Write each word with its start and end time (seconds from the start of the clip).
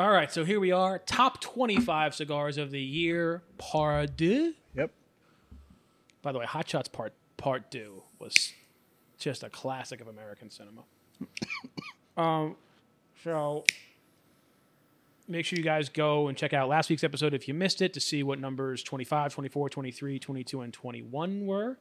All 0.00 0.10
right, 0.10 0.32
so 0.32 0.46
here 0.46 0.58
we 0.58 0.72
are. 0.72 0.98
Top 0.98 1.42
25 1.42 2.14
cigars 2.14 2.56
of 2.56 2.70
the 2.70 2.80
year, 2.80 3.42
part 3.58 4.16
deux. 4.16 4.54
Yep. 4.74 4.92
By 6.22 6.32
the 6.32 6.38
way, 6.38 6.46
Hot 6.46 6.66
Shots 6.66 6.88
Part 6.88 7.12
Part 7.36 7.70
Two 7.70 8.02
was 8.18 8.54
just 9.18 9.42
a 9.42 9.50
classic 9.50 10.00
of 10.00 10.08
American 10.08 10.48
cinema. 10.48 10.84
um, 12.16 12.56
so 13.22 13.64
make 15.28 15.44
sure 15.44 15.58
you 15.58 15.62
guys 15.62 15.90
go 15.90 16.28
and 16.28 16.38
check 16.38 16.54
out 16.54 16.70
last 16.70 16.88
week's 16.88 17.04
episode 17.04 17.34
if 17.34 17.46
you 17.46 17.52
missed 17.52 17.82
it 17.82 17.92
to 17.92 18.00
see 18.00 18.22
what 18.22 18.40
numbers 18.40 18.82
25, 18.82 19.34
24, 19.34 19.68
23, 19.68 20.18
22, 20.18 20.60
and 20.62 20.72
21 20.72 21.44
were. 21.44 21.76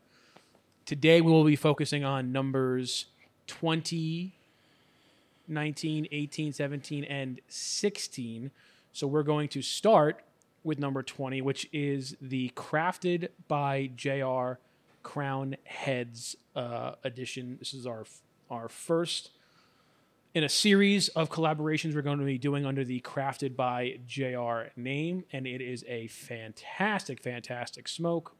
Today 0.86 1.22
we 1.22 1.32
will 1.32 1.46
be 1.46 1.56
focusing 1.56 2.04
on 2.04 2.34
numbers 2.34 3.06
20, 3.48 4.34
19, 5.50 6.08
18, 6.12 6.54
17, 6.54 7.04
and 7.04 7.42
16. 7.48 8.52
So 8.94 9.08
we're 9.08 9.24
going 9.24 9.50
to 9.50 9.62
start 9.62 10.24
with 10.64 10.80
number 10.80 11.04
20, 11.04 11.42
which 11.42 11.68
is 11.72 12.16
the 12.22 12.52
Crafted 12.56 13.30
by 13.48 13.92
JR 13.96 14.60
Crowned 15.04 15.58
Heads 15.64 16.36
uh, 16.56 16.94
edition. 17.04 17.58
This 17.60 17.74
is 17.74 17.88
our 17.88 18.06
our 18.50 18.68
first 18.68 19.30
in 20.34 20.44
a 20.44 20.50
series 20.50 21.08
of 21.10 21.30
collaborations 21.30 21.96
we're 21.96 22.02
going 22.02 22.20
to 22.20 22.26
be 22.26 22.38
doing 22.38 22.66
under 22.66 22.84
the 22.84 23.00
Crafted 23.02 23.56
by 23.56 24.00
JR 24.08 24.72
name, 24.80 25.24
and 25.32 25.48
it 25.48 25.62
is 25.62 25.84
a 25.88 26.08
fantastic, 26.08 27.22
fantastic 27.22 27.88
smoke. 27.88 28.36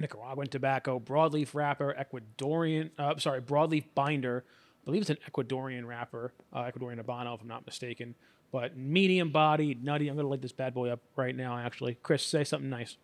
Nicaraguan 0.00 0.48
tobacco, 0.48 0.98
broadleaf 0.98 1.54
wrapper, 1.54 1.94
Ecuadorian, 1.94 2.90
uh, 2.98 3.16
sorry, 3.18 3.40
broadleaf 3.40 3.84
binder. 3.94 4.44
I 4.82 4.84
believe 4.84 5.02
it's 5.02 5.10
an 5.10 5.18
Ecuadorian 5.30 5.86
rapper, 5.86 6.32
uh, 6.52 6.62
Ecuadorian 6.62 7.02
Habano, 7.02 7.34
if 7.34 7.40
I'm 7.40 7.48
not 7.48 7.64
mistaken. 7.66 8.14
But 8.50 8.76
medium 8.76 9.30
body, 9.30 9.78
nutty. 9.80 10.08
I'm 10.08 10.16
going 10.16 10.24
to 10.24 10.28
light 10.28 10.42
this 10.42 10.52
bad 10.52 10.74
boy 10.74 10.90
up 10.90 11.00
right 11.16 11.34
now, 11.34 11.56
actually. 11.56 11.96
Chris, 12.02 12.24
say 12.24 12.44
something 12.44 12.68
nice. 12.68 12.96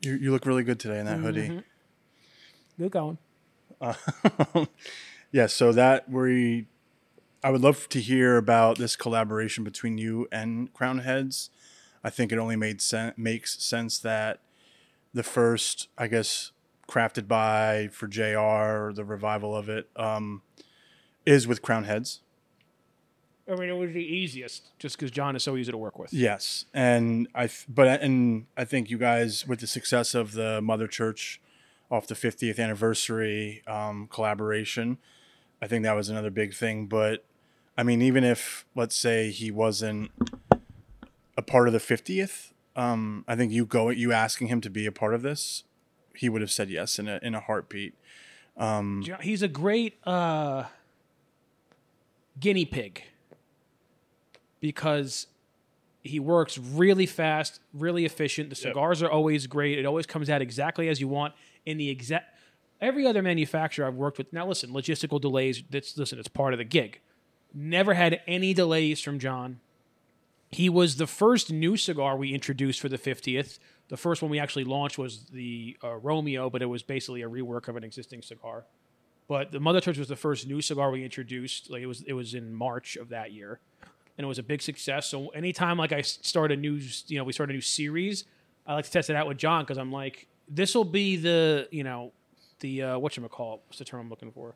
You, 0.00 0.14
you 0.14 0.30
look 0.30 0.46
really 0.46 0.64
good 0.64 0.80
today 0.80 0.98
in 0.98 1.06
that 1.06 1.18
hoodie. 1.18 1.62
Good 2.78 2.90
going. 2.90 3.18
Yeah, 5.34 5.48
so 5.48 5.72
that 5.72 6.08
we, 6.08 6.68
I 7.42 7.50
would 7.50 7.60
love 7.60 7.88
to 7.88 8.00
hear 8.00 8.36
about 8.36 8.78
this 8.78 8.94
collaboration 8.94 9.64
between 9.64 9.98
you 9.98 10.28
and 10.30 10.72
Crowned 10.72 11.00
Heads. 11.00 11.50
I 12.04 12.10
think 12.10 12.30
it 12.30 12.38
only 12.38 12.54
made 12.54 12.80
sen- 12.80 13.14
makes 13.16 13.60
sense 13.60 13.98
that 13.98 14.38
the 15.12 15.24
first, 15.24 15.88
I 15.98 16.06
guess, 16.06 16.52
crafted 16.88 17.28
by 17.28 17.88
for 17.92 18.06
JR, 18.06 18.92
the 18.92 19.04
revival 19.04 19.56
of 19.56 19.68
it, 19.68 19.88
um, 19.96 20.42
is 21.26 21.46
with 21.46 21.62
Crowned 21.62 21.86
Heads. 21.86 22.20
I 23.50 23.56
mean, 23.56 23.68
it 23.68 23.76
was 23.76 23.92
the 23.92 24.04
easiest 24.04 24.78
just 24.78 24.96
because 24.96 25.10
John 25.10 25.36
is 25.36 25.42
so 25.42 25.56
easy 25.56 25.70
to 25.70 25.76
work 25.78 25.98
with. 25.98 26.12
Yes, 26.12 26.64
and 26.72 27.28
I 27.34 27.50
but 27.68 28.02
and 28.02 28.46
I 28.56 28.64
think 28.64 28.90
you 28.90 28.96
guys 28.96 29.46
with 29.46 29.60
the 29.60 29.66
success 29.66 30.14
of 30.14 30.32
the 30.32 30.62
Mother 30.62 30.86
Church 30.86 31.40
off 31.90 32.06
the 32.06 32.14
50th 32.14 32.58
anniversary 32.58 33.62
um, 33.66 34.08
collaboration, 34.10 34.96
I 35.60 35.66
think 35.66 35.84
that 35.84 35.94
was 35.94 36.08
another 36.08 36.30
big 36.30 36.54
thing. 36.54 36.86
But 36.86 37.24
I 37.76 37.82
mean, 37.82 38.00
even 38.00 38.24
if 38.24 38.64
let's 38.74 38.96
say 38.96 39.30
he 39.30 39.50
wasn't 39.50 40.10
a 41.36 41.42
part 41.42 41.68
of 41.68 41.74
the 41.74 41.80
50th, 41.80 42.52
um, 42.76 43.24
I 43.28 43.36
think 43.36 43.52
you 43.52 43.66
go 43.66 43.90
you 43.90 44.12
asking 44.12 44.46
him 44.46 44.62
to 44.62 44.70
be 44.70 44.86
a 44.86 44.92
part 44.92 45.12
of 45.12 45.20
this, 45.20 45.64
he 46.16 46.28
would 46.28 46.40
have 46.40 46.50
said 46.50 46.70
yes 46.70 46.98
in 46.98 47.08
a 47.08 47.18
in 47.22 47.34
a 47.34 47.40
heartbeat. 47.40 47.94
Jo- 48.58 49.16
He's 49.20 49.42
a 49.42 49.48
great 49.48 49.94
uh, 50.06 50.64
guinea 52.38 52.64
pig 52.64 53.02
because 54.60 55.26
he 56.02 56.20
works 56.20 56.58
really 56.58 57.06
fast, 57.06 57.60
really 57.72 58.04
efficient. 58.04 58.50
The 58.50 58.56
cigars 58.56 59.02
are 59.02 59.10
always 59.10 59.46
great. 59.46 59.78
It 59.78 59.86
always 59.86 60.06
comes 60.06 60.28
out 60.30 60.42
exactly 60.42 60.88
as 60.88 61.00
you 61.00 61.08
want 61.08 61.34
in 61.64 61.78
the 61.78 61.88
exact. 61.88 62.30
Every 62.80 63.06
other 63.06 63.22
manufacturer 63.22 63.86
I've 63.86 63.94
worked 63.94 64.18
with. 64.18 64.32
Now, 64.32 64.46
listen, 64.46 64.70
logistical 64.70 65.20
delays. 65.20 65.62
That's 65.70 65.96
listen. 65.96 66.18
It's 66.18 66.28
part 66.28 66.52
of 66.52 66.58
the 66.58 66.64
gig. 66.64 67.00
Never 67.54 67.94
had 67.94 68.20
any 68.26 68.52
delays 68.52 69.00
from 69.00 69.18
John. 69.18 69.60
He 70.54 70.68
was 70.68 70.96
the 70.96 71.06
first 71.08 71.52
new 71.52 71.76
cigar 71.76 72.16
we 72.16 72.32
introduced 72.32 72.80
for 72.80 72.88
the 72.88 72.96
50th. 72.98 73.58
The 73.88 73.96
first 73.96 74.22
one 74.22 74.30
we 74.30 74.38
actually 74.38 74.64
launched 74.64 74.98
was 74.98 75.24
the 75.32 75.76
uh, 75.82 75.96
Romeo, 75.96 76.48
but 76.48 76.62
it 76.62 76.66
was 76.66 76.82
basically 76.84 77.22
a 77.22 77.28
rework 77.28 77.66
of 77.66 77.76
an 77.76 77.82
existing 77.82 78.22
cigar. 78.22 78.64
But 79.26 79.50
the 79.50 79.58
Mother 79.58 79.80
Church 79.80 79.98
was 79.98 80.06
the 80.08 80.16
first 80.16 80.46
new 80.46 80.60
cigar 80.60 80.90
we 80.92 81.02
introduced. 81.02 81.70
Like 81.70 81.82
it 81.82 81.86
was, 81.86 82.02
it 82.02 82.12
was 82.12 82.34
in 82.34 82.54
March 82.54 82.96
of 82.96 83.08
that 83.08 83.32
year, 83.32 83.58
and 84.16 84.24
it 84.24 84.28
was 84.28 84.38
a 84.38 84.44
big 84.44 84.62
success. 84.62 85.06
So 85.08 85.28
anytime 85.30 85.76
like 85.76 85.92
I 85.92 86.02
start 86.02 86.52
a 86.52 86.56
new, 86.56 86.78
you 87.08 87.18
know, 87.18 87.24
we 87.24 87.32
start 87.32 87.50
a 87.50 87.52
new 87.52 87.60
series, 87.60 88.24
I 88.64 88.74
like 88.74 88.84
to 88.84 88.90
test 88.92 89.10
it 89.10 89.16
out 89.16 89.26
with 89.26 89.38
John 89.38 89.64
because 89.64 89.78
I'm 89.78 89.90
like, 89.90 90.28
this 90.48 90.74
will 90.74 90.84
be 90.84 91.16
the, 91.16 91.66
you 91.72 91.82
know, 91.82 92.12
the 92.60 92.82
uh, 92.82 92.98
what 92.98 93.16
you 93.16 93.26
call 93.28 93.62
What's 93.66 93.78
the 93.78 93.84
term 93.84 94.00
I'm 94.02 94.08
looking 94.10 94.30
for? 94.30 94.54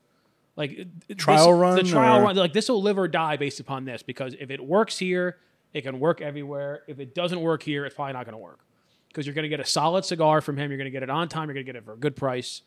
Like 0.54 0.86
Trial 1.16 1.50
this- 1.52 1.60
run, 1.60 1.76
The 1.76 1.82
trial 1.82 2.20
or- 2.20 2.22
run. 2.24 2.36
Like 2.36 2.52
this 2.52 2.68
will 2.68 2.82
live 2.82 2.98
or 2.98 3.08
die 3.08 3.36
based 3.36 3.58
upon 3.58 3.84
this 3.84 4.02
because 4.04 4.34
if 4.38 4.50
it 4.50 4.64
works 4.64 4.98
here, 4.98 5.38
it 5.74 5.82
can 5.82 6.00
work 6.00 6.20
everywhere. 6.20 6.82
If 6.86 6.98
it 7.00 7.14
doesn't 7.14 7.40
work 7.40 7.62
here, 7.62 7.84
it's 7.84 7.94
probably 7.94 8.14
not 8.14 8.24
going 8.24 8.32
to 8.32 8.38
work 8.38 8.60
because 9.08 9.26
you're 9.26 9.34
going 9.34 9.42
to 9.44 9.48
get 9.48 9.60
a 9.60 9.64
solid 9.66 10.04
cigar 10.04 10.40
from 10.40 10.56
him. 10.56 10.70
You're 10.70 10.78
going 10.78 10.86
to 10.86 10.90
get 10.90 11.02
it 11.02 11.10
on 11.10 11.28
time. 11.28 11.48
You're 11.48 11.54
going 11.54 11.66
to 11.66 11.72
get 11.72 11.76
it 11.76 11.84
for 11.84 11.92
a 11.92 11.96
good 11.96 12.16
price. 12.16 12.62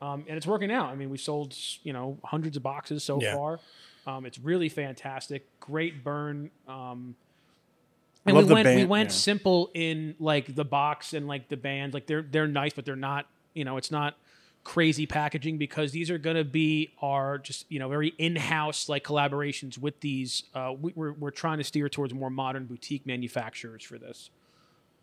Um, 0.00 0.24
and 0.28 0.36
it's 0.36 0.46
working 0.46 0.70
out. 0.72 0.88
I 0.90 0.96
mean, 0.96 1.10
we 1.10 1.18
sold 1.18 1.54
you 1.84 1.92
know 1.92 2.18
hundreds 2.24 2.56
of 2.56 2.62
boxes 2.62 3.04
so 3.04 3.20
Yeah. 3.20 3.36
far. 3.36 3.60
Um, 4.06 4.26
it's 4.26 4.38
really 4.38 4.68
fantastic. 4.68 5.46
Great 5.60 6.02
burn. 6.02 6.50
Um, 6.66 7.14
and 8.26 8.36
Love 8.36 8.46
we 8.48 8.54
went 8.54 8.68
we 8.68 8.74
band- 8.76 8.88
went 8.90 9.08
yeah. 9.10 9.14
simple 9.14 9.70
in 9.74 10.14
like 10.18 10.54
the 10.54 10.64
box 10.64 11.12
and 11.12 11.26
like 11.28 11.48
the 11.48 11.56
band. 11.56 11.94
Like 11.94 12.06
they're 12.06 12.22
they're 12.22 12.46
nice, 12.48 12.72
but 12.72 12.84
they're 12.84 12.96
not. 12.96 13.26
You 13.54 13.64
know, 13.64 13.76
it's 13.76 13.90
not 13.90 14.16
crazy 14.64 15.06
packaging 15.06 15.58
because 15.58 15.90
these 15.92 16.10
are 16.10 16.18
going 16.18 16.36
to 16.36 16.44
be 16.44 16.92
our 17.02 17.38
just 17.38 17.66
you 17.70 17.78
know 17.78 17.88
very 17.88 18.12
in-house 18.18 18.88
like 18.88 19.04
collaborations 19.04 19.78
with 19.78 20.00
these. 20.00 20.44
Uh, 20.54 20.72
we, 20.80 20.92
we're 20.94 21.12
we're 21.12 21.30
trying 21.30 21.58
to 21.58 21.64
steer 21.64 21.88
towards 21.88 22.14
more 22.14 22.30
modern 22.30 22.66
boutique 22.66 23.06
manufacturers 23.06 23.82
for 23.82 23.98
this 23.98 24.30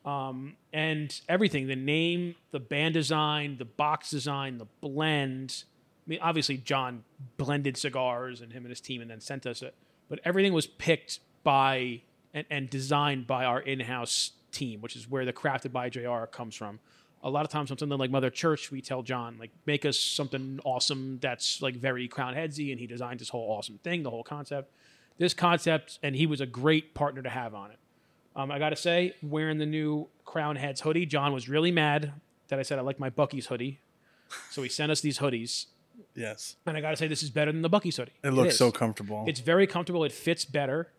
Um, 0.06 0.56
and 0.72 1.20
everything 1.28 1.68
the 1.68 1.76
name 1.76 2.36
the 2.52 2.60
band 2.60 2.94
design 2.94 3.58
the 3.58 3.66
box 3.66 4.10
design 4.12 4.58
the 4.58 4.68
blend 4.82 5.66
i 6.06 6.10
mean 6.10 6.20
obviously 6.22 6.58
john 6.58 7.04
blended 7.38 7.76
cigars 7.76 8.40
and 8.42 8.54
him 8.54 8.64
and 8.64 8.70
his 8.70 8.80
team 8.80 9.02
and 9.02 9.12
then 9.12 9.20
sent 9.20 9.46
us 9.46 9.62
it 9.62 9.76
but 10.08 10.20
everything 10.24 10.54
was 10.54 10.68
picked 10.68 11.20
by 11.44 12.02
and, 12.34 12.46
and 12.50 12.70
designed 12.70 13.28
by 13.28 13.44
our 13.44 13.60
in-house 13.60 14.32
team 14.54 14.80
which 14.80 14.96
is 14.96 15.10
where 15.10 15.26
the 15.26 15.34
crafted 15.34 15.74
by 15.74 15.90
jr 15.90 16.24
comes 16.32 16.56
from 16.56 16.80
a 17.24 17.30
lot 17.30 17.46
of 17.46 17.52
times 17.52 17.72
on 17.72 17.78
something 17.78 17.98
like 17.98 18.12
mother 18.12 18.30
church 18.30 18.72
we 18.72 18.82
tell 18.82 19.02
john 19.02 19.38
like 19.40 19.52
make 19.66 19.86
us 19.86 20.00
something 20.00 20.60
awesome 20.64 21.20
that's 21.22 21.62
like 21.62 21.76
very 21.76 22.08
crown 22.08 22.34
headsy 22.34 22.72
and 22.72 22.80
he 22.80 22.88
designed 22.88 23.20
this 23.20 23.30
whole 23.30 23.52
awesome 23.52 23.78
thing 23.84 24.04
the 24.04 24.10
whole 24.10 24.24
concept 24.24 24.72
this 25.18 25.34
concept 25.34 26.00
and 26.02 26.16
he 26.16 26.26
was 26.26 26.40
a 26.40 26.46
great 26.46 26.94
partner 26.94 27.22
to 27.22 27.30
have 27.30 27.54
on 27.54 27.72
it 27.72 27.80
um, 28.36 28.52
I 28.52 28.60
got 28.60 28.70
to 28.70 28.76
say, 28.76 29.14
wearing 29.22 29.58
the 29.58 29.66
new 29.66 30.08
Crowned 30.24 30.60
Heads 30.60 30.82
hoodie, 30.82 31.06
John 31.06 31.34
was 31.34 31.50
really 31.50 31.72
mad 31.72 32.14
that 32.48 32.60
I 32.60 32.62
said 32.62 32.80
I 32.80 32.82
like 32.84 33.00
my 33.00 33.10
Buc-ee's 33.10 33.48
hoodie. 33.48 33.80
So 34.52 34.62
he 34.62 34.70
sent 34.70 34.92
us 34.92 35.02
these 35.02 35.20
hoodies. 35.20 35.66
Yes. 36.16 36.56
And 36.66 36.78
I 36.78 36.82
got 36.82 36.92
to 36.92 36.96
say, 36.96 37.08
this 37.08 37.24
is 37.24 37.30
better 37.30 37.52
than 37.52 37.64
the 37.64 37.70
Buc-ee's 37.70 37.98
hoodie. 37.98 38.14
It 38.24 38.32
looks 38.32 38.54
is. 38.54 38.58
so 38.58 38.72
comfortable. 38.72 39.26
It's 39.28 39.40
very 39.40 39.68
comfortable. 39.68 40.04
It 40.04 40.12
fits 40.12 40.46
better. 40.46 40.92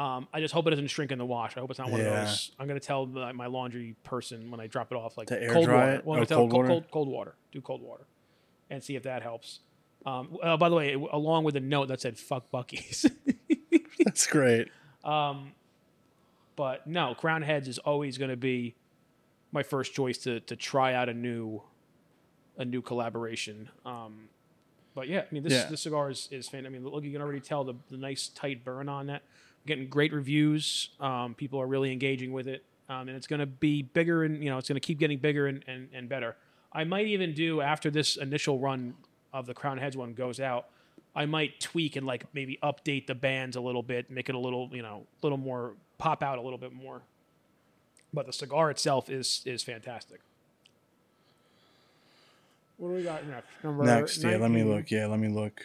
Um, 0.00 0.28
I 0.32 0.40
just 0.40 0.54
hope 0.54 0.66
it 0.66 0.70
doesn't 0.70 0.86
shrink 0.86 1.12
in 1.12 1.18
the 1.18 1.26
wash. 1.26 1.56
I 1.56 1.60
hope 1.60 1.68
it's 1.70 1.78
not 1.78 1.90
one 1.90 2.00
Yeah. 2.00 2.06
of 2.22 2.26
those. 2.28 2.52
I'm 2.58 2.66
going 2.66 2.80
to 2.80 2.86
tell 2.86 3.04
my, 3.06 3.32
my 3.32 3.46
laundry 3.46 3.96
person 4.02 4.50
when 4.50 4.58
I 4.58 4.66
drop 4.66 4.90
it 4.92 4.94
off, 4.94 5.18
like 5.18 5.26
To 5.28 5.42
air 5.42 5.52
cold 5.52 5.66
dry 5.66 5.74
water. 5.80 5.92
it? 5.96 6.04
Well, 6.06 6.16
I'm 6.16 6.22
Oh, 6.22 6.26
cold 6.26 6.50
cold, 6.50 6.52
water? 6.52 6.68
cold, 6.68 6.84
cold 6.90 7.08
water. 7.08 7.34
Do 7.52 7.60
cold 7.60 7.82
water, 7.82 8.06
and 8.70 8.82
see 8.82 8.96
if 8.96 9.02
that 9.02 9.22
helps. 9.22 9.60
Um, 10.06 10.38
uh, 10.42 10.56
by 10.56 10.68
the 10.70 10.74
way, 10.76 10.94
along 10.94 11.44
with 11.44 11.54
a 11.56 11.60
note 11.60 11.88
that 11.88 12.00
said 12.00 12.16
"fuck 12.18 12.50
Buc-ee's." 12.50 13.04
That's 14.04 14.26
great. 14.26 14.68
but 16.56 16.86
no, 16.86 17.14
Crowned 17.14 17.44
Heads 17.44 17.68
is 17.68 17.78
always 17.78 18.18
going 18.18 18.30
to 18.30 18.36
be 18.36 18.74
my 19.52 19.62
first 19.62 19.92
choice 19.94 20.18
to 20.18 20.40
to 20.40 20.56
try 20.56 20.94
out 20.94 21.08
a 21.08 21.14
new 21.14 21.62
a 22.56 22.64
new 22.64 22.82
collaboration. 22.82 23.68
Um, 23.84 24.28
but 24.94 25.08
yeah, 25.08 25.20
I 25.20 25.34
mean 25.34 25.42
this 25.42 25.52
Yeah. 25.52 25.66
this 25.68 25.82
cigar 25.82 26.10
is 26.10 26.28
is 26.30 26.48
fan. 26.48 26.66
I 26.66 26.68
mean, 26.68 26.84
look, 26.84 27.04
you 27.04 27.12
can 27.12 27.20
already 27.22 27.40
tell 27.40 27.64
the 27.64 27.74
the 27.90 27.96
nice 27.96 28.28
tight 28.28 28.64
burn 28.64 28.88
on 28.88 29.06
that. 29.06 29.22
Getting 29.66 29.88
great 29.88 30.12
reviews. 30.12 30.90
Um, 31.00 31.34
people 31.34 31.60
are 31.60 31.66
really 31.66 31.92
engaging 31.92 32.32
with 32.32 32.48
it, 32.48 32.64
um, 32.88 33.08
and 33.08 33.10
it's 33.10 33.26
going 33.26 33.40
to 33.40 33.46
be 33.46 33.82
bigger 33.82 34.24
and 34.24 34.42
you 34.42 34.50
know 34.50 34.58
it's 34.58 34.68
going 34.68 34.80
to 34.80 34.86
keep 34.86 34.98
getting 34.98 35.18
bigger 35.18 35.46
and, 35.46 35.62
and 35.66 35.88
and 35.92 36.08
better. 36.08 36.36
I 36.72 36.84
might 36.84 37.06
even 37.06 37.34
do 37.34 37.60
after 37.60 37.90
this 37.90 38.16
initial 38.16 38.58
run 38.58 38.94
of 39.32 39.46
the 39.46 39.54
Crowned 39.54 39.80
Heads 39.80 39.96
one 39.96 40.14
goes 40.14 40.40
out. 40.40 40.66
I 41.14 41.26
might 41.26 41.60
tweak 41.60 41.96
and 41.96 42.06
like 42.06 42.24
maybe 42.32 42.58
update 42.62 43.06
the 43.06 43.14
bands 43.14 43.56
a 43.56 43.60
little 43.60 43.82
bit, 43.82 44.10
make 44.10 44.28
it 44.28 44.34
a 44.34 44.38
little, 44.38 44.70
you 44.72 44.82
know, 44.82 45.06
a 45.22 45.26
little 45.26 45.38
more 45.38 45.74
pop 45.98 46.22
out 46.22 46.38
a 46.38 46.40
little 46.40 46.58
bit 46.58 46.72
more. 46.72 47.02
But 48.12 48.26
the 48.26 48.32
cigar 48.32 48.70
itself 48.70 49.10
is 49.10 49.42
is 49.44 49.62
fantastic. 49.62 50.20
What 52.76 52.88
do 52.88 52.94
we 52.94 53.02
got 53.02 53.26
next? 53.26 53.46
Number 53.62 53.84
Next, 53.84 54.22
yeah, 54.22 54.36
let 54.36 54.50
me 54.50 54.62
look. 54.62 54.90
Yeah, 54.90 55.06
let 55.06 55.18
me 55.18 55.28
look. 55.28 55.62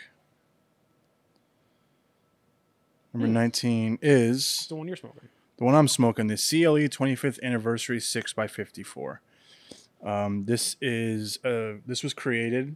Number 3.16 3.28
19 3.30 4.00
is 4.02 4.66
the 4.68 4.76
one 4.76 4.88
you're 4.88 4.98
smoking. 4.98 5.30
the 5.56 5.64
one 5.64 5.74
I'm 5.74 5.88
smoking, 5.88 6.28
the 6.28 6.36
CLE 6.36 6.90
25th 6.90 7.42
anniversary 7.42 8.00
6x54. 8.00 9.20
Um, 10.04 10.44
this 10.44 10.76
is 10.82 11.40
uh, 11.46 11.76
this 11.88 12.04
was 12.04 12.14
created 12.14 12.76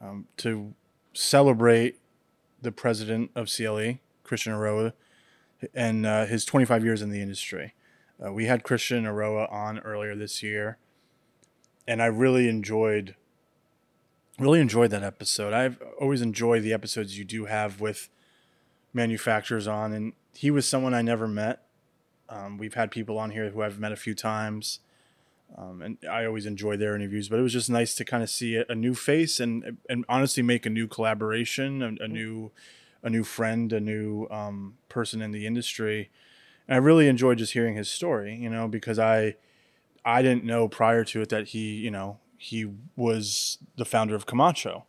um, 0.00 0.26
to 0.36 0.74
celebrate 1.12 1.98
the 2.62 2.70
president 2.70 3.32
of 3.34 3.50
CLE, 3.52 3.94
Christian 4.22 4.52
Eiroa, 4.52 4.92
and 5.74 6.06
uh, 6.06 6.26
his 6.26 6.44
25 6.44 6.84
years 6.84 7.02
in 7.02 7.10
the 7.10 7.20
industry. 7.20 7.74
Uh, 8.24 8.32
we 8.32 8.44
had 8.44 8.62
Christian 8.62 9.06
Eiroa 9.06 9.52
on 9.52 9.80
earlier 9.80 10.14
this 10.14 10.40
year, 10.40 10.78
and 11.88 12.00
I 12.00 12.06
really 12.06 12.48
enjoyed 12.48 13.16
really 14.38 14.60
enjoyed 14.60 14.92
that 14.92 15.02
episode. 15.02 15.52
I've 15.52 15.82
always 16.00 16.22
enjoyed 16.22 16.62
the 16.62 16.72
episodes 16.72 17.18
you 17.18 17.24
do 17.24 17.46
have 17.46 17.80
with 17.80 18.08
manufacturers 18.92 19.66
on, 19.66 19.92
and 19.92 20.12
he 20.34 20.50
was 20.50 20.68
someone 20.68 20.94
I 20.94 21.02
never 21.02 21.28
met. 21.28 21.62
Um, 22.28 22.58
we've 22.58 22.74
had 22.74 22.90
people 22.90 23.18
on 23.18 23.30
here 23.30 23.50
who 23.50 23.62
I've 23.62 23.78
met 23.78 23.92
a 23.92 23.96
few 23.96 24.14
times, 24.14 24.80
um, 25.56 25.80
and 25.80 25.98
I 26.10 26.26
always 26.26 26.46
enjoy 26.46 26.76
their 26.76 26.94
interviews. 26.94 27.28
But 27.28 27.38
it 27.38 27.42
was 27.42 27.52
just 27.52 27.70
nice 27.70 27.94
to 27.96 28.04
kind 28.04 28.22
of 28.22 28.30
see 28.30 28.56
a, 28.56 28.64
a 28.68 28.74
new 28.74 28.94
face 28.94 29.40
and 29.40 29.78
and 29.88 30.04
honestly 30.08 30.42
make 30.42 30.66
a 30.66 30.70
new 30.70 30.86
collaboration, 30.86 31.82
a, 31.82 32.04
a 32.04 32.08
new 32.08 32.52
a 33.02 33.10
new 33.10 33.24
friend, 33.24 33.72
a 33.72 33.80
new 33.80 34.26
um, 34.30 34.74
person 34.88 35.22
in 35.22 35.30
the 35.30 35.46
industry. 35.46 36.10
And 36.66 36.74
I 36.74 36.78
really 36.78 37.08
enjoyed 37.08 37.38
just 37.38 37.52
hearing 37.52 37.76
his 37.76 37.90
story, 37.90 38.34
you 38.34 38.50
know, 38.50 38.68
because 38.68 38.98
I 38.98 39.36
I 40.04 40.22
didn't 40.22 40.44
know 40.44 40.68
prior 40.68 41.04
to 41.04 41.22
it 41.22 41.28
that 41.30 41.48
he, 41.48 41.76
you 41.76 41.90
know, 41.90 42.18
he 42.36 42.70
was 42.96 43.58
the 43.76 43.84
founder 43.84 44.14
of 44.14 44.26
Camacho. 44.26 44.84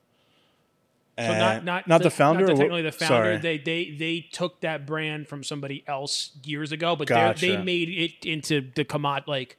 So 1.19 1.25
And- 1.25 1.39
not 1.39 1.65
not 1.65 1.87
not 1.87 2.01
the, 2.03 2.09
founder. 2.09 2.41
not 2.45 2.49
what- 2.53 2.57
technically 2.57 2.81
the 2.83 2.91
founder. 2.91 3.13
Sorry. 3.13 3.37
They 3.37 3.57
they 3.57 3.91
they 3.91 4.19
took 4.31 4.61
that 4.61 4.85
brand 4.85 5.27
from 5.27 5.43
somebody 5.43 5.83
else 5.87 6.31
years 6.43 6.71
ago, 6.71 6.95
but 6.95 7.07
they 7.07 7.13
Gotcha. 7.15 7.45
they 7.45 7.57
made 7.57 7.89
it 7.89 8.25
into 8.25 8.61
the 8.73 8.85
Kamat 8.85 9.27
like 9.27 9.57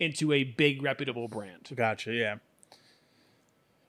into 0.00 0.32
a 0.32 0.42
big 0.44 0.82
reputable 0.82 1.28
brand. 1.28 1.68
Gotcha. 1.74 2.12
Yeah. 2.12 2.36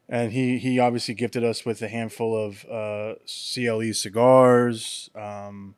And 0.10 0.34
he 0.34 0.58
he 0.58 0.80
obviously 0.80 1.14
gifted 1.14 1.44
us 1.44 1.66
with 1.66 1.82
a 1.82 1.88
handful 1.88 2.36
of 2.38 2.66
uh, 2.66 3.16
CLE 3.26 3.94
cigars, 3.94 5.10
um, 5.16 5.76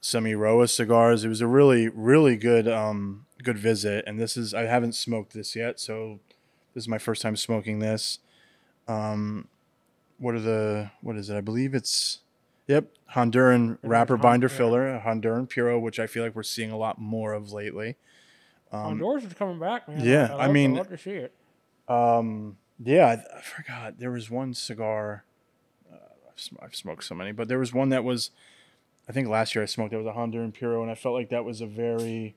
some 0.00 0.24
Eiroa 0.24 0.68
cigars. 0.68 1.24
It 1.24 1.28
was 1.28 1.40
a 1.40 1.46
really 1.46 1.88
really 1.88 2.36
good 2.36 2.68
um, 2.68 3.24
good 3.42 3.58
visit. 3.58 4.04
And 4.06 4.20
this 4.20 4.36
is 4.36 4.52
I 4.52 4.62
haven't 4.64 4.92
smoked 4.94 5.32
this 5.32 5.56
yet, 5.56 5.80
so 5.80 6.20
this 6.74 6.84
is 6.84 6.88
my 6.88 6.98
first 6.98 7.22
time 7.22 7.36
smoking 7.36 7.78
this. 7.78 8.18
Um, 8.86 9.48
what 10.18 10.34
are 10.34 10.40
the 10.40 10.90
what 11.00 11.16
is 11.16 11.30
it? 11.30 11.36
I 11.36 11.40
believe 11.40 11.74
it's 11.74 12.20
yep 12.66 12.86
Honduran 13.14 13.78
wrapper 13.82 14.16
binder 14.16 14.48
yeah. 14.50 14.56
filler, 14.56 15.02
Honduran 15.04 15.48
Puro, 15.48 15.78
which 15.78 15.98
I 15.98 16.06
feel 16.06 16.22
like 16.24 16.34
we're 16.34 16.42
seeing 16.42 16.70
a 16.70 16.76
lot 16.76 16.98
more 17.00 17.32
of 17.32 17.52
lately. 17.52 17.96
Honduras 18.72 19.24
is 19.24 19.32
coming 19.34 19.58
back, 19.58 19.88
man. 19.88 20.04
yeah, 20.04 20.28
I 20.34 20.44
love- 20.46 20.50
mean- 20.52 20.74
love 20.74 20.88
to 20.88 20.98
see 20.98 21.12
it. 21.12 21.32
Um, 21.88 22.58
yeah, 22.84 23.06
I, 23.06 23.38
I 23.38 23.40
forgot. 23.40 23.98
There 23.98 24.10
was 24.10 24.28
one 24.28 24.52
cigar. 24.52 25.24
Uh, 25.90 25.96
I've, 26.30 26.40
sm- 26.40 26.56
I've 26.60 26.74
smoked 26.76 27.04
so 27.04 27.14
many, 27.14 27.30
but 27.32 27.46
there 27.48 27.58
was 27.60 27.72
one 27.72 27.88
that 27.90 28.02
was, 28.04 28.32
I 29.08 29.12
think 29.12 29.28
last 29.28 29.54
year 29.54 29.62
I 29.62 29.66
smoked. 29.66 29.92
That 29.92 29.98
was 29.98 30.06
a 30.06 30.12
Honduran 30.18 30.52
Puro, 30.52 30.82
and 30.82 30.90
I 30.90 30.94
felt 30.96 31.14
like 31.14 31.30
that 31.30 31.44
was 31.44 31.60
a 31.60 31.66
very 31.66 32.34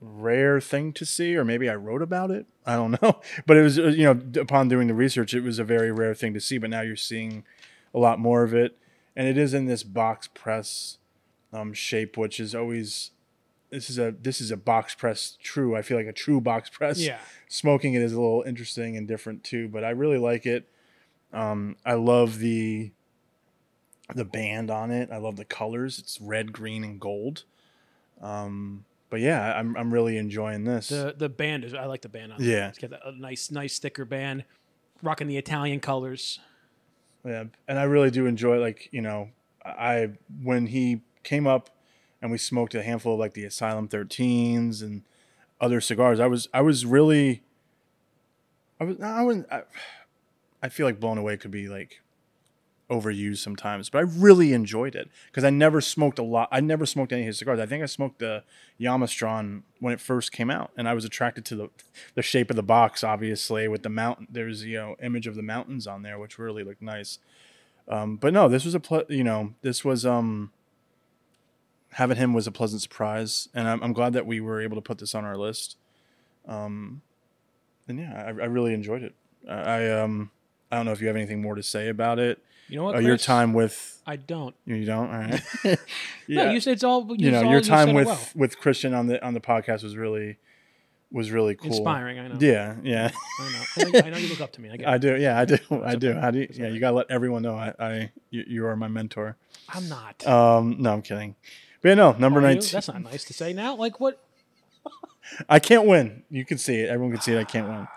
rare 0.00 0.60
thing 0.60 0.92
to 0.94 1.04
see, 1.04 1.36
or 1.36 1.44
maybe 1.44 1.68
I 1.68 1.74
wrote 1.74 2.02
about 2.02 2.30
it. 2.30 2.46
I 2.66 2.76
don't 2.76 2.92
know, 3.02 3.20
but 3.46 3.56
it 3.56 3.62
was 3.62 3.78
uh, 3.78 3.86
you 3.88 4.04
know 4.04 4.40
upon 4.40 4.68
doing 4.68 4.86
the 4.88 4.94
research, 4.94 5.34
it 5.34 5.42
was 5.42 5.58
a 5.58 5.64
very 5.64 5.92
rare 5.92 6.14
thing 6.14 6.34
to 6.34 6.40
see. 6.40 6.58
But 6.58 6.70
now 6.70 6.80
you're 6.82 6.96
seeing 6.96 7.44
a 7.94 7.98
lot 7.98 8.18
more 8.18 8.42
of 8.42 8.54
it, 8.54 8.76
and 9.16 9.26
it 9.28 9.36
is 9.38 9.52
in 9.54 9.66
this 9.66 9.82
box 9.82 10.28
press 10.28 10.98
um, 11.52 11.72
shape, 11.72 12.16
which 12.16 12.40
is 12.40 12.54
always. 12.54 13.10
This 13.70 13.88
is 13.88 13.98
a 14.00 14.10
this 14.20 14.40
is 14.40 14.50
a 14.50 14.56
box 14.56 14.96
press 14.96 15.38
true. 15.40 15.76
I 15.76 15.82
feel 15.82 15.96
like 15.96 16.06
a 16.08 16.12
true 16.12 16.40
box 16.40 16.68
press 16.68 16.98
Yeah. 16.98 17.18
smoking 17.48 17.94
it 17.94 18.02
is 18.02 18.12
a 18.12 18.20
little 18.20 18.42
interesting 18.44 18.96
and 18.96 19.06
different 19.06 19.44
too 19.44 19.68
but 19.68 19.84
i 19.84 19.90
really 19.90 20.18
like 20.18 20.44
it 20.44 20.68
um, 21.32 21.76
i 21.86 21.92
love 21.94 22.38
the 22.40 22.90
the 24.14 24.24
band 24.24 24.72
on 24.72 24.90
it 24.90 25.08
i 25.12 25.18
love 25.18 25.36
the 25.36 25.44
colors 25.44 26.00
it's 26.00 26.20
red 26.20 26.52
green 26.52 26.82
and 26.82 26.98
gold 27.00 27.44
um, 28.20 28.84
but 29.10 29.20
yeah 29.20 29.58
i'm, 29.58 29.76
I'm 29.76 29.92
really 29.92 30.16
enjoying 30.16 30.64
this 30.64 30.88
The 30.88 31.14
the 31.16 31.28
band 31.28 31.64
is 31.64 31.74
I 31.74 31.84
like 31.86 32.00
the 32.02 32.08
band 32.08 32.32
on 32.32 32.42
Yeah. 32.42 32.66
it. 32.66 32.68
It's 32.70 32.78
got 32.78 32.92
a 33.04 33.12
nice 33.12 33.50
nice 33.50 33.78
thicker 33.78 34.04
band, 34.04 34.44
rocking 35.02 35.26
the 35.26 35.36
Italian 35.36 35.80
colors. 35.80 36.38
yeah 37.24 37.44
and 37.68 37.78
i 37.78 37.82
really 37.82 38.10
do 38.10 38.24
enjoy 38.26 38.58
like 38.58 38.88
you 38.92 39.02
know 39.02 39.28
i 39.64 40.08
when 40.42 40.66
he 40.66 41.02
came 41.22 41.46
up 41.46 41.68
and 42.22 42.30
we 42.30 42.38
smoked 42.38 42.74
a 42.74 42.82
handful 42.82 43.14
of 43.14 43.18
like 43.20 43.34
the 43.34 43.44
asylum 43.44 43.88
13s 43.88 44.80
and 44.82 45.02
other 45.60 45.80
cigars 45.80 46.18
i 46.20 46.26
was 46.26 46.48
i 46.54 46.60
was 46.62 46.86
really 46.86 47.42
i 48.80 48.84
was 48.84 48.98
i 49.02 49.22
wouldn't 49.22 49.46
I, 49.52 49.62
I 50.62 50.68
feel 50.70 50.86
like 50.86 50.98
blown 51.00 51.18
away 51.18 51.36
could 51.36 51.50
be 51.50 51.68
like 51.68 52.00
overused 52.90 53.38
sometimes 53.38 53.88
but 53.88 53.98
i 53.98 54.02
really 54.02 54.52
enjoyed 54.52 54.94
it 54.96 55.08
because 55.26 55.44
i 55.44 55.50
never 55.50 55.80
smoked 55.80 56.18
a 56.18 56.22
lot 56.22 56.48
i 56.50 56.60
never 56.60 56.84
smoked 56.84 57.12
any 57.12 57.22
of 57.22 57.26
his 57.28 57.38
cigars. 57.38 57.60
I 57.60 57.66
think 57.66 57.82
i 57.82 57.86
smoked 57.86 58.18
the 58.18 58.42
Jamastran 58.80 59.62
when 59.78 59.92
it 59.92 60.00
first 60.00 60.32
came 60.32 60.50
out 60.50 60.72
and 60.76 60.88
i 60.88 60.94
was 60.94 61.04
attracted 61.04 61.44
to 61.46 61.54
the 61.56 61.70
the 62.14 62.22
shape 62.22 62.50
of 62.50 62.56
the 62.56 62.62
box 62.62 63.04
obviously 63.04 63.68
with 63.68 63.82
the 63.82 63.88
mountain 63.88 64.26
there's 64.30 64.64
you 64.64 64.76
know 64.76 64.96
image 65.02 65.26
of 65.26 65.36
the 65.36 65.42
mountains 65.42 65.86
on 65.86 66.02
there 66.02 66.18
which 66.18 66.38
really 66.38 66.64
looked 66.64 66.82
nice. 66.82 67.18
Um, 67.88 68.16
but 68.16 68.32
no 68.32 68.48
this 68.48 68.64
was 68.64 68.74
a 68.74 68.80
ple- 68.80 69.04
you 69.08 69.24
know 69.24 69.54
this 69.62 69.84
was 69.84 70.04
um 70.04 70.52
having 71.92 72.16
him 72.16 72.32
was 72.32 72.46
a 72.46 72.52
pleasant 72.52 72.82
surprise 72.82 73.48
and 73.54 73.68
I'm, 73.68 73.82
I'm 73.82 73.92
glad 73.92 74.12
that 74.12 74.26
we 74.26 74.40
were 74.40 74.60
able 74.60 74.76
to 74.76 74.82
put 74.82 74.98
this 74.98 75.14
on 75.14 75.24
our 75.24 75.36
list. 75.36 75.76
Um 76.46 77.02
and 77.88 77.98
yeah 77.98 78.24
i, 78.26 78.28
I 78.28 78.46
really 78.46 78.74
enjoyed 78.74 79.02
it. 79.02 79.14
I, 79.48 79.54
I 79.54 80.00
um 80.00 80.30
i 80.70 80.76
don't 80.76 80.86
know 80.86 80.92
if 80.92 81.00
you 81.00 81.06
have 81.06 81.16
anything 81.16 81.40
more 81.42 81.54
to 81.54 81.62
say 81.62 81.88
about 81.88 82.18
it 82.18 82.38
You 82.68 82.76
know 82.78 82.84
what? 82.84 82.96
uh, 82.96 82.98
your 83.00 83.16
time 83.16 83.52
with 83.52 84.00
I 84.06 84.16
don't. 84.16 84.54
you 84.64 84.84
don't 84.84 85.08
all 85.12 85.18
right 85.20 85.42
No, 85.64 85.76
yeah 86.28 86.50
you 86.50 86.60
said 86.60 86.72
it's 86.74 86.84
all. 86.84 87.06
You, 87.10 87.26
you 87.26 87.30
know 87.30 87.44
all- 87.44 87.50
your 87.50 87.60
time 87.60 87.90
it 87.90 87.94
with 87.94 88.06
well. 88.06 88.20
with 88.34 88.58
christian 88.58 88.94
on 88.94 89.06
the 89.06 89.24
on 89.24 89.34
the 89.34 89.40
podcast 89.40 89.82
was 89.82 89.96
really 89.96 90.38
was 91.12 91.32
really 91.32 91.56
cool 91.56 91.66
inspiring. 91.72 92.20
I 92.20 92.28
know. 92.28 92.36
yeah 92.38 92.76
yeah 92.84 93.10
I 93.40 93.52
know. 93.82 93.98
I, 94.04 94.10
know 94.10 94.16
you 94.16 94.28
look 94.28 94.40
up 94.40 94.52
to 94.52 94.60
me. 94.60 94.70
I 94.70 94.92
i 94.94 94.98
do 94.98 95.16
yeah 95.16 95.38
i 95.40 95.44
do 95.44 95.58
i 95.84 95.96
do 95.96 96.12
how 96.14 96.30
do 96.30 96.38
you 96.40 96.48
yeah 96.52 96.68
you 96.68 96.78
gotta 96.78 96.96
let 96.96 97.10
everyone 97.10 97.42
know 97.42 97.56
i 97.56 97.74
i 97.80 98.12
you, 98.30 98.44
you 98.46 98.66
are 98.66 98.76
my 98.76 98.86
mentor 98.88 99.36
I'm 99.68 99.88
not. 99.88 100.24
um 100.26 100.76
no 100.78 100.92
i'm 100.92 101.02
kidding 101.02 101.34
but 101.82 101.88
yeah, 101.90 101.94
no 101.94 102.12
number 102.12 102.40
you? 102.40 102.46
19 102.46 102.68
That's 102.72 102.88
not 102.88 103.02
nice 103.02 103.24
to 103.24 103.32
say 103.32 103.52
now. 103.54 103.74
Like 103.74 104.00
what? 104.00 104.22
I 105.48 105.58
can't 105.60 105.86
win. 105.86 106.24
You 106.28 106.44
can 106.44 106.58
see 106.58 106.76
it. 106.80 106.90
Everyone 106.90 107.12
can 107.12 107.22
see 107.22 107.32
it. 107.32 107.38
I 107.38 107.44
can't 107.44 107.68
win. 107.68 107.88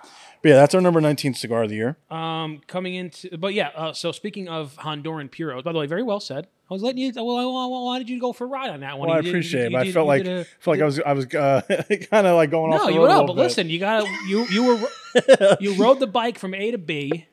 But 0.44 0.50
yeah, 0.50 0.56
that's 0.56 0.76
our 0.76 0.82
number 0.82 1.00
19 1.02 1.34
cigar 1.34 1.64
of 1.64 1.70
the 1.70 1.76
year. 1.76 1.98
Um, 2.12 2.62
coming 2.68 2.94
into, 2.96 3.36
but 3.38 3.54
yeah. 3.54 3.70
Uh, 3.76 3.94
so 3.94 4.12
speaking 4.12 4.48
of 4.50 4.76
Honduran 4.76 5.32
puros, 5.32 5.64
by 5.64 5.72
the 5.72 5.80
way, 5.80 5.88
very 5.88 6.04
well 6.04 6.20
said. 6.20 6.48
I 6.70 6.74
was 6.74 6.84
letting 6.84 7.00
you. 7.02 7.12
Well, 7.16 7.86
why 7.86 7.98
did 7.98 8.10
you 8.10 8.20
go 8.20 8.34
for 8.34 8.44
a 8.44 8.48
ride 8.48 8.70
on 8.70 8.82
that 8.82 9.00
one? 9.00 9.08
Well, 9.10 9.18
I 9.18 9.22
did- 9.22 9.30
appreciate 9.30 9.62
you- 9.62 9.66
it. 9.68 9.72
you 9.72 9.78
But 9.78 9.88
I 9.88 9.92
felt 9.94 10.08
like 10.08 10.26
a- 10.26 10.46
felt 10.60 10.78
like 10.78 10.82
I 10.82 10.86
was 10.86 11.00
I 11.00 11.14
was 11.14 11.26
uh, 11.34 11.62
kind 12.12 12.28
of 12.28 12.36
like 12.36 12.52
going 12.52 12.74
off 12.74 12.82
No, 12.84 12.90
you 12.90 13.06
a 13.06 13.08
know, 13.08 13.22
but 13.26 13.36
bit. 13.36 13.42
listen, 13.42 13.70
you 13.70 13.80
got 13.80 14.06
you 14.28 14.46
you 14.52 14.64
were 14.66 15.56
you 15.62 15.76
rode 15.76 16.00
the 16.00 16.08
bike 16.08 16.38
from 16.38 16.54
A 16.54 16.72
to 16.72 16.78
B, 16.78 17.26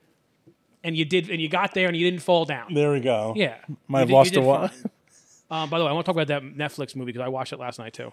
and 0.84 0.96
you 0.96 1.04
did 1.04 1.30
and 1.30 1.40
you 1.40 1.48
got 1.48 1.74
there 1.74 1.88
and 1.88 1.96
you 1.96 2.08
didn't 2.08 2.22
fall 2.22 2.44
down. 2.44 2.74
There 2.74 2.92
we 2.92 3.00
go. 3.00 3.32
Yeah, 3.36 3.56
Might 3.88 4.00
have 4.00 4.10
lost 4.10 4.30
a 4.30 4.34
did 4.34 4.44
while. 4.44 4.70
Um, 5.50 5.68
by 5.68 5.78
the 5.80 5.84
way, 5.84 5.90
I 5.90 5.94
want 5.94 6.06
to 6.06 6.12
talk 6.12 6.22
about 6.22 6.28
that 6.28 6.42
Netflix 6.44 6.94
movie 6.94 7.10
because 7.12 7.24
I 7.24 7.28
watched 7.28 7.52
it 7.52 7.58
last 7.58 7.80
night 7.80 7.92
too. 7.92 8.12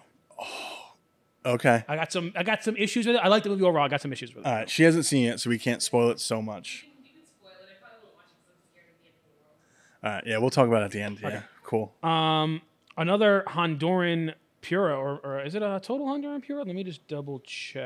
Okay. 1.48 1.84
I 1.88 1.96
got 1.96 2.12
some 2.12 2.32
I 2.36 2.42
got 2.42 2.62
some 2.62 2.76
issues 2.76 3.06
with 3.06 3.16
it. 3.16 3.20
I 3.20 3.28
like 3.28 3.42
the 3.42 3.48
movie 3.48 3.64
overall. 3.64 3.84
I 3.84 3.88
got 3.88 4.02
some 4.02 4.12
issues 4.12 4.34
with 4.34 4.44
it. 4.44 4.48
All 4.48 4.54
right. 4.54 4.68
She 4.68 4.82
hasn't 4.82 5.06
seen 5.06 5.28
it, 5.28 5.40
so 5.40 5.48
we 5.50 5.58
can't 5.58 5.82
spoil 5.82 6.10
it 6.10 6.20
so 6.20 6.42
much. 6.42 6.86
You 7.02 7.10
can 7.10 7.24
spoil 7.26 7.52
it. 7.62 7.68
I 7.70 7.76
probably 7.80 8.04
won't 8.04 8.16
watch 8.16 8.26
it 8.30 8.36
because 8.38 8.54
I'm 8.54 8.60
scared 8.70 8.90
of 8.90 8.98
the 9.00 9.08
end 9.08 9.16
of 9.18 9.24
the 9.24 9.38
world. 9.42 9.56
All 10.04 10.10
right. 10.12 10.24
Yeah, 10.26 10.38
we'll 10.38 10.50
talk 10.50 10.68
about 10.68 10.82
it 10.82 10.86
at 10.86 10.92
the 10.92 11.00
end. 11.00 11.20
Yeah. 11.22 11.42
Cool. 11.64 11.92
Um, 12.02 12.62
another 12.96 13.44
Honduran 13.48 14.34
Puro, 14.60 14.98
or, 14.98 15.18
or 15.24 15.40
is 15.44 15.54
it 15.54 15.62
a 15.62 15.80
total 15.82 16.06
Honduran 16.06 16.42
Puro? 16.44 16.64
Let 16.64 16.74
me 16.74 16.84
just 16.84 17.06
double 17.08 17.40
check. 17.40 17.76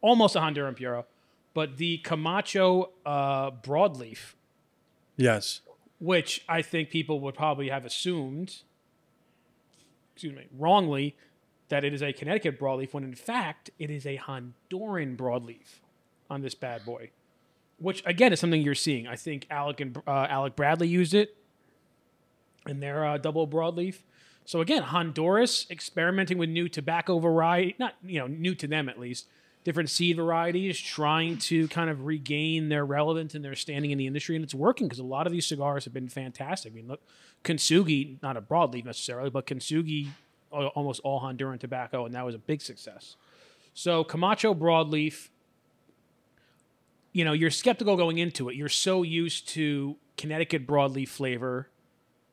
Almost 0.00 0.34
a 0.36 0.40
Honduran 0.40 0.76
Puro, 0.76 1.06
but 1.54 1.76
the 1.76 1.98
Camacho 1.98 2.90
uh, 3.04 3.50
broadleaf, 3.50 4.34
yes. 5.16 5.60
which 5.98 6.44
I 6.48 6.62
think 6.62 6.90
people 6.90 7.20
would 7.20 7.34
probably 7.34 7.68
have 7.68 7.84
assumed, 7.84 8.62
excuse 10.14 10.34
me, 10.34 10.46
wrongly, 10.56 11.16
that 11.68 11.84
it 11.84 11.92
is 11.92 12.02
a 12.02 12.12
Connecticut 12.12 12.58
broadleaf, 12.58 12.92
when 12.92 13.04
in 13.04 13.14
fact 13.14 13.70
it 13.78 13.90
is 13.90 14.06
a 14.06 14.18
Honduran 14.18 15.16
broadleaf 15.16 15.80
on 16.30 16.42
this 16.42 16.54
bad 16.54 16.84
boy. 16.84 17.10
Which 17.78 18.02
again 18.06 18.32
is 18.32 18.40
something 18.40 18.62
you're 18.62 18.74
seeing. 18.74 19.06
I 19.06 19.16
think 19.16 19.46
Alec 19.50 19.80
and 19.80 19.98
uh, 20.06 20.26
Alec 20.30 20.56
Bradley 20.56 20.88
used 20.88 21.12
it 21.12 21.36
in 22.66 22.80
their 22.80 23.04
uh, 23.04 23.18
double 23.18 23.46
broadleaf. 23.46 23.96
So 24.46 24.60
again, 24.60 24.82
Honduras 24.82 25.66
experimenting 25.70 26.38
with 26.38 26.48
new 26.48 26.68
tobacco 26.68 27.18
variety, 27.18 27.74
not 27.78 27.94
you 28.02 28.18
know 28.18 28.26
new 28.26 28.54
to 28.54 28.66
them 28.66 28.88
at 28.88 28.98
least, 28.98 29.26
different 29.64 29.90
seed 29.90 30.16
varieties, 30.16 30.78
trying 30.78 31.36
to 31.38 31.66
kind 31.68 31.90
of 31.90 32.06
regain 32.06 32.68
their 32.68 32.86
relevance 32.86 33.34
and 33.34 33.44
their 33.44 33.56
standing 33.56 33.90
in 33.90 33.98
the 33.98 34.06
industry, 34.06 34.36
and 34.36 34.44
it's 34.44 34.54
working 34.54 34.86
because 34.86 35.00
a 35.00 35.04
lot 35.04 35.26
of 35.26 35.32
these 35.32 35.46
cigars 35.46 35.84
have 35.84 35.92
been 35.92 36.08
fantastic. 36.08 36.72
I 36.72 36.76
mean, 36.76 36.86
look, 36.86 37.02
Kintsugi, 37.44 38.22
not 38.22 38.36
a 38.36 38.40
broadleaf 38.40 38.84
necessarily, 38.84 39.28
but 39.28 39.44
Kintsugi, 39.44 40.08
almost 40.56 41.00
all 41.04 41.20
Honduran 41.20 41.58
tobacco, 41.60 42.06
and 42.06 42.14
that 42.14 42.24
was 42.24 42.34
a 42.34 42.38
big 42.38 42.60
success. 42.62 43.16
So 43.74 44.04
Camacho 44.04 44.54
broadleaf, 44.54 45.28
you 47.12 47.24
know, 47.24 47.32
you're 47.32 47.50
skeptical 47.50 47.96
going 47.96 48.18
into 48.18 48.48
it. 48.48 48.56
You're 48.56 48.68
so 48.68 49.02
used 49.02 49.48
to 49.50 49.96
Connecticut 50.16 50.66
broadleaf 50.66 51.08
flavor 51.08 51.68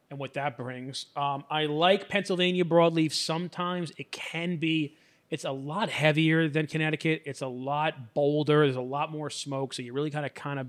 and 0.09 0.19
what 0.19 0.33
that 0.35 0.57
brings. 0.57 1.07
Um, 1.15 1.43
I 1.49 1.65
like 1.65 2.07
Pennsylvania 2.07 2.63
broadleaf. 2.63 3.11
Sometimes 3.13 3.91
it 3.97 4.11
can 4.11 4.57
be. 4.57 4.95
It's 5.29 5.45
a 5.45 5.51
lot 5.51 5.89
heavier 5.89 6.47
than 6.47 6.67
Connecticut. 6.67 7.23
It's 7.25 7.41
a 7.41 7.47
lot 7.47 8.13
bolder. 8.13 8.59
There's 8.59 8.75
a 8.75 8.81
lot 8.81 9.11
more 9.11 9.29
smoke, 9.31 9.73
so 9.73 9.81
you 9.81 9.91
really 9.91 10.11
kind 10.11 10.25
of 10.25 10.33
kind 10.35 10.59
of 10.59 10.67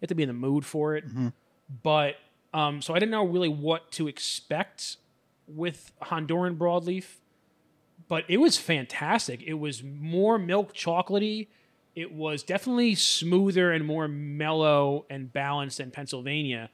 have 0.00 0.08
to 0.08 0.14
be 0.14 0.22
in 0.22 0.28
the 0.28 0.32
mood 0.32 0.64
for 0.64 0.96
it. 0.96 1.04
But 1.82 2.16
um, 2.54 2.80
so 2.80 2.94
I 2.94 2.98
didn't 2.98 3.10
know 3.10 3.26
really 3.26 3.50
what 3.50 3.92
to 3.92 4.08
expect 4.08 4.96
with 5.48 5.92
Honduran 6.02 6.56
broadleaf, 6.56 7.04
but 8.08 8.24
it 8.28 8.38
was 8.38 8.56
fantastic. 8.56 9.42
It 9.42 9.54
was 9.54 9.82
more 9.82 10.38
milk 10.38 10.72
chocolatey. 10.74 11.48
It 11.94 12.12
was 12.12 12.42
definitely 12.42 12.94
smoother 12.94 13.72
and 13.72 13.84
more 13.84 14.06
mellow 14.06 15.06
and 15.08 15.32
balanced 15.32 15.78
than 15.78 15.90
Pennsylvania. 15.90 16.70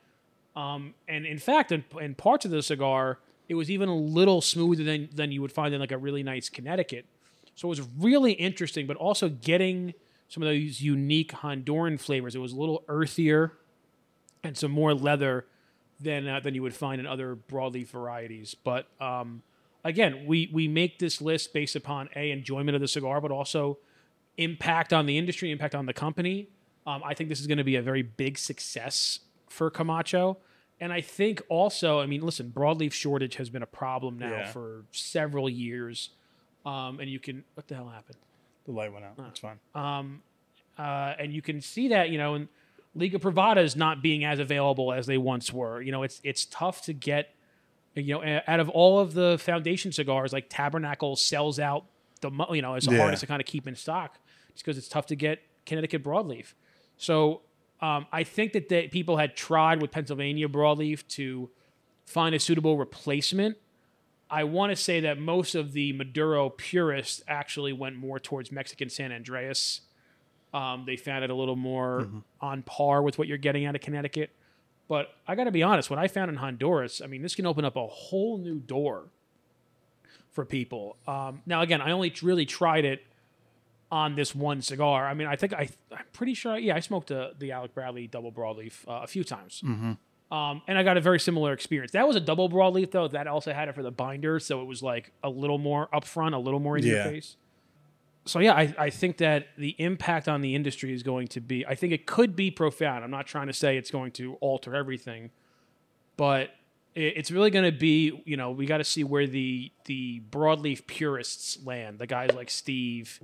Um, 0.56 0.94
and 1.08 1.24
in 1.24 1.38
fact, 1.38 1.72
in, 1.72 1.84
in 2.00 2.14
parts 2.14 2.44
of 2.44 2.50
the 2.50 2.62
cigar, 2.62 3.18
it 3.48 3.54
was 3.54 3.70
even 3.70 3.88
a 3.88 3.96
little 3.96 4.40
smoother 4.40 4.84
than, 4.84 5.08
than 5.14 5.32
you 5.32 5.40
would 5.40 5.52
find 5.52 5.74
in 5.74 5.80
like 5.80 5.92
a 5.92 5.98
really 5.98 6.22
nice 6.22 6.48
Connecticut. 6.48 7.06
So 7.54 7.68
it 7.68 7.70
was 7.70 7.82
really 7.98 8.32
interesting, 8.32 8.86
but 8.86 8.96
also 8.96 9.28
getting 9.28 9.94
some 10.28 10.42
of 10.42 10.48
those 10.48 10.80
unique 10.80 11.32
Honduran 11.32 12.00
flavors. 12.00 12.34
It 12.34 12.38
was 12.38 12.52
a 12.52 12.56
little 12.56 12.82
earthier 12.88 13.52
and 14.42 14.56
some 14.56 14.70
more 14.70 14.94
leather 14.94 15.46
than 16.02 16.26
uh, 16.28 16.40
than 16.40 16.54
you 16.54 16.62
would 16.62 16.74
find 16.74 17.00
in 17.00 17.06
other 17.06 17.36
broadleaf 17.36 17.88
varieties. 17.88 18.54
But 18.54 18.86
um, 19.00 19.42
again, 19.84 20.24
we 20.26 20.50
we 20.52 20.68
make 20.68 20.98
this 20.98 21.20
list 21.20 21.52
based 21.52 21.76
upon 21.76 22.08
a 22.16 22.30
enjoyment 22.30 22.74
of 22.74 22.80
the 22.80 22.88
cigar, 22.88 23.20
but 23.20 23.30
also 23.30 23.78
impact 24.36 24.92
on 24.92 25.06
the 25.06 25.18
industry, 25.18 25.50
impact 25.50 25.74
on 25.74 25.86
the 25.86 25.92
company. 25.92 26.48
Um, 26.86 27.02
I 27.04 27.14
think 27.14 27.28
this 27.28 27.40
is 27.40 27.46
going 27.46 27.58
to 27.58 27.64
be 27.64 27.76
a 27.76 27.82
very 27.82 28.02
big 28.02 28.38
success 28.38 29.20
for 29.48 29.70
Camacho. 29.70 30.38
And 30.80 30.92
I 30.92 31.00
think 31.00 31.40
also, 31.48 32.00
I 32.00 32.06
mean, 32.06 32.22
listen, 32.22 32.50
broadleaf 32.52 32.92
shortage 32.92 33.36
has 33.36 33.48
been 33.50 33.62
a 33.62 33.66
problem 33.66 34.18
now 34.18 34.30
Yeah. 34.30 34.46
for 34.50 34.84
several 34.90 35.48
years. 35.48 36.10
Um, 36.66 36.98
and 36.98 37.08
you 37.08 37.20
can, 37.20 37.44
what 37.54 37.68
the 37.68 37.76
hell 37.76 37.88
happened? 37.88 38.16
The 38.64 38.72
light 38.72 38.92
went 38.92 39.04
out. 39.04 39.16
That's 39.16 39.38
fine. 39.38 39.60
uh, 39.76 41.14
and 41.18 41.32
you 41.32 41.42
can 41.42 41.60
see 41.60 41.88
that 41.88 42.10
you 42.10 42.18
know 42.18 42.34
in 42.34 42.48
Liga 42.94 43.18
Privada 43.18 43.62
is 43.62 43.74
not 43.76 44.02
being 44.02 44.24
as 44.24 44.38
available 44.38 44.92
as 44.92 45.06
they 45.06 45.18
once 45.18 45.52
were. 45.52 45.80
You 45.80 45.92
know, 45.92 46.02
it's 46.02 46.20
it's 46.24 46.44
tough 46.46 46.82
to 46.82 46.92
get. 46.92 47.34
You 47.94 48.14
know, 48.14 48.40
out 48.46 48.58
of 48.58 48.70
all 48.70 49.00
of 49.00 49.12
the 49.12 49.36
foundation 49.38 49.92
cigars, 49.92 50.32
like 50.32 50.46
Tabernacle 50.48 51.14
sells 51.14 51.58
out 51.58 51.84
the 52.22 52.30
you 52.52 52.62
know 52.62 52.74
it's 52.74 52.86
the 52.86 52.92
Yeah. 52.92 52.98
hardest 53.00 53.20
to 53.20 53.26
kind 53.26 53.40
of 53.40 53.46
keep 53.46 53.66
in 53.66 53.74
stock, 53.74 54.18
just 54.52 54.64
because 54.64 54.78
it's 54.78 54.88
tough 54.88 55.06
to 55.06 55.16
get 55.16 55.42
Connecticut 55.66 56.02
broadleaf. 56.02 56.54
So 56.96 57.42
um, 57.82 58.06
I 58.12 58.24
think 58.24 58.52
that 58.54 58.68
they, 58.70 58.88
people 58.88 59.18
had 59.18 59.36
tried 59.36 59.82
with 59.82 59.90
Pennsylvania 59.90 60.48
broadleaf 60.48 61.06
to 61.08 61.50
find 62.06 62.34
a 62.34 62.38
suitable 62.38 62.78
replacement. 62.78 63.58
I 64.30 64.44
want 64.44 64.70
to 64.70 64.76
say 64.76 65.00
that 65.00 65.18
most 65.18 65.54
of 65.54 65.72
the 65.72 65.92
Maduro 65.92 66.48
purists 66.48 67.22
actually 67.28 67.74
went 67.74 67.96
more 67.96 68.18
towards 68.18 68.50
Mexican 68.50 68.88
San 68.88 69.12
Andreas. 69.12 69.82
Um, 70.52 70.84
they 70.86 70.96
found 70.96 71.24
it 71.24 71.30
a 71.30 71.34
little 71.34 71.56
more 71.56 72.08
on 72.40 72.62
par 72.62 73.02
with 73.02 73.18
what 73.18 73.26
you're 73.28 73.38
getting 73.38 73.64
out 73.64 73.74
of 73.74 73.80
Connecticut. 73.80 74.30
But 74.88 75.14
I 75.26 75.34
got 75.34 75.44
to 75.44 75.50
be 75.50 75.62
honest, 75.62 75.88
what 75.88 75.98
I 75.98 76.08
found 76.08 76.28
in 76.30 76.36
Honduras, 76.36 77.00
I 77.02 77.06
mean, 77.06 77.22
this 77.22 77.34
can 77.34 77.46
open 77.46 77.64
up 77.64 77.76
a 77.76 77.86
whole 77.86 78.36
new 78.36 78.58
door 78.58 79.04
for 80.32 80.44
people. 80.44 80.96
Um, 81.06 81.40
now, 81.46 81.62
again, 81.62 81.80
I 81.80 81.92
only 81.92 82.12
really 82.22 82.44
tried 82.44 82.84
it 82.84 83.02
on 83.90 84.14
this 84.14 84.34
one 84.34 84.60
cigar. 84.62 85.06
I 85.06 85.14
mean, 85.14 85.26
I 85.28 85.36
think 85.36 85.52
I, 85.54 85.68
I'm 85.90 86.04
pretty 86.12 86.34
sure, 86.34 86.56
yeah, 86.58 86.74
I 86.76 86.80
smoked 86.80 87.10
a, 87.10 87.32
the 87.38 87.52
Alec 87.52 87.74
Bradley 87.74 88.06
double 88.06 88.32
broadleaf 88.32 88.86
uh, 88.88 89.00
a 89.02 89.06
few 89.06 89.24
times. 89.24 89.62
Um, 90.30 90.62
and 90.66 90.78
I 90.78 90.82
got 90.82 90.96
a 90.96 91.00
very 91.02 91.20
similar 91.20 91.52
experience. 91.52 91.92
That 91.92 92.06
was 92.06 92.16
a 92.16 92.20
double 92.20 92.48
broadleaf, 92.48 92.90
though. 92.90 93.06
That 93.08 93.26
also 93.26 93.52
had 93.52 93.68
it 93.68 93.74
for 93.74 93.82
the 93.82 93.90
binder, 93.90 94.40
so 94.40 94.62
it 94.62 94.64
was 94.64 94.82
like 94.82 95.12
a 95.22 95.28
little 95.28 95.58
more 95.58 95.88
upfront, 95.92 96.32
a 96.34 96.38
little 96.38 96.60
more 96.60 96.78
in 96.78 96.84
your 96.86 96.96
Yeah. 96.96 97.04
face. 97.04 97.36
So 98.24 98.38
yeah, 98.38 98.54
I, 98.54 98.74
I 98.78 98.90
think 98.90 99.16
that 99.18 99.48
the 99.58 99.74
impact 99.78 100.28
on 100.28 100.42
the 100.42 100.54
industry 100.54 100.92
is 100.92 101.02
going 101.02 101.28
to 101.28 101.40
be. 101.40 101.66
I 101.66 101.74
think 101.74 101.92
it 101.92 102.06
could 102.06 102.36
be 102.36 102.50
profound. 102.50 103.04
I'm 103.04 103.10
not 103.10 103.26
trying 103.26 103.48
to 103.48 103.52
say 103.52 103.76
it's 103.76 103.90
going 103.90 104.12
to 104.12 104.34
alter 104.34 104.76
everything, 104.76 105.30
but 106.16 106.50
it, 106.94 107.14
it's 107.16 107.30
really 107.30 107.50
going 107.50 107.64
to 107.64 107.76
be. 107.76 108.22
You 108.24 108.36
know, 108.36 108.52
we 108.52 108.66
got 108.66 108.78
to 108.78 108.84
see 108.84 109.02
where 109.02 109.26
the 109.26 109.72
the 109.86 110.22
broadleaf 110.30 110.86
purists 110.86 111.58
land. 111.64 111.98
The 111.98 112.06
guys 112.06 112.30
like 112.34 112.50
Steve 112.50 113.20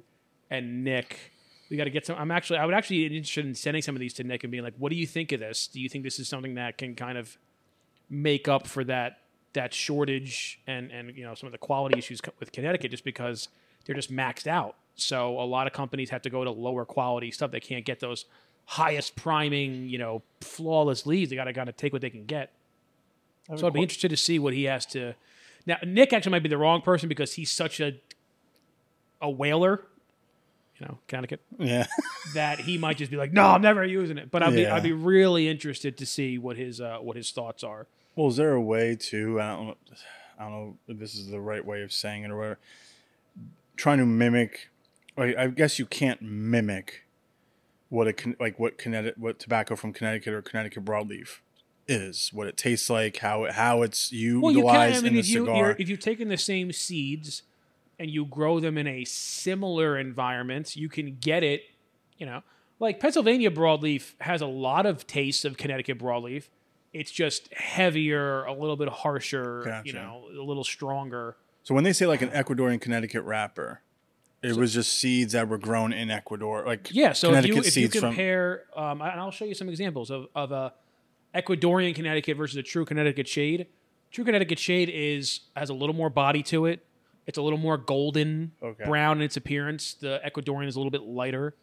and 0.50 0.82
Nick. 0.82 1.32
We 1.70 1.76
got 1.76 1.84
to 1.84 1.90
get 1.90 2.06
some. 2.06 2.16
I'm 2.18 2.32
actually. 2.32 2.58
I 2.58 2.64
would 2.64 2.74
actually 2.74 3.08
be 3.08 3.16
interested 3.16 3.46
in 3.46 3.54
sending 3.54 3.82
some 3.82 3.94
of 3.94 4.00
these 4.00 4.14
to 4.14 4.24
Nick 4.24 4.42
and 4.42 4.50
being 4.50 4.64
like, 4.64 4.74
"What 4.78 4.90
do 4.90 4.96
you 4.96 5.06
think 5.06 5.30
of 5.30 5.38
this? 5.38 5.68
Do 5.68 5.80
you 5.80 5.88
think 5.88 6.02
this 6.02 6.18
is 6.18 6.28
something 6.28 6.54
that 6.54 6.76
can 6.76 6.96
kind 6.96 7.18
of 7.18 7.38
make 8.10 8.48
up 8.48 8.66
for 8.66 8.82
that 8.84 9.18
that 9.52 9.72
shortage 9.72 10.60
and 10.66 10.90
and 10.90 11.16
you 11.16 11.24
know 11.24 11.34
some 11.34 11.46
of 11.46 11.52
the 11.52 11.58
quality 11.58 11.98
issues 11.98 12.20
with 12.40 12.50
Connecticut 12.52 12.90
just 12.90 13.04
because 13.04 13.48
they're 13.84 13.94
just 13.94 14.12
maxed 14.12 14.46
out. 14.46 14.76
So 15.00 15.40
a 15.40 15.44
lot 15.44 15.66
of 15.66 15.72
companies 15.72 16.10
have 16.10 16.22
to 16.22 16.30
go 16.30 16.44
to 16.44 16.50
lower 16.50 16.84
quality 16.84 17.30
stuff. 17.30 17.50
They 17.50 17.60
can't 17.60 17.84
get 17.84 18.00
those 18.00 18.24
highest 18.66 19.16
priming, 19.16 19.88
you 19.88 19.98
know, 19.98 20.22
flawless 20.40 21.06
leads. 21.06 21.30
They 21.30 21.36
got 21.36 21.44
to 21.44 21.52
kind 21.52 21.68
of 21.68 21.76
take 21.76 21.92
what 21.92 22.02
they 22.02 22.10
can 22.10 22.26
get. 22.26 22.52
So 23.56 23.66
I'd 23.66 23.72
be 23.72 23.80
interested 23.80 24.10
to 24.10 24.16
see 24.16 24.38
what 24.38 24.52
he 24.52 24.64
has 24.64 24.84
to. 24.86 25.14
Now 25.66 25.78
Nick 25.86 26.12
actually 26.12 26.32
might 26.32 26.42
be 26.42 26.50
the 26.50 26.58
wrong 26.58 26.82
person 26.82 27.08
because 27.08 27.34
he's 27.34 27.50
such 27.50 27.80
a 27.80 27.92
a 29.22 29.30
whaler, 29.30 29.86
you 30.78 30.86
know, 30.86 30.98
Connecticut 31.08 31.40
Yeah. 31.58 31.86
that 32.34 32.60
he 32.60 32.76
might 32.76 32.98
just 32.98 33.10
be 33.10 33.16
like, 33.16 33.32
"No, 33.32 33.46
I'm 33.46 33.62
never 33.62 33.84
using 33.84 34.18
it." 34.18 34.30
But 34.30 34.42
I'd 34.42 34.54
be 34.54 34.62
Yeah. 34.62 34.74
I'd 34.74 34.82
be 34.82 34.92
really 34.92 35.48
interested 35.48 35.96
to 35.96 36.06
see 36.06 36.36
what 36.36 36.56
his 36.56 36.80
uh, 36.80 36.98
what 36.98 37.16
his 37.16 37.30
thoughts 37.30 37.64
are. 37.64 37.86
Well, 38.16 38.28
is 38.28 38.36
there 38.36 38.52
a 38.52 38.60
way 38.60 38.96
to 38.96 39.40
I 39.40 39.48
don't 39.56 39.66
know, 39.68 39.76
I 40.38 40.42
don't 40.42 40.52
know 40.52 40.76
if 40.88 40.98
this 40.98 41.14
is 41.14 41.28
the 41.28 41.40
right 41.40 41.64
way 41.64 41.82
of 41.82 41.92
saying 41.92 42.24
it 42.24 42.30
or 42.30 42.36
whatever. 42.36 42.58
Trying 43.76 43.98
to 43.98 44.06
mimic, 44.06 44.68
I 45.18 45.46
guess 45.48 45.78
you 45.78 45.86
can't 45.86 46.22
mimic 46.22 47.04
what 47.88 48.06
a 48.06 48.34
like 48.38 48.58
what 48.58 48.78
Connecticut 48.78 49.18
what 49.18 49.38
tobacco 49.38 49.76
from 49.76 49.92
Connecticut 49.92 50.34
or 50.34 50.42
Connecticut 50.42 50.84
broadleaf 50.84 51.38
is, 51.86 52.30
what 52.32 52.46
it 52.46 52.56
tastes 52.56 52.90
like, 52.90 53.18
how 53.18 53.44
it 53.44 53.52
how 53.52 53.82
it's 53.82 54.12
Well, 54.12 54.52
utilized 54.52 54.56
you 54.56 54.62
can. 54.62 54.76
I 54.76 54.92
mean, 54.96 55.06
in 55.06 55.14
the 55.14 55.20
if 55.20 55.28
you 55.28 55.46
cigar. 55.46 55.76
if 55.78 55.88
you've 55.88 56.00
taken 56.00 56.28
the 56.28 56.36
same 56.36 56.72
seeds 56.72 57.42
and 57.98 58.10
you 58.10 58.26
grow 58.26 58.60
them 58.60 58.76
in 58.78 58.86
a 58.86 59.04
similar 59.04 59.98
environment, 59.98 60.76
you 60.76 60.88
can 60.88 61.16
get 61.16 61.42
it. 61.42 61.62
You 62.18 62.26
know, 62.26 62.42
like 62.78 63.00
Pennsylvania 63.00 63.50
broadleaf 63.50 64.14
has 64.20 64.42
a 64.42 64.46
lot 64.46 64.86
of 64.86 65.06
tastes 65.06 65.44
of 65.44 65.56
Connecticut 65.56 65.98
broadleaf. 65.98 66.44
It's 66.92 67.10
just 67.10 67.52
heavier, 67.52 68.44
a 68.44 68.52
little 68.52 68.76
bit 68.76 68.88
harsher. 68.88 69.82
You 69.84 69.92
know, 69.94 70.24
a 70.30 70.42
little 70.42 70.64
stronger. 70.64 71.36
so 71.62 71.74
when 71.74 71.84
they 71.84 71.92
say 71.92 72.06
like 72.06 72.22
an 72.22 72.30
Ecuadorian 72.30 72.80
Connecticut 72.80 73.22
wrapper, 73.24 73.82
it 74.42 74.54
was 74.56 74.72
just 74.74 74.94
seeds 74.94 75.32
that 75.32 75.48
were 75.48 75.58
grown 75.58 75.92
in 75.92 76.10
Ecuador, 76.10 76.64
like 76.64 76.88
Yeah, 76.92 77.12
so 77.12 77.32
if 77.34 77.46
you 77.46 77.56
if 77.58 77.64
you 77.64 77.70
seeds 77.70 77.94
from 77.98 78.10
compare, 78.10 78.64
um, 78.76 79.00
and 79.02 79.20
I'll 79.20 79.30
show 79.30 79.44
you 79.44 79.54
some 79.54 79.68
examples 79.68 80.10
of 80.10 80.26
of 80.34 80.52
a 80.52 80.72
Ecuadorian 81.34 81.94
Connecticut 81.94 82.36
versus 82.36 82.56
a 82.56 82.62
true 82.62 82.84
Connecticut 82.84 83.26
shade. 83.28 83.66
True 84.10 84.24
Connecticut 84.24 84.58
shade 84.58 84.88
is 84.92 85.40
has 85.56 85.70
a 85.70 85.74
little 85.74 85.94
more 85.94 86.08
body 86.10 86.42
to 86.44 86.66
it. 86.66 86.84
It's 87.26 87.36
a 87.36 87.42
little 87.42 87.58
more 87.58 87.76
golden 87.76 88.52
Okay. 88.62 88.84
brown 88.84 89.18
in 89.18 89.22
its 89.24 89.36
appearance. 89.36 89.94
The 89.94 90.20
Ecuadorian 90.24 90.66
is 90.68 90.76
a 90.76 90.78
little 90.78 90.90
bit 90.90 91.02
lighter. 91.02 91.54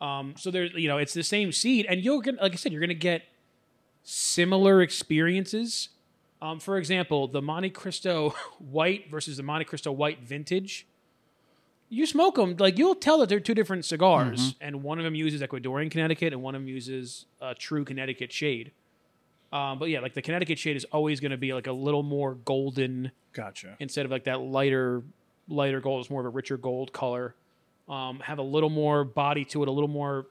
Um, 0.00 0.34
so 0.36 0.50
there's 0.50 0.72
you 0.74 0.88
know 0.88 0.98
it's 0.98 1.14
the 1.14 1.22
same 1.22 1.52
seed, 1.52 1.86
and 1.88 2.00
you're 2.02 2.20
gonna 2.20 2.42
like 2.42 2.52
I 2.52 2.56
said 2.56 2.72
you're 2.72 2.80
gonna 2.82 2.94
get 2.94 3.22
similar 4.02 4.82
experiences. 4.82 5.90
Um, 6.42 6.58
for 6.58 6.78
example, 6.78 7.28
the 7.28 7.40
Montecristo 7.42 8.32
White 8.58 9.10
versus 9.10 9.36
the 9.36 9.42
Montecristo 9.42 9.94
White 9.94 10.22
Vintage 10.22 10.86
you 11.90 12.06
smoke 12.06 12.36
them 12.36 12.56
like 12.58 12.78
you'll 12.78 12.94
tell 12.94 13.18
that 13.18 13.28
they're 13.28 13.40
two 13.40 13.54
different 13.54 13.84
cigars. 13.84 14.54
And 14.60 14.82
one 14.82 14.98
of 14.98 15.04
them 15.04 15.14
uses 15.14 15.42
ecuadorian 15.42 15.90
connecticut 15.90 16.32
and 16.32 16.40
one 16.40 16.54
of 16.54 16.62
them 16.62 16.68
uses 16.68 17.26
a 17.40 17.54
true 17.54 17.84
connecticut 17.84 18.32
shade. 18.32 18.70
Um, 19.52 19.80
but 19.80 19.86
yeah 19.90 19.98
like 19.98 20.14
the 20.14 20.22
connecticut 20.22 20.58
shade 20.58 20.76
is 20.76 20.84
always 20.86 21.18
going 21.18 21.32
to 21.32 21.36
be 21.36 21.52
like 21.52 21.66
a 21.66 21.72
little 21.72 22.04
more 22.04 22.34
golden 22.34 23.10
Gotcha. 23.32 23.76
instead 23.80 24.04
of 24.04 24.12
like 24.12 24.24
that 24.24 24.40
lighter 24.40 25.02
lighter 25.48 25.80
gold. 25.80 26.00
It's 26.00 26.10
more 26.10 26.20
of 26.20 26.26
a 26.26 26.30
richer 26.30 26.56
gold 26.56 26.92
color. 26.92 27.34
Um, 27.88 28.20
have 28.20 28.38
a 28.38 28.42
little 28.42 28.70
more 28.70 29.04
body 29.04 29.44
to 29.46 29.62
it 29.64 29.68
a 29.68 29.72
little 29.72 29.88
more 29.88 30.26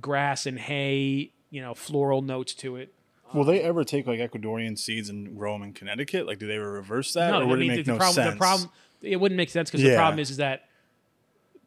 grass 0.00 0.46
and 0.46 0.58
hay 0.58 1.32
you 1.50 1.62
know 1.62 1.74
floral 1.74 2.20
notes 2.20 2.52
to 2.56 2.76
it. 2.76 2.92
Will 3.32 3.44
they 3.44 3.60
ever 3.62 3.82
take 3.82 4.06
like 4.06 4.20
Ecuadorian 4.20 4.78
seeds 4.78 5.08
and 5.08 5.38
grow 5.38 5.54
them 5.54 5.62
in 5.62 5.72
Connecticut? 5.72 6.26
Like, 6.26 6.38
do 6.38 6.46
they 6.46 6.56
ever 6.56 6.72
reverse 6.72 7.14
that, 7.14 7.32
or 7.32 7.36
I 7.36 7.44
would 7.44 7.60
mean, 7.60 7.70
it 7.70 7.76
make 7.76 7.86
the 7.86 7.92
no 7.92 7.96
problem, 7.96 8.14
sense? 8.14 8.34
The 8.34 8.38
problem, 8.38 8.70
it 9.00 9.16
wouldn't 9.16 9.36
make 9.38 9.48
sense 9.48 9.70
because 9.70 9.82
the 9.82 9.94
problem 9.94 10.18
is, 10.18 10.30
is 10.30 10.36
that 10.36 10.68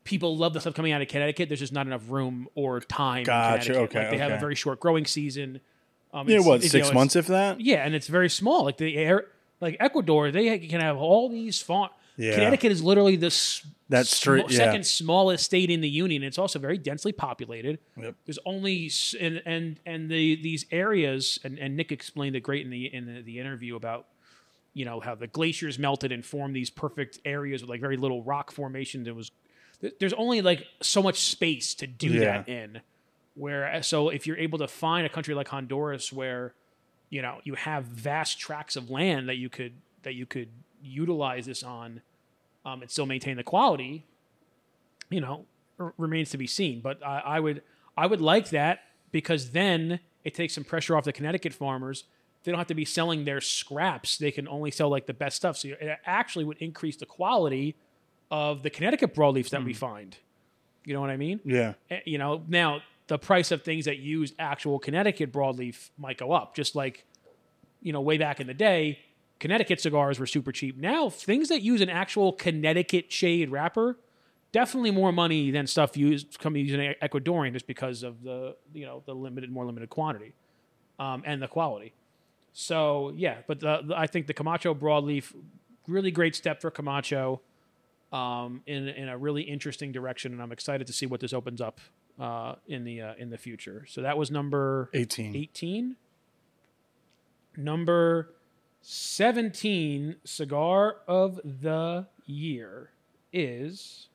people 0.06 0.38
love 0.38 0.54
the 0.54 0.62
stuff 0.62 0.74
coming 0.74 0.94
out 0.94 1.02
of 1.02 1.10
Connecticut. 1.10 1.50
There's 1.50 1.60
just 1.60 1.74
not 1.74 1.86
enough 1.86 2.04
room 2.10 2.48
or 2.56 2.80
time. 2.80 3.20
in 3.20 3.24
Gotcha, 3.26 3.74
Connecticut. 3.74 3.90
okay, 3.98 4.00
Like, 4.04 4.12
they 4.12 4.18
have 4.20 4.32
a 4.32 4.40
very 4.40 4.56
short 4.56 4.80
growing 4.80 5.06
season. 5.06 5.60
Um, 6.14 6.30
Yeah, 6.30 6.40
what 6.40 6.56
it's, 6.58 6.66
you 6.66 6.70
six 6.70 6.88
know, 6.88 6.94
months 6.94 7.18
if 7.18 7.28
that? 7.28 7.60
Yeah, 7.60 7.84
and 7.86 7.94
it's 7.94 8.08
very 8.08 8.30
small. 8.30 8.64
Like 8.64 8.78
the 8.78 8.96
air, 8.96 9.26
like 9.60 9.76
Ecuador, 9.82 10.32
they 10.32 10.60
can 10.60 10.80
have 10.80 10.96
all 10.96 11.28
these 11.30 11.62
farm. 11.62 11.90
Yeah. 12.18 12.36
Connecticut 12.36 12.72
is 12.72 12.82
literally 12.82 13.18
the 13.18 13.26
s- 13.28 13.66
That's 13.90 14.16
straight- 14.16 14.50
yeah. 14.50 14.58
second 14.58 14.86
smallest 14.86 15.44
state 15.44 15.70
in 15.70 15.82
the 15.82 15.90
union. 15.90 16.24
It's 16.24 16.38
also 16.38 16.60
very 16.60 16.78
densely 16.78 17.12
populated. 17.12 17.78
Yep. 18.02 18.16
There's 18.26 18.40
only 18.46 18.90
and 19.20 19.42
and 19.46 19.80
and 19.86 20.10
the 20.10 20.36
these 20.42 20.66
areas 20.72 21.40
and, 21.44 21.60
and 21.60 21.76
Nick 21.76 21.92
explained 21.92 22.38
it 22.38 22.40
great 22.44 22.64
in 22.64 22.72
the 22.72 22.86
in 22.94 23.06
the, 23.16 23.22
the 23.22 23.38
interview 23.40 23.76
about 23.76 24.06
you 24.74 24.86
know 24.86 25.02
how 25.02 25.14
the 25.16 25.28
glaciers 25.28 25.78
melted 25.78 26.14
and 26.14 26.26
formed 26.26 26.56
these 26.56 26.70
perfect 26.70 27.20
areas 27.26 27.62
with 27.62 27.70
like 27.70 27.82
very 27.82 27.98
little 27.98 28.24
rock 28.24 28.50
formation. 28.50 29.06
It 29.06 29.14
was 29.16 29.32
there's 30.00 30.14
only 30.14 30.42
like 30.42 30.66
so 30.82 31.02
much 31.04 31.20
space 31.20 31.74
to 31.76 31.88
do 31.88 32.10
Yeah. 32.10 32.20
that 32.44 32.50
in. 32.50 32.82
Where 33.36 33.82
so 33.84 34.10
if 34.10 34.26
you're 34.28 34.38
able 34.38 34.60
to 34.60 34.68
find 34.68 35.06
a 35.06 35.10
country 35.10 35.34
like 35.36 35.48
Honduras 35.50 36.14
where 36.14 36.54
you 37.10 37.22
know 37.22 37.40
you 37.44 37.56
have 37.56 37.84
vast 37.86 38.40
tracts 38.40 38.76
of 38.76 38.90
land 38.90 39.28
that 39.30 39.36
you 39.38 39.50
could 39.50 39.74
that 40.04 40.14
you 40.16 40.26
could 40.26 40.50
utilize 40.82 41.46
this 41.46 41.62
on 41.64 42.02
um, 42.66 42.82
and 42.82 42.90
still 42.90 43.06
maintain 43.06 43.36
the 43.38 43.44
quality 43.44 44.06
you 45.10 45.20
know 45.22 45.46
r- 45.80 45.94
remains 45.98 46.30
to 46.30 46.38
be 46.38 46.48
seen 46.48 46.80
but 46.82 47.04
I, 47.06 47.20
I 47.20 47.40
would 47.40 47.62
i 47.98 48.06
would 48.08 48.22
like 48.22 48.50
that 48.50 48.80
because 49.12 49.52
then 49.52 50.00
it 50.24 50.34
takes 50.34 50.54
some 50.54 50.64
pressure 50.64 50.96
off 50.96 51.04
the 51.06 51.14
connecticut 51.14 51.54
farmers 51.54 52.06
they 52.44 52.52
don't 52.52 52.60
have 52.60 52.68
to 52.68 52.76
be 52.76 52.86
selling 52.86 53.26
their 53.26 53.42
scraps 53.42 54.18
they 54.18 54.32
can 54.32 54.48
only 54.48 54.72
sell 54.72 54.90
like 54.90 55.06
the 55.08 55.14
best 55.14 55.38
stuff 55.38 55.58
so 55.58 55.70
it 55.70 55.98
actually 56.06 56.46
would 56.46 56.58
increase 56.58 56.96
the 56.98 57.06
quality 57.06 57.76
of 58.32 58.64
the 58.64 58.70
connecticut 58.70 59.14
broadleafs 59.14 59.50
that 59.50 59.64
we 59.64 59.74
find. 59.74 60.18
You 60.86 60.94
know 60.94 61.02
what 61.02 61.10
i 61.10 61.18
mean? 61.18 61.40
Yeah. 61.44 61.74
Eh, 61.90 62.00
you 62.06 62.18
know 62.18 62.44
now 62.48 62.82
the 63.08 63.18
price 63.20 63.52
of 63.52 63.64
things 63.64 63.86
that 63.86 63.98
use 63.98 64.34
actual 64.40 64.80
connecticut 64.80 65.32
broadleaf 65.32 65.90
might 65.98 66.18
go 66.18 66.32
up 66.32 66.56
just 66.56 66.76
like 66.76 67.06
you 67.82 67.94
know 67.94 68.02
way 68.02 68.18
back 68.18 68.40
in 68.40 68.48
the 68.48 68.54
day 68.54 69.00
connecticut 69.40 69.82
cigars 69.82 70.18
were 70.20 70.26
super 70.26 70.52
cheap. 70.52 70.78
Now 70.78 71.10
things 71.10 71.50
that 71.50 71.62
use 71.62 71.82
an 71.82 71.90
actual 71.90 72.32
connecticut 72.34 73.12
shade 73.12 73.50
wrapper 73.50 73.98
definitely 74.52 74.92
more 74.92 75.12
money 75.12 75.52
than 75.52 75.68
stuff 75.68 75.98
used 75.98 76.40
coming 76.40 76.66
using 76.66 76.94
ecuadorian 77.02 77.52
just 77.54 77.68
because 77.68 78.02
of 78.04 78.24
the 78.24 78.56
you 78.74 78.86
know 78.86 79.04
the 79.06 79.14
limited 79.14 79.52
more 79.52 79.66
limited 79.66 79.90
quantity 79.90 80.34
um, 81.00 81.22
and 81.26 81.42
the 81.42 81.48
quality. 81.48 81.94
So 82.54 83.12
yeah 83.16 83.38
but 83.48 83.60
the, 83.60 83.82
the- 83.86 83.98
i 83.98 84.08
think 84.08 84.28
the 84.28 84.34
camacho 84.34 84.74
broadleaf 84.74 85.34
really 85.88 86.10
great 86.12 86.36
step 86.36 86.62
for 86.62 86.72
camacho 86.72 87.42
um, 88.16 88.62
in 88.66 88.88
in 88.88 89.10
a 89.10 89.18
really 89.18 89.42
interesting 89.44 89.92
direction, 89.92 90.32
and 90.34 90.42
I'm 90.42 90.52
excited 90.52 90.88
to 90.88 90.94
see 90.94 91.06
what 91.06 91.20
this 91.20 91.34
opens 91.34 91.62
up 91.62 91.80
uh, 92.20 92.56
in 92.68 92.84
the 92.84 93.02
uh, 93.02 93.14
in 93.18 93.30
the 93.30 93.38
future. 93.38 93.86
So 93.88 94.02
that 94.02 94.18
was 94.18 94.32
number 94.32 94.90
18. 94.94 95.36
18. 95.36 95.96
Number 97.58 98.34
17 98.82 100.18
cigar 100.26 100.98
of 101.08 101.40
the 101.44 102.08
year 102.26 102.92
is 103.32 104.10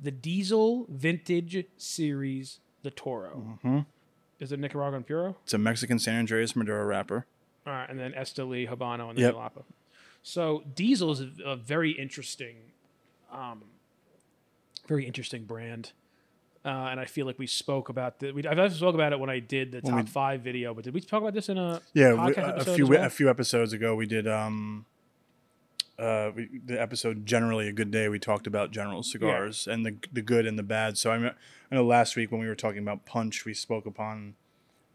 the 0.00 0.10
Diesel 0.10 0.86
Vintage 0.88 1.64
Series, 1.76 2.60
the 2.82 2.90
Toro. 2.90 3.58
Mhm. 3.64 3.86
Is 4.40 4.50
it 4.52 4.58
Nicaraguan 4.58 5.04
Puro? 5.04 5.36
It's 5.44 5.54
a 5.54 5.58
Mexican 5.58 5.98
San 5.98 6.18
Andreas 6.20 6.56
Maduro 6.56 6.84
wrapper. 6.84 7.26
All 7.66 7.72
right, 7.72 7.88
and 7.88 7.98
then 7.98 8.12
Esteli, 8.12 8.68
Habano, 8.68 9.08
and 9.10 9.16
then 9.18 9.26
Yep. 9.26 9.34
Jalapa. 9.34 9.62
So 10.24 10.64
Diesel 10.74 11.12
is 11.12 11.20
a, 11.20 11.30
a 11.44 11.56
very 11.56 11.92
interesting, 11.92 12.71
um, 13.32 13.62
very 14.86 15.06
interesting 15.06 15.44
brand, 15.44 15.92
uh, 16.64 16.68
and 16.90 17.00
I 17.00 17.04
feel 17.06 17.26
like 17.26 17.38
we 17.38 17.46
spoke 17.46 17.88
about 17.88 18.18
the. 18.20 18.32
We, 18.32 18.46
I 18.46 18.68
spoke 18.68 18.94
about 18.94 19.12
it 19.12 19.20
when 19.20 19.30
I 19.30 19.38
did 19.38 19.72
the 19.72 19.80
When 19.80 19.94
top 19.94 20.04
we- 20.04 20.10
five 20.10 20.40
video, 20.42 20.74
but 20.74 20.84
did 20.84 20.94
we 20.94 21.00
talk 21.00 21.20
about 21.22 21.34
this 21.34 21.48
in 21.48 21.58
a 21.58 21.80
Yeah, 21.94 22.12
we, 22.12 22.32
podcast 22.32 22.66
a 22.66 22.74
few 22.74 22.86
well? 22.86 23.04
a 23.04 23.10
few 23.10 23.28
episodes 23.30 23.72
ago 23.72 23.94
we 23.94 24.06
did 24.06 24.26
um 24.28 24.86
uh 25.98 26.30
we, 26.34 26.48
the 26.64 26.80
episode 26.80 27.26
generally 27.26 27.68
a 27.68 27.72
good 27.72 27.90
day 27.90 28.08
we 28.08 28.18
talked 28.18 28.46
about 28.46 28.70
general 28.72 29.02
cigars 29.02 29.66
and 29.66 29.84
the 29.86 29.96
the 30.12 30.22
good 30.22 30.46
and 30.46 30.58
the 30.58 30.62
bad. 30.62 30.98
So 30.98 31.10
I 31.10 31.18
mean, 31.18 31.32
I 31.70 31.74
know 31.74 31.84
last 31.84 32.16
week 32.16 32.30
when 32.32 32.40
we 32.40 32.46
were 32.48 32.54
talking 32.54 32.80
about 32.82 33.06
punch 33.06 33.44
we 33.44 33.54
spoke 33.54 33.86
upon 33.86 34.34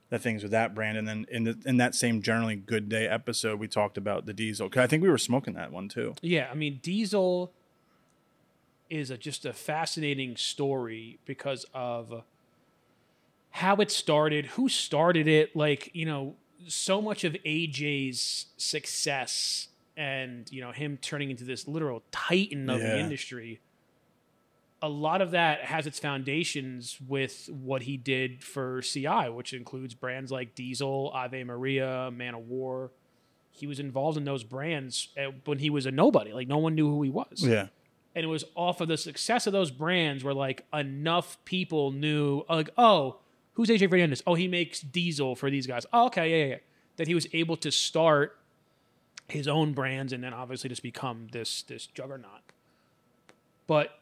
the 0.10 0.18
things 0.18 0.42
with 0.42 0.54
that 0.54 0.74
brand 0.74 0.98
and 0.98 1.06
then 1.08 1.26
in 1.30 1.44
the, 1.44 1.58
in 1.66 1.76
that 1.78 1.94
same 1.94 2.22
generally 2.22 2.56
good 2.56 2.88
day 2.88 3.08
episode 3.08 3.60
we 3.60 3.68
talked 3.68 3.98
about 3.98 4.26
the 4.26 4.34
diesel 4.34 4.70
'Cause 4.70 4.82
I 4.84 4.88
think 4.88 5.04
we 5.04 5.10
were 5.10 5.18
smoking 5.18 5.54
that 5.56 5.72
one 5.72 5.90
too. 5.90 6.16
Yeah, 6.22 6.48
I 6.50 6.56
mean, 6.56 6.80
Diesel 6.82 7.52
is 8.90 9.12
a, 9.12 9.18
just 9.18 9.46
a 9.46 9.54
fascinating 9.54 10.36
story 10.36 11.20
because 11.26 11.66
of 11.74 12.24
how 13.52 13.76
it 13.78 13.92
started, 13.92 14.46
who 14.48 14.70
started 14.70 15.28
it. 15.28 15.56
Like, 15.56 15.92
you 15.94 16.06
know, 16.06 16.36
so 16.68 17.02
much 17.02 17.24
of 17.24 17.34
AJ's 17.46 18.48
success 18.58 19.68
and, 19.96 20.52
you 20.52 20.62
know, 20.62 20.72
him 20.72 20.98
turning 21.02 21.32
into 21.32 21.44
this 21.44 21.68
literal 21.68 22.04
titan 22.12 22.70
of 22.70 22.80
the 22.80 23.00
industry. 23.00 23.60
A 24.80 24.90
lot 24.90 25.22
of 25.22 25.32
that 25.32 25.62
has 25.62 25.88
its 25.88 25.98
foundations 25.98 27.00
with 27.08 27.50
what 27.52 27.82
he 27.84 27.98
did 27.98 28.44
for 28.44 28.82
CI, 28.82 29.30
which 29.30 29.54
includes 29.54 29.96
brands 29.96 30.32
like 30.32 30.54
Diesel, 30.54 31.12
Ave 31.16 31.44
Maria, 31.44 32.12
Man 32.12 32.36
of 32.36 32.48
War 32.48 32.92
he 33.58 33.66
was 33.66 33.80
involved 33.80 34.18
in 34.18 34.24
those 34.24 34.44
brands 34.44 35.10
when 35.46 35.58
he 35.58 35.70
was 35.70 35.86
a 35.86 35.92
nobody. 35.92 36.32
Like 36.32 36.48
no 36.48 36.60
one 36.60 36.76
knew 36.76 36.90
who 36.90 37.02
he 37.02 37.10
was. 37.10 37.38
Yeah. 37.38 37.68
And 38.18 38.24
it 38.24 38.30
was 38.30 38.46
off 38.56 38.82
of 38.82 38.88
the 38.88 38.98
success 38.98 39.46
of 39.46 39.54
those 39.54 39.70
brands 39.70 40.24
where 40.24 40.34
like 40.34 40.66
enough 40.74 41.38
people 41.46 41.92
knew 41.92 42.44
like, 42.50 42.72
oh, 42.76 43.18
who's 43.54 43.70
AJ 43.70 43.92
Fernandez? 43.92 44.24
Oh, 44.26 44.34
he 44.34 44.48
makes 44.48 44.82
diesel 44.82 45.36
for 45.36 45.52
these 45.52 45.68
guys. 45.68 45.86
Oh, 45.94 46.08
okay, 46.08 46.32
yeah, 46.32 46.38
yeah, 46.38 46.50
yeah. 46.54 46.60
That 46.96 47.08
he 47.08 47.14
was 47.14 47.28
able 47.32 47.58
to 47.58 47.70
start 47.70 48.40
his 49.28 49.48
own 49.48 49.74
brands 49.74 50.14
and 50.14 50.24
then 50.24 50.34
obviously 50.34 50.68
just 50.68 50.82
become 50.82 51.28
this 51.32 51.62
this 51.62 51.86
juggernaut. 51.86 52.42
But 53.68 54.00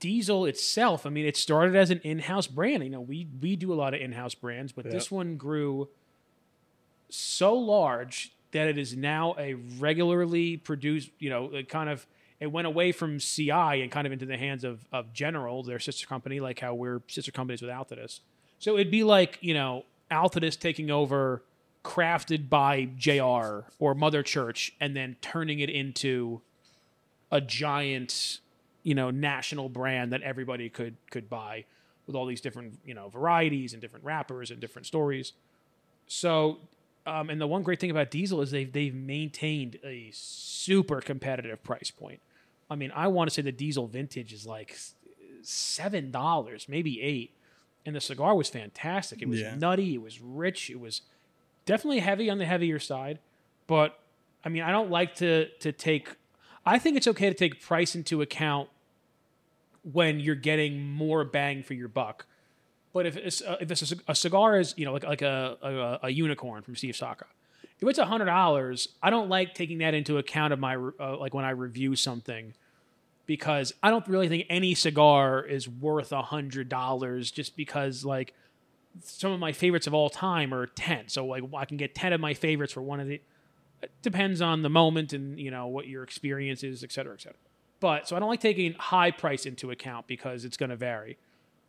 Diesel 0.00 0.46
itself, 0.46 1.06
I 1.06 1.10
mean, 1.10 1.24
it 1.24 1.36
started 1.36 1.76
as 1.76 1.90
an 1.90 2.00
in-house 2.02 2.48
brand. 2.48 2.82
You 2.82 2.90
know, 2.90 3.00
we 3.00 3.28
we 3.40 3.54
do 3.54 3.72
a 3.72 3.76
lot 3.76 3.94
of 3.94 4.00
in-house 4.00 4.34
brands, 4.34 4.72
but 4.72 4.90
this 4.90 5.12
one 5.12 5.36
grew 5.36 5.88
so 7.08 7.54
large 7.54 8.32
that 8.50 8.66
it 8.66 8.78
is 8.78 8.96
now 8.96 9.36
a 9.38 9.54
regularly 9.54 10.56
produced, 10.56 11.10
you 11.20 11.30
know, 11.30 11.62
kind 11.68 11.88
of 11.88 12.06
it 12.44 12.52
went 12.52 12.66
away 12.66 12.92
from 12.92 13.18
CI 13.18 13.50
and 13.50 13.90
kind 13.90 14.06
of 14.06 14.12
into 14.12 14.26
the 14.26 14.36
hands 14.36 14.64
of 14.64 14.84
of 14.92 15.12
General, 15.12 15.62
their 15.62 15.80
sister 15.80 16.06
company, 16.06 16.40
like 16.40 16.60
how 16.60 16.74
we're 16.74 17.00
sister 17.08 17.32
companies 17.32 17.62
with 17.62 17.70
Altadis. 17.70 18.20
So 18.58 18.74
it'd 18.74 18.90
be 18.90 19.02
like, 19.02 19.38
you 19.40 19.54
know, 19.54 19.84
Altadis 20.10 20.58
taking 20.60 20.90
over 20.90 21.42
crafted 21.82 22.48
by 22.48 22.88
JR 22.96 23.66
or 23.78 23.94
Mother 23.94 24.22
Church 24.22 24.74
and 24.78 24.94
then 24.94 25.16
turning 25.20 25.60
it 25.60 25.70
into 25.70 26.42
a 27.32 27.40
giant, 27.40 28.40
you 28.82 28.94
know, 28.94 29.10
national 29.10 29.70
brand 29.70 30.12
that 30.12 30.20
everybody 30.22 30.68
could 30.68 30.96
could 31.10 31.30
buy 31.30 31.64
with 32.06 32.14
all 32.14 32.26
these 32.26 32.42
different, 32.42 32.78
you 32.84 32.92
know, 32.92 33.08
varieties 33.08 33.72
and 33.72 33.80
different 33.80 34.04
wrappers 34.04 34.50
and 34.50 34.60
different 34.60 34.84
stories. 34.84 35.32
So, 36.06 36.58
um, 37.06 37.30
and 37.30 37.40
the 37.40 37.46
one 37.46 37.62
great 37.62 37.80
thing 37.80 37.90
about 37.90 38.10
Diesel 38.10 38.42
is 38.42 38.50
they've 38.50 38.70
they've 38.70 38.94
maintained 38.94 39.78
a 39.82 40.10
super 40.12 41.00
competitive 41.00 41.64
price 41.64 41.90
point. 41.90 42.20
I 42.70 42.76
mean, 42.76 42.92
I 42.94 43.08
want 43.08 43.28
to 43.30 43.34
say 43.34 43.42
the 43.42 43.52
Diesel 43.52 43.86
Vintage 43.86 44.32
is 44.32 44.46
like 44.46 44.76
seven 45.42 46.10
dollars, 46.10 46.66
maybe 46.68 47.00
eight, 47.02 47.32
and 47.84 47.94
the 47.94 48.00
cigar 48.00 48.34
was 48.34 48.48
fantastic. 48.48 49.20
It 49.22 49.28
was 49.28 49.40
Yeah. 49.40 49.54
nutty, 49.56 49.94
it 49.94 50.02
was 50.02 50.20
rich, 50.20 50.70
it 50.70 50.80
was 50.80 51.02
definitely 51.66 52.00
heavy 52.00 52.30
on 52.30 52.38
the 52.38 52.46
heavier 52.46 52.78
side, 52.78 53.18
but 53.66 53.98
I 54.44 54.48
mean, 54.48 54.62
I 54.62 54.70
don't 54.70 54.90
like 54.90 55.14
to 55.16 55.48
to 55.60 55.72
take. 55.72 56.16
I 56.66 56.78
think 56.78 56.96
it's 56.96 57.06
okay 57.08 57.28
to 57.28 57.34
take 57.34 57.60
price 57.60 57.94
into 57.94 58.22
account 58.22 58.68
when 59.92 60.18
you're 60.20 60.34
getting 60.34 60.88
more 60.90 61.24
bang 61.24 61.62
for 61.62 61.74
your 61.74 61.88
buck. 61.88 62.26
But 62.94 63.06
if 63.06 63.16
it's 63.16 63.42
uh, 63.42 63.56
if 63.60 63.70
it's 63.70 63.92
a, 63.92 63.96
a 64.08 64.14
cigar 64.14 64.58
is 64.58 64.72
you 64.76 64.84
know 64.84 64.92
like 64.92 65.04
like 65.04 65.22
a, 65.22 65.58
a, 66.02 66.06
a 66.06 66.10
unicorn 66.10 66.62
from 66.62 66.76
Steve 66.76 66.96
Saka, 66.96 67.26
if 67.84 67.90
it's 67.90 67.98
a 67.98 68.06
hundred 68.06 68.26
dollars, 68.26 68.88
I 69.02 69.10
don't 69.10 69.28
like 69.28 69.54
taking 69.54 69.78
that 69.78 69.94
into 69.94 70.18
account 70.18 70.52
of 70.52 70.58
my 70.58 70.76
uh, 70.76 71.16
like 71.18 71.34
when 71.34 71.44
I 71.44 71.50
review 71.50 71.96
something, 71.96 72.54
because 73.26 73.72
I 73.82 73.90
don't 73.90 74.06
really 74.08 74.28
think 74.28 74.46
any 74.50 74.74
cigar 74.74 75.44
is 75.44 75.68
worth 75.68 76.12
a 76.12 76.22
hundred 76.22 76.68
dollars 76.68 77.30
just 77.30 77.56
because 77.56 78.04
like 78.04 78.34
some 79.02 79.32
of 79.32 79.40
my 79.40 79.52
favorites 79.52 79.86
of 79.86 79.94
all 79.94 80.08
time 80.08 80.54
are 80.54 80.66
ten, 80.66 81.08
so 81.08 81.26
like 81.26 81.42
I 81.56 81.64
can 81.64 81.76
get 81.76 81.94
ten 81.94 82.12
of 82.12 82.20
my 82.20 82.34
favorites 82.34 82.72
for 82.72 82.82
one 82.82 83.00
of 83.00 83.06
the. 83.06 83.20
It 83.82 83.90
depends 84.02 84.40
on 84.40 84.62
the 84.62 84.70
moment 84.70 85.12
and 85.12 85.38
you 85.38 85.50
know 85.50 85.66
what 85.66 85.86
your 85.86 86.02
experience 86.02 86.62
is, 86.62 86.82
et 86.82 86.92
cetera, 86.92 87.14
et 87.14 87.20
cetera. 87.20 87.38
But 87.80 88.08
so 88.08 88.16
I 88.16 88.18
don't 88.18 88.28
like 88.28 88.40
taking 88.40 88.72
high 88.74 89.10
price 89.10 89.44
into 89.44 89.70
account 89.70 90.06
because 90.06 90.44
it's 90.44 90.56
going 90.56 90.70
to 90.70 90.76
vary. 90.76 91.18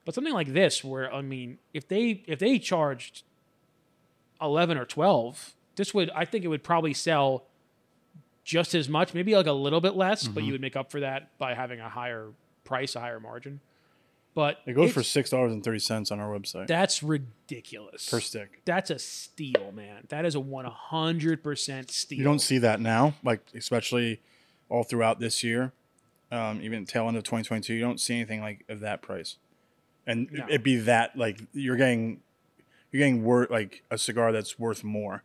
But 0.06 0.16
something 0.16 0.34
like 0.34 0.54
this, 0.54 0.84
where 0.84 1.14
I 1.14 1.22
mean, 1.22 1.58
if 1.74 1.88
they 1.88 2.24
if 2.28 2.40
they 2.40 2.60
charged 2.60 3.24
eleven 4.40 4.78
or 4.78 4.86
twelve, 4.86 5.56
this 5.76 5.94
would 5.94 6.10
I 6.12 6.26
think 6.26 6.44
it 6.46 6.48
would 6.48 6.64
probably 6.64 6.94
sell 6.94 7.46
just 8.44 8.76
as 8.76 8.88
much, 8.88 9.14
maybe 9.14 9.36
like 9.36 9.48
a 9.48 9.52
little 9.52 9.82
bit 9.82 9.96
less, 9.96 10.28
but 10.28 10.44
you 10.44 10.52
would 10.52 10.62
make 10.62 10.76
up 10.76 10.92
for 10.92 11.00
that 11.00 11.36
by 11.40 11.54
having 11.56 11.80
a 11.80 11.90
higher 11.90 12.28
price, 12.64 12.96
a 12.96 13.00
higher 13.00 13.20
margin. 13.20 13.60
But 14.36 14.60
It 14.66 14.74
goes 14.74 14.92
for 14.92 15.02
six 15.02 15.30
dollars 15.30 15.54
and 15.54 15.64
thirty 15.64 15.80
cents 15.80 16.12
on 16.12 16.20
our 16.20 16.28
website 16.38 16.68
that's 16.68 17.02
ridiculous 17.02 18.10
per 18.10 18.20
stick. 18.20 18.62
That's 18.66 18.90
a 18.90 19.00
steal, 19.00 19.72
man. 19.74 20.06
That 20.10 20.26
is 20.26 20.36
a 20.36 20.40
one 20.42 20.66
hundred 20.66 21.42
percent 21.42 21.90
steal. 21.90 22.18
You 22.18 22.24
don't 22.26 22.40
see 22.40 22.58
that 22.60 22.80
now, 22.82 23.14
like 23.24 23.42
especially 23.56 24.22
all 24.68 24.84
throughout 24.84 25.20
this 25.22 25.42
year, 25.44 25.72
um, 26.32 26.60
even 26.62 26.86
tail 26.86 27.08
end 27.08 27.16
of 27.16 27.24
2022. 27.24 27.74
You 27.74 27.80
don't 27.82 28.00
see 28.00 28.16
anything 28.16 28.42
like 28.42 28.66
of 28.68 28.82
that 28.82 29.02
price, 29.02 29.38
and 30.06 30.30
No. 30.32 30.46
it'd 30.50 30.64
be 30.64 30.76
that 30.78 31.18
like 31.18 31.40
you're 31.54 31.78
getting 31.78 32.20
you're 32.92 33.00
getting 33.00 33.24
worth 33.24 33.50
like 33.50 33.84
a 33.90 33.98
cigar 33.98 34.34
that's 34.34 34.60
worth 34.60 34.84
more, 34.84 35.24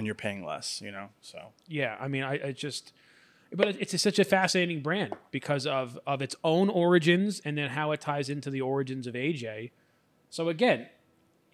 and 0.00 0.06
you're 0.06 0.14
paying 0.16 0.44
less. 0.44 0.80
You 0.82 0.90
know, 0.90 1.08
so 1.20 1.38
Yeah, 1.68 1.96
I 2.00 2.08
mean, 2.08 2.24
I, 2.24 2.48
I 2.48 2.52
just, 2.52 2.92
but 3.52 3.68
it- 3.68 3.76
it's 3.80 4.02
such 4.02 4.18
a 4.18 4.24
fascinating 4.24 4.80
brand 4.82 5.14
because 5.30 5.66
of 5.66 5.98
of 6.06 6.20
its 6.22 6.34
own 6.42 6.68
origins 6.68 7.40
and 7.44 7.56
then 7.56 7.70
how 7.70 7.92
it 7.92 8.00
ties 8.00 8.28
into 8.28 8.50
the 8.50 8.60
origins 8.62 9.06
of 9.06 9.14
AJ. 9.14 9.70
So 10.30 10.48
again, 10.48 10.88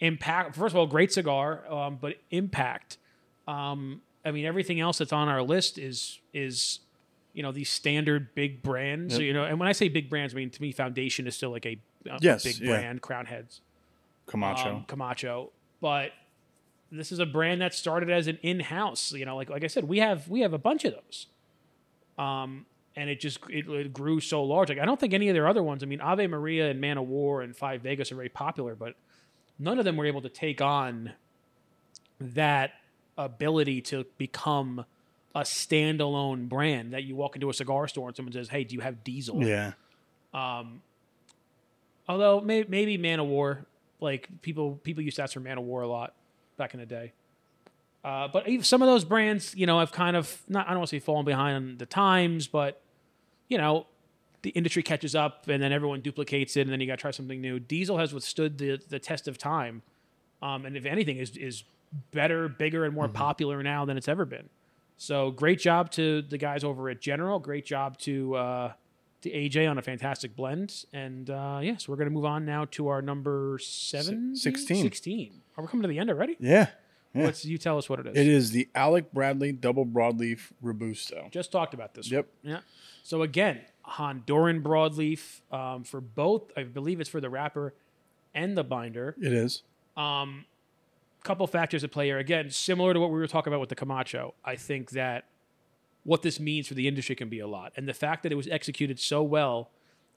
impact. 0.01 0.55
First 0.57 0.75
of 0.75 0.79
all, 0.79 0.87
great 0.87 1.13
cigar, 1.13 1.71
um, 1.73 1.99
but 2.01 2.17
impact. 2.31 2.99
Um, 3.49 4.03
I 4.25 4.31
mean, 4.33 4.45
everything 4.45 4.81
else 4.81 4.99
that's 4.99 5.13
on 5.13 5.29
our 5.29 5.43
list 5.43 5.79
is 5.79 6.21
is 6.33 6.81
you 7.33 7.43
know 7.43 7.53
these 7.53 7.71
standard 7.71 8.35
big 8.35 8.63
brands. 8.63 9.15
Yep. 9.15 9.23
You 9.23 9.33
know, 9.33 9.45
and 9.45 9.59
when 9.59 9.69
I 9.69 9.73
say 9.73 9.89
big 9.89 10.09
brands, 10.11 10.35
I 10.35 10.37
mean 10.37 10.51
to 10.51 10.63
me, 10.63 10.73
Foundation 10.73 11.27
is 11.27 11.37
still 11.37 11.51
like 11.51 11.67
a, 11.67 11.79
a 12.11 12.19
Yes, 12.21 12.45
big 12.45 12.59
yeah. 12.59 12.69
brand. 12.81 13.03
Crowned 13.03 13.29
Heads. 13.29 13.61
Camacho. 14.27 14.77
um, 14.77 14.85
Camacho. 14.89 15.53
But 15.81 16.11
this 16.91 17.13
is 17.13 17.19
a 17.19 17.27
brand 17.27 17.61
that 17.61 17.75
started 17.75 18.11
as 18.11 18.27
an 18.27 18.39
in-house. 18.43 19.13
You 19.13 19.25
know, 19.25 19.37
like 19.37 19.51
like 19.51 19.65
I 19.65 19.67
said, 19.67 19.85
we 19.85 19.99
have 19.99 20.29
we 20.29 20.41
have 20.41 20.53
a 20.53 20.59
bunch 20.59 20.85
of 20.85 20.95
those. 20.95 21.27
Um, 22.19 22.67
and 22.95 23.11
it 23.11 23.21
just 23.21 23.39
it, 23.51 23.69
it 23.69 23.93
grew 23.93 24.21
so 24.21 24.43
large. 24.43 24.69
Like 24.69 24.79
I 24.79 24.85
don't 24.85 24.99
think 24.99 25.13
any 25.13 25.29
of 25.29 25.35
their 25.35 25.47
other 25.47 25.63
ones. 25.63 25.83
I 25.83 25.87
mean, 25.87 26.01
Ave 26.01 26.27
Maria 26.27 26.71
and 26.71 26.81
Man 26.81 26.99
of 26.99 27.07
War 27.07 27.43
and 27.43 27.55
Five 27.55 27.83
Vegas 27.83 28.11
are 28.11 28.17
very 28.17 28.31
popular, 28.31 28.75
but 28.75 28.95
none 29.59 29.79
of 29.79 29.85
them 29.85 29.97
were 29.97 30.07
able 30.07 30.23
to 30.23 30.29
take 30.29 30.61
on 30.61 31.13
that 32.21 32.73
ability 33.19 33.83
to 33.83 34.07
become 34.17 34.85
a 35.35 35.41
standalone 35.41 36.49
brand 36.49 36.95
that 36.95 37.05
you 37.05 37.15
walk 37.15 37.37
into 37.37 37.51
a 37.51 37.55
cigar 37.55 37.87
store 37.89 38.09
and 38.09 38.17
someone 38.17 38.33
says, 38.33 38.49
"Hey, 38.49 38.65
do 38.65 38.75
you 38.75 38.81
have 38.81 39.05
Diesel?" 39.05 39.45
yeah, 39.45 39.73
Although 42.09 42.41
may, 42.41 42.65
maybe 42.67 42.97
Man 42.97 43.21
of 43.21 43.27
War, 43.27 43.67
like 44.01 44.29
people 44.41 44.77
people 44.83 45.03
used 45.03 45.17
to 45.17 45.23
ask 45.23 45.35
for 45.35 45.41
Man 45.41 45.59
of 45.59 45.65
War 45.65 45.83
a 45.83 45.89
lot 45.89 46.15
back 46.57 46.75
in 46.75 46.81
the 46.81 46.87
day. 46.87 47.13
Uh, 48.05 48.29
but 48.29 48.47
some 48.63 48.83
of 48.83 48.87
those 48.87 49.05
brands, 49.05 49.55
you 49.57 49.67
know, 49.67 49.81
have 49.81 49.91
kind 49.91 50.17
of 50.17 50.43
not 50.49 50.67
I 50.67 50.71
don't 50.71 50.79
want 50.79 50.91
to 50.91 50.97
say 50.97 51.01
fallen 51.01 51.25
behind 51.25 51.79
the 51.79 51.87
times, 51.87 52.47
but 52.47 52.81
you 53.49 53.59
know, 53.59 53.87
the 54.43 54.51
industry 54.51 54.83
catches 54.83 55.15
up 55.15 55.49
and 55.49 55.63
then 55.63 55.73
everyone 55.73 56.01
duplicates 56.01 56.57
it, 56.57 56.63
and 56.63 56.71
then 56.71 56.81
you 56.81 56.87
got 56.87 56.99
to 56.99 57.03
try 57.03 57.11
something 57.11 57.41
new. 57.41 57.59
Diesel 57.59 57.99
has 57.99 58.15
withstood 58.15 58.59
the 58.59 58.81
the 58.89 58.99
test 58.99 59.27
of 59.27 59.39
time, 59.39 59.83
um, 60.41 60.65
and 60.65 60.77
if 60.77 60.85
anything, 60.85 61.17
is 61.17 61.37
is 61.37 61.65
better, 62.13 62.49
bigger, 62.49 62.85
and 62.85 62.95
more 62.95 63.09
popular 63.09 63.63
now 63.63 63.85
than 63.85 63.97
it's 63.97 64.09
ever 64.09 64.25
been. 64.25 64.49
So 64.99 65.31
great 65.31 65.59
job 65.59 65.91
to 65.93 66.23
the 66.23 66.39
guys 66.39 66.65
over 66.65 66.89
at 66.89 67.01
General. 67.01 67.39
Great 67.39 67.67
job 67.67 67.99
to 67.99 68.37
uh, 68.37 68.73
to 69.27 69.37
AJ 69.37 69.71
on 69.71 69.79
a 69.79 69.83
fantastic 69.83 70.35
blend. 70.35 70.85
And 70.93 71.29
uh, 71.31 71.61
yes, 71.63 71.89
we're 71.89 71.97
going 71.97 72.09
to 72.09 72.15
move 72.15 72.25
on 72.25 72.45
now 72.45 72.67
to 72.73 72.89
our 72.89 73.03
number 73.03 73.59
seven, 73.61 74.35
16. 74.35 74.83
16. 74.83 75.41
Are 75.57 75.63
we 75.63 75.69
coming 75.69 75.83
to 75.83 75.89
the 75.89 75.99
end 75.99 76.11
already? 76.11 76.37
yeah, 76.41 76.69
yeah. 77.15 77.25
What's 77.25 77.45
you 77.45 77.59
tell 77.59 77.79
us 77.79 77.89
what 77.89 78.01
it 78.01 78.07
is? 78.09 78.17
It 78.17 78.27
is 78.27 78.51
the 78.51 78.69
Alec 78.75 79.13
Bradley 79.13 79.53
double 79.53 79.87
broadleaf 79.87 80.53
robusto. 80.61 81.29
Just 81.31 81.51
talked 81.53 81.75
about 81.75 81.95
this. 81.95 82.11
Yep. 82.11 82.29
One. 82.43 82.53
Yeah. 82.55 82.61
So 83.03 83.23
again, 83.23 83.61
Honduran 83.87 84.63
broadleaf 84.63 85.41
um, 85.53 85.85
for 85.85 86.01
both. 86.01 86.51
I 86.57 86.65
believe 86.65 87.01
it's 87.01 87.09
for 87.09 87.21
the 87.21 87.31
wrapper 87.31 87.75
and 88.35 88.57
the 88.57 88.65
binder. 88.65 89.17
It 89.21 89.33
is. 89.33 89.63
Um, 89.97 90.45
couple 91.27 91.47
factors 91.47 91.83
at 91.83 91.91
play 91.91 92.07
here. 92.07 92.19
Again, 92.19 92.51
similar 92.51 92.95
to 92.95 93.01
what 93.01 93.11
we 93.11 93.19
were 93.19 93.27
talking 93.27 93.53
about 93.53 93.61
with 93.61 93.69
the 93.69 93.75
Camacho, 93.75 94.35
I 94.45 94.57
think 94.57 94.91
that 94.91 95.25
what 96.07 96.23
this 96.23 96.39
means 96.39 96.69
for 96.69 96.75
the 96.75 96.87
industry 96.87 97.17
can 97.17 97.29
be 97.29 97.41
a 97.41 97.49
lot. 97.49 97.73
And 97.77 97.89
the 97.89 97.93
fact 97.95 98.23
that 98.23 98.31
it 98.31 98.37
was 98.37 98.47
executed 98.49 99.01
so 99.01 99.23
well 99.25 99.71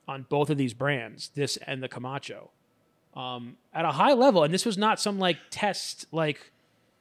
on 0.06 0.24
both 0.28 0.48
of 0.48 0.56
these 0.56 0.72
brands, 0.72 1.30
this 1.34 1.56
and 1.66 1.82
the 1.82 1.88
Camacho, 1.88 2.50
um, 3.14 3.56
at 3.74 3.84
a 3.84 3.90
high 3.90 4.12
level, 4.12 4.44
and 4.44 4.54
this 4.54 4.64
was 4.64 4.78
not 4.78 5.00
some 5.00 5.18
like 5.18 5.36
test, 5.50 6.06
like 6.12 6.52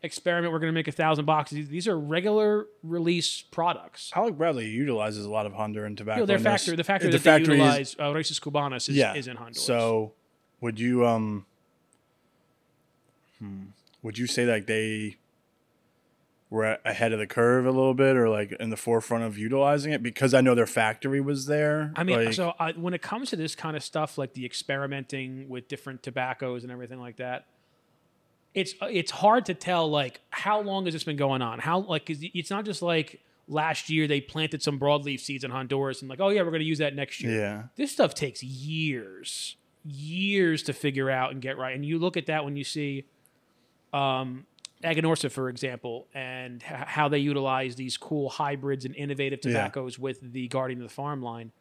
experiment, 0.01 0.51
we're 0.51 0.59
going 0.59 0.71
to 0.71 0.75
make 0.77 0.87
a 0.87 0.91
thousand 0.91 1.25
boxes. 1.25 1.69
These 1.69 1.87
are 1.87 1.99
regular 1.99 2.65
release 2.81 3.43
products. 3.43 4.11
Alec 4.15 4.35
Bradley 4.37 4.67
utilizes 4.67 5.23
a 5.23 5.29
lot 5.29 5.45
of 5.45 5.53
Honduran 5.53 5.95
tobacco. 5.95 6.21
You 6.21 6.21
know, 6.23 6.25
their 6.25 6.39
factory, 6.39 6.75
the 6.75 6.83
factory 6.83 7.11
The 7.11 7.17
that 7.19 7.23
they 7.23 7.45
factory 7.45 7.61
is- 7.61 7.95
uh, 7.99 8.05
Raíces 8.05 8.39
Cubanas, 8.41 8.89
is, 8.89 8.95
yeah, 8.95 9.13
is 9.13 9.27
in 9.27 9.35
Honduras. 9.37 9.63
So, 9.63 10.13
would 10.61 10.79
you 10.79 11.05
um, 11.05 11.45
hmm, 13.37 13.65
would 14.01 14.17
you 14.17 14.25
say 14.25 14.45
like 14.45 14.65
they 14.65 15.17
were 16.51 16.77
ahead 16.83 17.13
of 17.13 17.19
the 17.19 17.27
curve 17.27 17.65
a 17.65 17.71
little 17.71 17.93
bit, 17.93 18.15
or 18.17 18.27
like 18.29 18.51
in 18.59 18.69
the 18.71 18.77
forefront 18.77 19.23
of 19.23 19.37
utilizing 19.37 19.91
it? 19.93 20.01
Because 20.01 20.33
I 20.33 20.41
know 20.41 20.55
their 20.55 20.65
factory 20.65 21.21
was 21.21 21.45
there. 21.45 21.91
I 21.95 22.03
mean, 22.03 22.25
like- 22.25 22.33
so 22.33 22.53
uh, 22.59 22.73
when 22.75 22.93
it 22.93 23.01
comes 23.01 23.29
to 23.29 23.35
this 23.35 23.55
kind 23.55 23.77
of 23.77 23.83
stuff, 23.83 24.17
like 24.17 24.33
the 24.33 24.45
experimenting 24.45 25.47
with 25.49 25.67
different 25.67 26.01
tobaccos 26.03 26.63
and 26.63 26.71
everything 26.71 26.99
like 26.99 27.17
that, 27.17 27.45
it's 28.55 28.73
uh, 28.81 28.87
it's 28.89 29.11
hard 29.11 29.45
to 29.45 29.53
tell 29.53 29.89
like 29.89 30.21
how 30.31 30.59
long 30.61 30.85
has 30.85 30.93
this 30.95 31.03
been 31.03 31.17
going 31.17 31.41
on? 31.43 31.59
How 31.59 31.79
like 31.81 32.05
'cause 32.07 32.17
it's 32.21 32.49
not 32.49 32.65
just 32.65 32.81
like 32.81 33.21
last 33.47 33.89
year 33.89 34.07
they 34.07 34.21
planted 34.21 34.61
some 34.63 34.79
broadleaf 34.79 35.19
seeds 35.19 35.43
in 35.43 35.51
Honduras 35.51 36.01
and 36.01 36.09
like 36.09 36.19
oh 36.19 36.29
yeah 36.29 36.41
we're 36.41 36.49
going 36.51 36.59
to 36.61 36.65
use 36.65 36.77
that 36.79 36.95
next 36.95 37.21
year. 37.21 37.39
yeah, 37.39 37.63
This 37.75 37.91
stuff 37.91 38.13
takes 38.15 38.41
years, 38.43 39.55
years 39.85 40.63
to 40.63 40.73
figure 40.73 41.09
out 41.11 41.31
and 41.31 41.41
get 41.41 41.57
right. 41.59 41.75
And 41.75 41.85
you 41.85 41.99
look 41.99 42.17
at 42.17 42.25
that 42.27 42.43
when 42.45 42.55
you 42.55 42.63
see 42.63 43.05
um, 43.93 44.45
Aganorsa, 44.83 45.29
for 45.31 45.49
example, 45.49 46.07
and 46.13 46.63
h- 46.63 46.69
how 46.87 47.09
they 47.09 47.19
utilize 47.19 47.75
these 47.75 47.97
cool 47.97 48.29
hybrids 48.29 48.85
and 48.85 48.95
innovative 48.95 49.39
Yeah. 49.43 49.51
tobaccos 49.51 49.99
with 49.99 50.31
the 50.33 50.47
Guardian 50.47 50.81
of 50.81 50.87
the 50.87 50.93
Farm 50.93 51.21
line. 51.21 51.51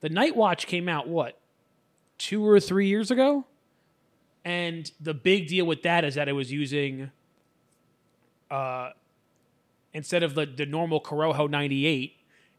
The 0.00 0.08
Night 0.08 0.36
Watch 0.36 0.66
came 0.66 0.88
out, 0.88 1.08
what, 1.08 1.38
two 2.18 2.46
or 2.46 2.60
three 2.60 2.86
years 2.88 3.10
ago? 3.10 3.46
And 4.44 4.90
the 5.00 5.14
big 5.14 5.48
deal 5.48 5.64
with 5.66 5.82
that 5.82 6.04
is 6.04 6.14
that 6.16 6.28
it 6.28 6.32
was 6.34 6.52
using, 6.52 7.10
uh, 8.50 8.90
instead 9.92 10.22
of 10.22 10.34
the, 10.34 10.46
the 10.46 10.66
normal 10.66 11.00
Corojo 11.00 11.48
98, 11.48 12.12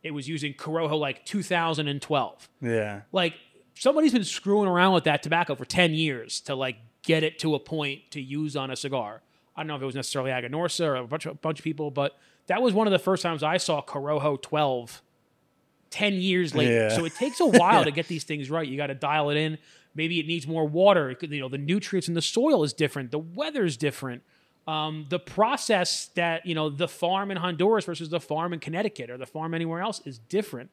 it 0.03 0.11
was 0.11 0.27
using 0.27 0.53
Corojo 0.53 0.99
like 0.99 1.25
2012 1.25 2.49
yeah, 2.61 3.01
like 3.11 3.33
somebody's 3.73 4.13
been 4.13 4.23
screwing 4.23 4.67
around 4.67 4.93
with 4.93 5.03
that 5.05 5.23
tobacco 5.23 5.55
for 5.55 5.65
10 5.65 5.93
years 5.93 6.39
to 6.41 6.53
like 6.55 6.77
get 7.01 7.23
it 7.23 7.39
to 7.39 7.55
a 7.55 7.59
point 7.59 8.01
to 8.11 8.21
use 8.21 8.55
on 8.55 8.69
a 8.71 8.75
cigar. 8.75 9.21
I 9.55 9.61
don't 9.61 9.67
know 9.67 9.75
if 9.75 9.81
it 9.81 9.85
was 9.85 9.95
necessarily 9.95 10.31
Aganorsa 10.31 10.85
or 10.85 10.95
a 10.95 11.07
bunch 11.07 11.25
of, 11.25 11.33
a 11.33 11.35
bunch 11.35 11.59
of 11.59 11.63
people, 11.63 11.91
but 11.91 12.17
that 12.47 12.61
was 12.61 12.73
one 12.73 12.87
of 12.87 12.91
the 12.91 12.99
first 12.99 13.23
times 13.23 13.41
I 13.43 13.57
saw 13.57 13.81
Corojo 13.81 14.41
12 14.41 15.01
10 15.91 16.13
years 16.15 16.53
later. 16.53 16.73
Yeah. 16.73 16.89
So 16.89 17.05
it 17.05 17.15
takes 17.15 17.39
a 17.39 17.45
while 17.45 17.83
to 17.85 17.91
get 17.99 18.07
these 18.07 18.23
things 18.25 18.49
right. 18.49 18.67
You 18.67 18.75
got 18.75 18.87
to 18.87 18.95
dial 18.95 19.29
it 19.29 19.37
in. 19.37 19.57
Maybe 19.93 20.19
it 20.19 20.27
needs 20.27 20.45
more 20.45 20.67
water. 20.67 21.13
Could- 21.15 21.31
you 21.31 21.39
know, 21.39 21.47
the 21.47 21.57
nutrients 21.57 22.07
in 22.07 22.13
the 22.15 22.21
soil 22.21 22.63
is 22.63 22.73
different. 22.73 23.11
The 23.11 23.19
weather 23.19 23.63
is 23.63 23.77
different. 23.77 24.23
Um, 24.67 25.05
the 25.09 25.19
process 25.19 26.07
that, 26.15 26.45
you 26.45 26.55
know, 26.55 26.69
the 26.69 26.87
farm 26.87 27.31
in 27.31 27.37
Honduras 27.37 27.85
versus 27.85 28.09
the 28.09 28.19
farm 28.19 28.51
in 28.51 28.59
Connecticut 28.59 29.09
or 29.09 29.17
the 29.17 29.25
farm 29.27 29.53
anywhere 29.53 29.79
else 29.79 30.01
is 30.05 30.17
different. 30.17 30.69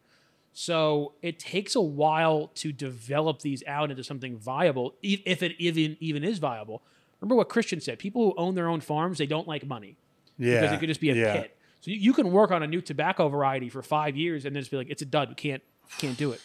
So 0.55 1.13
it 1.23 1.39
takes 1.39 1.77
a 1.77 1.81
while 1.81 2.49
to 2.57 2.73
develop 2.73 3.41
these 3.41 3.63
out 3.67 3.91
into 3.91 4.03
something 4.03 4.37
viable, 4.37 4.95
if 5.03 5.43
it 5.43 5.53
even 5.59 5.97
even 6.01 6.25
is 6.25 6.39
viable. 6.39 6.83
Remember 7.23 7.37
what 7.37 7.49
Christian 7.49 7.81
said: 7.81 7.99
people 7.99 8.25
who 8.25 8.35
own 8.37 8.55
their 8.55 8.69
own 8.69 8.81
farms 8.81 9.17
they 9.17 9.27
don't 9.27 9.49
like 9.49 9.65
money 9.65 9.97
yeah. 10.39 10.61
because 10.61 10.73
it 10.73 10.81
could 10.81 10.89
just 10.89 11.01
be 11.01 11.11
a 11.11 11.15
yeah. 11.15 11.33
pit. 11.41 11.57
So 11.81 11.91
you, 11.91 11.97
you 11.97 12.13
can 12.13 12.31
work 12.31 12.51
on 12.51 12.63
a 12.63 12.67
new 12.67 12.81
tobacco 12.81 13.29
variety 13.29 13.69
for 13.69 13.83
five 13.83 14.17
years 14.17 14.45
and 14.45 14.55
then 14.55 14.61
just 14.61 14.71
be 14.71 14.77
like, 14.77 14.91
it's 14.91 15.03
a 15.03 15.07
dud. 15.07 15.31
We 15.31 15.35
can't 15.37 15.63
can't 15.99 16.17
do 16.19 16.33
it. 16.33 16.41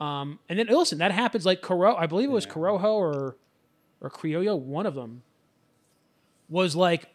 Um, 0.00 0.38
and 0.48 0.58
then 0.58 0.66
listen, 0.66 0.98
that 0.98 1.12
happens 1.12 1.46
like 1.46 1.62
Coro. 1.62 1.94
I 1.96 2.06
believe 2.06 2.28
it 2.28 2.32
was 2.32 2.46
Corojo 2.46 2.84
or 2.84 3.36
or 4.00 4.10
Criollo. 4.10 4.58
One 4.58 4.86
of 4.86 4.94
them 4.94 5.22
was 6.48 6.76
like 6.76 7.14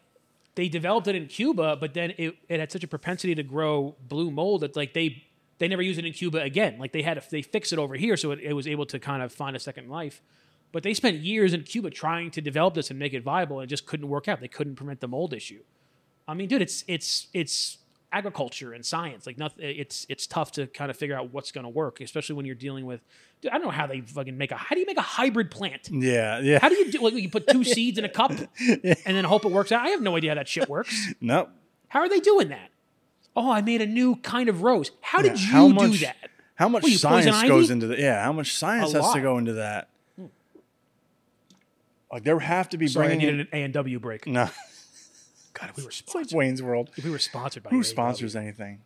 they 0.54 0.68
developed 0.68 1.08
it 1.08 1.14
in 1.14 1.26
Cuba, 1.26 1.76
but 1.76 1.94
then 1.94 2.14
it, 2.16 2.36
it 2.48 2.60
had 2.60 2.70
such 2.70 2.84
a 2.84 2.88
propensity 2.88 3.34
to 3.34 3.42
grow 3.42 3.96
blue 4.08 4.30
mold 4.30 4.62
that 4.62 4.76
like 4.76 4.94
they 4.94 5.24
they 5.58 5.68
never 5.68 5.82
used 5.82 5.98
it 5.98 6.04
in 6.04 6.12
Cuba 6.12 6.40
again. 6.40 6.78
Like 6.78 6.92
they 6.92 7.02
had 7.02 7.20
to, 7.20 7.30
they 7.30 7.42
fix 7.42 7.72
it 7.72 7.78
over 7.78 7.94
here, 7.94 8.16
so 8.16 8.30
it, 8.30 8.40
it 8.40 8.52
was 8.54 8.66
able 8.66 8.86
to 8.86 8.98
kind 8.98 9.22
of 9.22 9.32
find 9.32 9.56
a 9.56 9.60
second 9.60 9.88
life. 9.88 10.22
But 10.74 10.82
they 10.82 10.92
spent 10.92 11.18
years 11.18 11.54
in 11.54 11.62
Cuba 11.62 11.88
trying 11.88 12.30
to 12.32 12.40
develop 12.42 12.74
this 12.74 12.90
and 12.90 12.98
make 12.98 13.14
it 13.14 13.22
viable, 13.22 13.60
and 13.60 13.64
it 13.66 13.70
just 13.70 13.86
couldn't 13.86 14.08
work 14.08 14.26
out. 14.28 14.40
They 14.40 14.48
couldn't 14.48 14.74
prevent 14.74 15.00
the 15.00 15.06
mold 15.08 15.32
issue. 15.32 15.60
I 16.28 16.34
mean, 16.34 16.48
dude, 16.48 16.60
it's 16.62 16.84
it's 16.88 17.28
it's 17.32 17.78
agriculture 18.12 18.72
and 18.72 18.84
science. 18.84 19.24
Like 19.26 19.38
nothing, 19.38 19.64
it's 19.64 20.04
it's 20.08 20.26
tough 20.26 20.50
to 20.52 20.66
kind 20.66 20.90
of 20.90 20.96
figure 20.96 21.16
out 21.16 21.32
what's 21.32 21.52
going 21.52 21.62
to 21.64 21.68
work, 21.70 22.00
especially 22.00 22.34
when 22.34 22.44
you're 22.44 22.54
dealing 22.56 22.86
with. 22.86 23.00
Dude, 23.40 23.52
I 23.52 23.58
don't 23.58 23.66
know 23.66 23.70
how 23.70 23.86
they 23.86 24.00
fucking 24.00 24.36
make 24.36 24.50
a. 24.50 24.56
How 24.56 24.74
do 24.74 24.80
you 24.80 24.86
make 24.86 24.98
a 24.98 25.02
hybrid 25.02 25.50
plant? 25.50 25.88
Yeah, 25.92 26.40
yeah. 26.40 26.58
How 26.60 26.68
do 26.68 26.74
you 26.74 26.90
do? 26.90 27.00
Like, 27.02 27.14
you 27.14 27.28
put 27.30 27.46
two 27.46 27.62
seeds 27.76 27.96
in 27.98 28.04
a 28.04 28.08
cup 28.08 28.32
and 28.32 28.96
then 29.04 29.24
hope 29.24 29.44
it 29.44 29.52
works 29.52 29.70
out. 29.70 29.86
I 29.86 29.90
have 29.90 30.02
no 30.02 30.16
idea 30.16 30.30
how 30.32 30.34
that 30.36 30.48
shit 30.48 30.68
works. 30.68 31.08
no. 31.20 31.48
How 31.88 32.00
are 32.00 32.08
they 32.08 32.18
doing 32.20 32.48
that? 32.48 32.70
Oh, 33.36 33.50
I 33.52 33.60
made 33.62 33.80
a 33.80 33.86
new 33.86 34.16
kind 34.16 34.48
of 34.48 34.62
rose. 34.62 34.90
How 35.00 35.22
did 35.22 35.38
Yeah, 35.40 35.46
you 35.46 35.52
how 35.52 35.68
do 35.68 35.74
much- 35.74 36.00
that? 36.00 36.16
How 36.56 36.68
much 36.68 36.84
science 36.96 37.42
goes 37.44 37.70
into 37.70 37.86
the 37.86 37.96
yeah? 37.98 38.22
How 38.24 38.32
much 38.32 38.54
science 38.54 38.92
A 38.94 39.02
has 39.02 39.12
to 39.12 39.20
go 39.20 39.38
into 39.38 39.54
that? 39.54 39.88
Like 42.14 42.22
there 42.22 42.38
have 42.38 42.68
to 42.68 42.78
be 42.78 42.86
Sorry, 42.86 43.06
I 43.06 43.08
bringing 43.08 43.26
needed 43.26 43.40
in, 43.40 43.40
an 43.40 43.48
A 43.52 43.64
and 43.64 43.74
W 43.74 43.98
break. 43.98 44.26
no. 44.26 44.48
God, 45.52 45.70
if 45.70 45.76
we 45.76 45.82
were 45.82 45.88
It's 45.90 46.14
like. 46.14 46.32
Wayne's 46.32 46.62
World. 46.62 46.90
if 46.96 47.04
we 47.04 47.10
were 47.10 47.18
sponsored 47.18 47.64
by 47.64 47.70
Who 47.70 47.76
A&W. 47.76 47.84
sponsors 47.84 48.34
anything? 48.36 48.80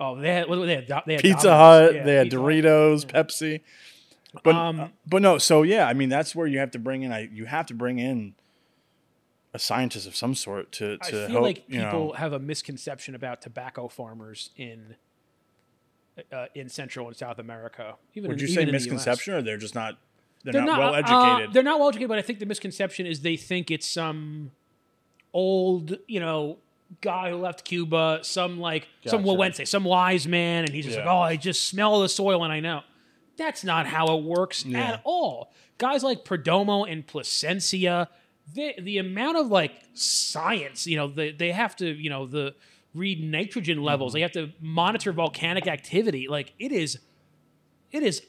Oh, 0.00 0.16
they 0.16 0.34
had, 0.34 0.48
they 0.48 0.74
had, 0.74 0.86
they 1.06 1.12
had 1.14 1.22
Pizza 1.22 1.46
Domino's. 1.48 1.90
Hut. 1.90 1.94
Yeah, 1.94 2.04
they 2.04 2.14
had 2.16 2.24
Pizza 2.26 2.38
Hut. 2.38 2.46
Doritos, 2.46 3.06
Pepsi. 3.06 3.60
But 4.42 4.54
Um, 4.56 4.92
but 5.06 5.22
no. 5.22 5.38
So 5.38 5.62
yeah, 5.62 5.86
I 5.86 5.94
mean 5.94 6.08
that's 6.08 6.34
where 6.34 6.48
you 6.48 6.58
have 6.58 6.72
to 6.72 6.78
bring 6.80 7.02
in. 7.02 7.12
I 7.12 7.28
you 7.32 7.44
have 7.44 7.66
to 7.66 7.74
bring 7.74 8.00
in 8.00 8.34
a 9.52 9.58
scientist 9.60 10.08
of 10.08 10.16
some 10.16 10.34
sort 10.34 10.72
to 10.72 10.98
I 11.00 11.04
to 11.06 11.10
feel 11.12 11.28
help. 11.28 11.42
like 11.42 11.64
you 11.68 11.80
people 11.80 12.06
know, 12.08 12.12
have 12.14 12.32
a 12.32 12.40
misconception 12.40 13.14
about 13.14 13.40
tobacco 13.42 13.86
farmers 13.86 14.50
in 14.56 14.96
uh, 16.32 16.46
in 16.56 16.68
Central 16.68 17.06
and 17.06 17.16
South 17.16 17.38
America. 17.38 17.94
Even 18.14 18.30
would 18.30 18.40
in, 18.40 18.48
you 18.48 18.52
say 18.52 18.64
misconception, 18.64 19.34
or 19.34 19.42
they're 19.42 19.56
just 19.56 19.76
not 19.76 19.98
they're, 20.44 20.52
They're 20.52 20.62
not, 20.62 20.78
not 20.78 20.92
well 20.92 20.94
uh, 20.94 20.98
educated? 21.32 21.52
they're 21.54 21.62
not 21.62 21.78
well 21.80 21.88
educated, 21.88 22.08
but 22.08 22.18
I 22.18 22.22
think 22.22 22.38
the 22.38 22.46
misconception 22.46 23.06
is 23.06 23.22
they 23.22 23.36
think 23.36 23.70
it's 23.70 23.86
some 23.86 24.50
old, 25.32 25.96
you 26.06 26.20
know, 26.20 26.58
guy 27.00 27.30
who 27.30 27.36
left 27.36 27.64
Cuba, 27.64 28.20
some 28.22 28.60
like 28.60 28.86
some 29.06 29.22
Gotcha. 29.24 29.36
Wawense, 29.36 29.66
some 29.68 29.84
wise 29.84 30.26
man, 30.28 30.64
and 30.64 30.72
he's 30.74 30.84
just 30.84 30.98
Yeah. 30.98 31.04
like, 31.04 31.12
oh, 31.14 31.18
I 31.22 31.36
just 31.36 31.66
smell 31.68 32.00
the 32.00 32.08
soil 32.08 32.44
and 32.44 32.52
I 32.52 32.60
know. 32.60 32.82
That's 33.36 33.64
not 33.64 33.86
how 33.86 34.16
it 34.16 34.22
works 34.22 34.64
Yeah. 34.64 34.92
at 34.92 35.00
all. 35.04 35.52
Guys 35.78 36.04
like 36.04 36.24
Perdomo 36.24 36.90
and 36.90 37.04
Plasencia, 37.06 38.08
the 38.54 38.74
the 38.80 38.98
amount 38.98 39.38
of 39.38 39.48
like 39.48 39.72
science, 39.94 40.86
you 40.86 40.96
know, 40.96 41.08
they, 41.08 41.32
they 41.32 41.50
have 41.52 41.74
to, 41.76 41.86
you 41.86 42.10
know, 42.10 42.26
the 42.26 42.54
read 42.94 43.20
nitrogen 43.24 43.82
levels, 43.82 44.10
Mm-hmm. 44.12 44.16
they 44.18 44.20
have 44.20 44.32
to 44.32 44.52
monitor 44.60 45.12
volcanic 45.12 45.66
activity. 45.66 46.28
Like 46.28 46.52
it 46.60 46.70
is 46.70 46.98
it 47.90 48.02
is 48.04 48.22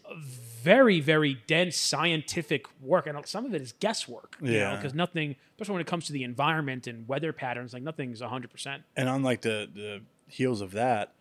very 0.65 0.99
very 0.99 1.33
dense 1.47 1.77
scientific 1.77 2.65
work 2.81 3.05
and 3.07 3.15
some 3.27 3.45
of 3.45 3.53
it 3.53 3.61
is 3.61 3.73
guesswork 3.79 4.35
Yeah. 4.41 4.75
because 4.75 4.93
nothing 4.95 5.35
especially 5.51 5.73
when 5.73 5.81
it 5.81 5.87
comes 5.87 6.05
to 6.07 6.13
the 6.13 6.23
environment 6.23 6.87
and 6.87 7.07
weather 7.07 7.31
patterns 7.31 7.71
like 7.73 7.83
nothing's 7.83 8.19
100% 8.21 8.79
and 8.97 9.07
on 9.07 9.21
like 9.21 9.41
the 9.41 9.69
the 9.73 10.01
heels 10.27 10.59
of 10.61 10.71
that, 10.71 11.13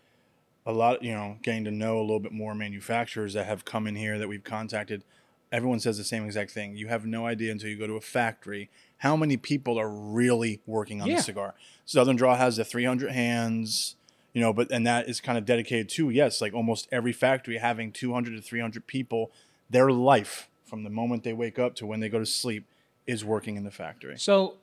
a 0.65 0.73
lot 0.73 1.03
you 1.03 1.13
know 1.13 1.37
getting 1.43 1.65
to 1.65 1.71
know 1.71 1.99
a 1.99 2.01
little 2.01 2.21
bit 2.21 2.33
more 2.33 2.55
manufacturers 2.55 3.35
that 3.35 3.45
have 3.47 3.65
come 3.67 3.87
in 3.87 3.97
here 3.97 4.19
that 4.19 4.29
we've 4.29 4.45
contacted. 4.45 5.05
Everyone 5.53 5.79
says 5.79 5.99
the 5.99 6.05
same 6.05 6.25
exact 6.25 6.51
thing. 6.51 6.75
You 6.77 6.89
have 6.89 7.05
no 7.07 7.27
idea 7.27 7.53
until 7.53 7.69
you 7.69 7.77
go 7.79 7.87
to 7.87 7.95
a 7.97 8.01
factory 8.01 8.71
how 8.99 9.15
many 9.15 9.37
people 9.37 9.79
are 9.79 9.91
really 9.91 10.63
working 10.67 11.03
on 11.03 11.09
Yeah. 11.09 11.17
the 11.17 11.23
cigar. 11.23 11.55
Southern 11.85 12.17
Draw 12.17 12.37
has 12.37 12.57
the 12.57 12.65
300 12.65 13.11
hands, 13.13 13.97
you 14.35 14.43
know, 14.43 14.53
but 14.53 14.71
and 14.71 14.87
that 14.87 15.09
is 15.09 15.21
kind 15.23 15.39
of 15.39 15.47
dedicated 15.47 15.89
to 15.91 16.11
yes, 16.11 16.43
like 16.43 16.53
almost 16.53 16.87
every 16.93 17.13
factory 17.13 17.57
having 17.57 17.91
200 17.93 18.37
to 18.37 18.43
300 18.43 18.87
people. 18.87 19.31
Their 19.71 19.91
life 19.91 20.49
from 20.65 20.85
the 20.85 20.91
moment 20.91 21.23
they 21.25 21.33
wake 21.33 21.59
up 21.59 21.75
to 21.77 21.87
when 21.87 22.01
they 22.01 22.11
go 22.11 22.19
to 22.19 22.27
sleep 22.27 22.67
is 23.07 23.25
working 23.25 23.57
in 23.57 23.65
the 23.65 23.71
factory. 23.71 24.19
so 24.19 24.57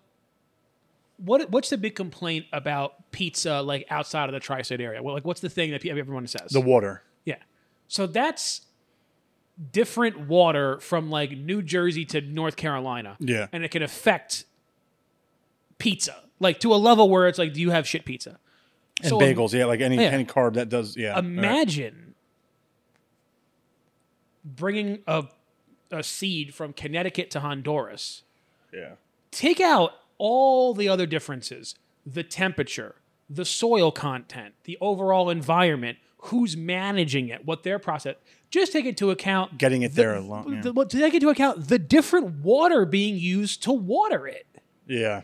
what 1.17 1.49
what's 1.51 1.69
the 1.69 1.77
big 1.77 1.93
complaint 1.95 2.45
about 2.51 3.11
pizza 3.11 3.61
like 3.61 3.85
outside 3.91 4.27
of 4.27 4.33
the 4.33 4.39
tri-state 4.39 4.81
area 4.81 5.01
well 5.03 5.13
like 5.13 5.23
what's 5.25 5.41
the 5.41 5.49
thing 5.49 5.69
that 5.71 5.85
everyone 5.85 6.25
says 6.25 6.49
The 6.51 6.59
water. 6.61 7.03
yeah 7.23 7.35
so 7.87 8.07
that's 8.07 8.61
different 9.71 10.27
water 10.27 10.79
from 10.79 11.11
like 11.11 11.31
new 11.37 11.61
jersey 11.61 12.05
to 12.05 12.21
north 12.21 12.55
carolina 12.55 13.15
Yeah. 13.19 13.45
and 13.53 13.63
it 13.63 13.69
can 13.69 13.83
affect 13.83 14.45
pizza 15.77 16.15
like 16.39 16.59
to 16.61 16.73
a 16.73 16.77
level 16.77 17.09
where 17.09 17.27
it's 17.27 17.37
like 17.37 17.53
do 17.53 17.61
you 17.61 17.69
have 17.69 17.87
shit 17.87 18.05
pizza 18.05 18.39
And 18.99 19.09
So, 19.09 19.19
bagels, 19.19 19.53
yeah, 19.53 19.65
like 19.65 19.81
any 19.81 19.95
yeah. 19.95 20.03
any 20.09 20.25
carb 20.25 20.53
that 20.55 20.69
does, 20.69 20.95
yeah. 20.97 21.13
right. 21.13 21.23
imagine 21.23 22.13
bringing 24.43 24.99
a, 25.07 25.25
a 25.91 26.03
seed 26.03 26.53
from 26.53 26.73
Connecticut 26.73 27.31
to 27.31 27.39
Honduras. 27.39 28.23
Yeah. 28.73 28.91
Take 29.31 29.59
out 29.59 29.91
all 30.17 30.73
the 30.73 30.87
other 30.89 31.05
differences 31.05 31.75
the 32.05 32.23
temperature, 32.23 32.95
the 33.29 33.45
soil 33.45 33.91
content, 33.91 34.55
the 34.63 34.77
overall 34.81 35.29
environment, 35.29 35.97
who's 36.25 36.57
managing 36.57 37.29
it, 37.29 37.45
what 37.45 37.63
their 37.63 37.77
process. 37.79 38.15
Just 38.49 38.73
take 38.73 38.85
into 38.85 39.11
account 39.11 39.57
Getting 39.57 39.81
it 39.83 39.89
the- 39.89 40.01
there 40.01 40.15
alone. 40.15 40.61
Yeah. 40.65 40.71
the- 40.71 40.85
take 40.85 41.13
into 41.13 41.29
account 41.29 41.67
the 41.67 41.79
different 41.79 42.39
water 42.43 42.85
being 42.85 43.17
used 43.17 43.63
to 43.63 43.71
water 43.71 44.27
it. 44.27 44.45
yeah. 44.87 45.21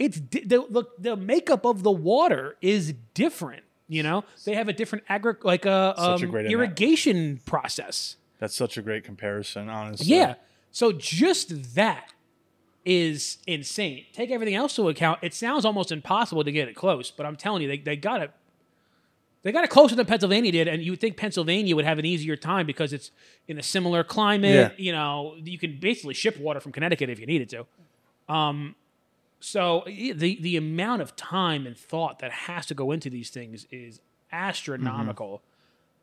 It's 0.00 0.18
di- 0.18 0.44
the, 0.44 0.66
the 0.68 0.84
the 0.98 1.16
makeup 1.16 1.64
of 1.64 1.84
the 1.84 1.92
water 1.92 2.56
is 2.60 2.94
different. 3.14 3.62
You 3.86 4.02
know, 4.02 4.24
they 4.44 4.54
have 4.54 4.68
a 4.68 4.72
different 4.72 5.04
agri 5.08 5.34
like 5.42 5.66
a, 5.66 5.94
Such 5.96 6.22
a 6.22 6.24
um, 6.24 6.30
great 6.30 6.46
ana- 6.46 6.52
irrigation 6.52 7.40
process. 7.44 8.16
That's 8.38 8.56
such 8.56 8.78
a 8.78 8.82
great 8.82 9.04
comparison, 9.04 9.68
honestly. 9.68 10.06
Yeah. 10.06 10.34
So 10.72 10.90
just 10.92 11.74
that 11.74 12.12
is 12.84 13.38
insane. 13.46 14.06
Take 14.12 14.30
everything 14.30 14.54
else 14.54 14.74
to 14.76 14.88
account. 14.88 15.18
It 15.22 15.34
sounds 15.34 15.64
almost 15.66 15.92
impossible 15.92 16.44
to 16.44 16.52
get 16.52 16.66
it 16.66 16.74
close, 16.74 17.10
but 17.10 17.26
I'm 17.26 17.36
telling 17.36 17.60
you, 17.62 17.68
they, 17.68 17.78
they 17.78 17.96
got 17.96 18.22
it. 18.22 18.30
They 19.42 19.52
got 19.52 19.64
it 19.64 19.70
closer 19.70 19.94
than 19.96 20.06
Pennsylvania 20.06 20.52
did, 20.52 20.68
and 20.68 20.82
you 20.82 20.92
would 20.92 21.00
think 21.00 21.16
Pennsylvania 21.16 21.74
would 21.74 21.84
have 21.84 21.98
an 21.98 22.04
easier 22.06 22.36
time 22.36 22.66
because 22.66 22.92
it's 22.92 23.10
in 23.48 23.58
a 23.58 23.62
similar 23.62 24.04
climate. 24.04 24.78
You 24.78 24.92
know, 24.92 25.34
you 25.42 25.58
can 25.58 25.78
basically 25.80 26.14
ship 26.14 26.38
water 26.38 26.60
from 26.60 26.72
Connecticut 26.72 27.10
if 27.10 27.18
you 27.18 27.26
needed 27.26 27.50
to. 27.50 27.66
Um, 28.32 28.74
so 29.40 29.82
the 29.86 30.38
the 30.40 30.56
amount 30.56 31.00
of 31.02 31.16
time 31.16 31.66
and 31.66 31.76
thought 31.76 32.18
that 32.18 32.30
has 32.30 32.66
to 32.66 32.74
go 32.74 32.92
into 32.92 33.08
these 33.08 33.30
things 33.30 33.66
is 33.70 34.00
astronomical. 34.30 35.38
Mm-hmm. 35.38 35.46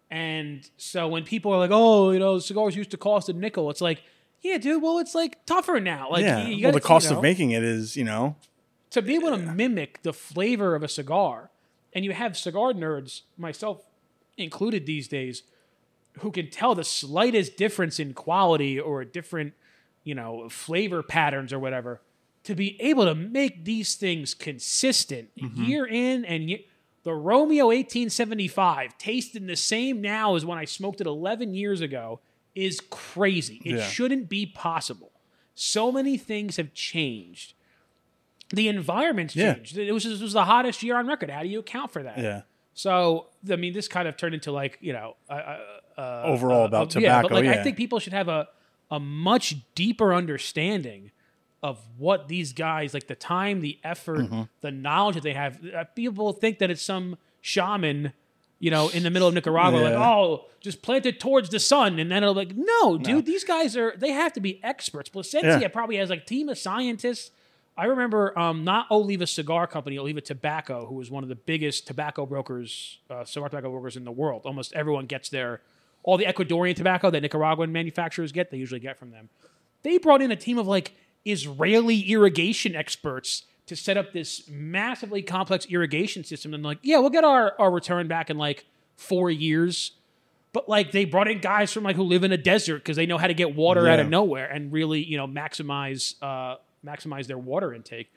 And 0.09 0.69
so 0.77 1.07
when 1.07 1.23
people 1.23 1.53
are 1.53 1.59
like, 1.59 1.69
"Oh, 1.71 2.11
you 2.11 2.19
know, 2.19 2.39
cigars 2.39 2.75
used 2.75 2.91
to 2.91 2.97
cost 2.97 3.29
a 3.29 3.33
nickel," 3.33 3.69
it's 3.69 3.81
like, 3.81 4.01
"Yeah, 4.41 4.57
dude. 4.57 4.81
Well, 4.81 4.97
it's 4.97 5.13
like 5.13 5.45
tougher 5.45 5.79
now. 5.79 6.09
Like, 6.09 6.23
yeah. 6.23 6.47
you, 6.47 6.55
you 6.55 6.63
well, 6.63 6.73
the 6.73 6.81
cost 6.81 7.05
you 7.05 7.11
know, 7.11 7.17
of 7.17 7.23
making 7.23 7.51
it 7.51 7.63
is, 7.63 7.95
you 7.95 8.03
know, 8.03 8.35
to 8.89 9.01
be 9.01 9.15
able 9.15 9.29
to 9.29 9.37
mimic 9.37 10.01
the 10.01 10.13
flavor 10.13 10.75
of 10.75 10.81
a 10.81 10.87
cigar, 10.87 11.51
and 11.93 12.03
you 12.05 12.13
have 12.13 12.37
cigar 12.37 12.73
nerds, 12.73 13.21
myself 13.37 13.83
included 14.37 14.85
these 14.85 15.07
days, 15.07 15.43
who 16.19 16.31
can 16.31 16.49
tell 16.49 16.73
the 16.73 16.83
slightest 16.83 17.57
difference 17.57 17.99
in 17.99 18.13
quality 18.13 18.79
or 18.79 19.01
a 19.01 19.05
different, 19.05 19.53
you 20.03 20.15
know, 20.15 20.47
flavor 20.49 21.03
patterns 21.03 21.51
or 21.51 21.59
whatever. 21.59 22.01
To 22.47 22.55
be 22.55 22.81
able 22.81 23.05
to 23.05 23.13
make 23.15 23.63
these 23.65 23.95
things 23.95 24.33
consistent 24.33 25.29
Mm-hmm. 25.35 25.63
year 25.63 25.85
in 25.85 26.25
and 26.25 26.49
year. 26.49 26.59
The 27.03 27.13
Romeo 27.13 27.67
1875, 27.67 28.97
tasting 28.97 29.45
the 29.47 29.55
same 29.55 30.01
now 30.01 30.35
as 30.35 30.45
when 30.45 30.57
I 30.57 30.65
smoked 30.65 30.99
it 30.99 31.07
11 31.07 31.53
years 31.53 31.79
ago, 31.79 32.19
is 32.55 32.81
crazy. 32.89 33.61
It 33.63 33.77
Yeah. 33.77 33.87
shouldn't 33.87 34.27
be 34.29 34.45
possible. 34.45 35.11
So 35.55 35.91
many 35.91 36.17
things 36.17 36.57
have 36.57 36.73
changed. 36.73 37.53
The 38.49 38.67
environment's 38.67 39.35
Yeah. 39.35 39.53
changed. 39.53 39.77
It 39.77 39.91
was, 39.91 40.05
it 40.05 40.21
was 40.21 40.33
the 40.33 40.45
hottest 40.45 40.83
year 40.83 40.97
on 40.97 41.07
record. 41.07 41.29
How 41.29 41.43
do 41.43 41.47
you 41.49 41.59
account 41.59 41.91
for 41.91 42.03
that? 42.03 42.17
yeah. 42.17 42.41
So, 42.73 43.27
I 43.49 43.55
mean, 43.55 43.73
this 43.73 43.87
kind 43.87 44.07
of 44.07 44.17
turned 44.17 44.35
into 44.35 44.51
like, 44.51 44.77
you 44.81 44.93
know, 44.93 45.15
uh, 45.29 45.57
uh, 45.97 46.21
Overall 46.25 46.63
uh, 46.63 46.65
about 46.67 46.95
uh, 46.95 46.99
yeah, 46.99 47.21
but 47.21 47.31
like, 47.31 47.45
Yeah. 47.45 47.51
I 47.59 47.63
think 47.63 47.75
people 47.77 47.99
should 47.99 48.13
have 48.13 48.27
a, 48.27 48.47
a 48.91 48.99
much 48.99 49.55
deeper 49.75 50.13
understanding 50.13 51.11
of 51.63 51.79
what 51.97 52.27
these 52.27 52.53
guys, 52.53 52.93
like 52.93 53.07
the 53.07 53.15
time, 53.15 53.61
the 53.61 53.77
effort, 53.83 54.19
Mm-hmm. 54.19 54.41
the 54.61 54.71
knowledge 54.71 55.15
that 55.15 55.23
they 55.23 55.33
have. 55.33 55.59
Uh, 55.75 55.83
people 55.95 56.31
think 56.33 56.59
that 56.59 56.69
it's 56.69 56.81
some 56.81 57.17
shaman, 57.41 58.13
you 58.59 58.69
know, 58.71 58.89
in 58.89 59.03
the 59.03 59.09
middle 59.09 59.27
of 59.27 59.33
Nicaragua, 59.33 59.79
like, 59.79 59.93
oh, 59.93 60.45
just 60.59 60.81
plant 60.81 61.05
it 61.05 61.19
towards 61.19 61.49
the 61.49 61.59
sun. 61.59 61.97
And 61.99 62.11
then 62.11 62.23
it'll 62.23 62.35
like, 62.35 62.53
no, 62.55 62.97
dude, 62.97 63.25
these 63.25 63.43
guys 63.43 63.75
are, 63.77 63.93
they 63.97 64.11
have 64.11 64.33
to 64.33 64.39
be 64.39 64.59
experts. 64.63 65.09
Plasencia 65.09 65.59
Yeah. 65.59 65.67
probably 65.67 65.95
has 65.97 66.09
like 66.09 66.21
a 66.21 66.25
team 66.25 66.49
of 66.49 66.57
scientists. 66.57 67.31
I 67.79 67.85
remember 67.85 68.37
um, 68.37 68.63
not 68.63 68.89
Oliva 68.89 69.27
Cigar 69.27 69.67
Company, 69.67 69.97
Oliva 69.99 70.21
Tobacco, 70.21 70.87
who 70.87 70.95
was 70.95 71.11
one 71.11 71.21
of 71.23 71.29
the 71.29 71.35
biggest 71.35 71.85
tobacco 71.85 72.25
brokers, 72.25 72.97
uh, 73.09 73.23
cigar 73.23 73.49
tobacco 73.49 73.69
brokers 73.69 73.95
in 73.95 74.03
the 74.03 74.11
world. 74.11 74.41
Almost 74.45 74.73
everyone 74.73 75.05
gets 75.05 75.29
their, 75.29 75.61
all 76.03 76.17
the 76.17 76.25
Ecuadorian 76.25 76.75
tobacco 76.75 77.11
that 77.11 77.21
Nicaraguan 77.21 77.71
manufacturers 77.71 78.31
get, 78.31 78.49
they 78.49 78.57
usually 78.57 78.79
get 78.79 78.97
from 78.97 79.11
them. 79.11 79.29
They 79.83 79.99
brought 79.99 80.23
in 80.23 80.31
a 80.31 80.35
team 80.35 80.57
of 80.57 80.67
like 80.67 80.93
Israeli 81.31 82.01
irrigation 82.09 82.75
experts 82.75 83.43
to 83.67 83.75
set 83.75 83.97
up 83.97 84.13
this 84.13 84.47
massively 84.49 85.21
complex 85.21 85.65
irrigation 85.69 86.23
system. 86.23 86.53
And 86.53 86.63
like, 86.63 86.79
yeah, 86.81 86.99
we'll 86.99 87.09
get 87.09 87.23
our, 87.23 87.53
our 87.59 87.69
return 87.69 88.07
back 88.07 88.29
in 88.29 88.37
like 88.37 88.65
four 88.95 89.29
years. 89.29 89.91
But 90.53 90.69
like 90.69 90.91
they 90.91 91.05
brought 91.05 91.27
in 91.27 91.39
guys 91.39 91.71
from 91.71 91.83
like 91.83 91.95
who 91.95 92.03
live 92.03 92.23
in 92.23 92.31
a 92.31 92.37
desert 92.37 92.79
because 92.79 92.95
they 92.95 93.05
know 93.05 93.17
how 93.17 93.27
to 93.27 93.33
get 93.33 93.55
water 93.55 93.87
out 93.87 93.99
of 93.99 94.09
nowhere 94.09 94.49
and 94.49 94.71
really, 94.71 95.03
you 95.03 95.17
know, 95.17 95.27
maximize 95.27 96.15
uh, 96.21 96.55
maximize 96.85 97.27
their 97.27 97.37
water 97.37 97.73
intake. 97.73 98.11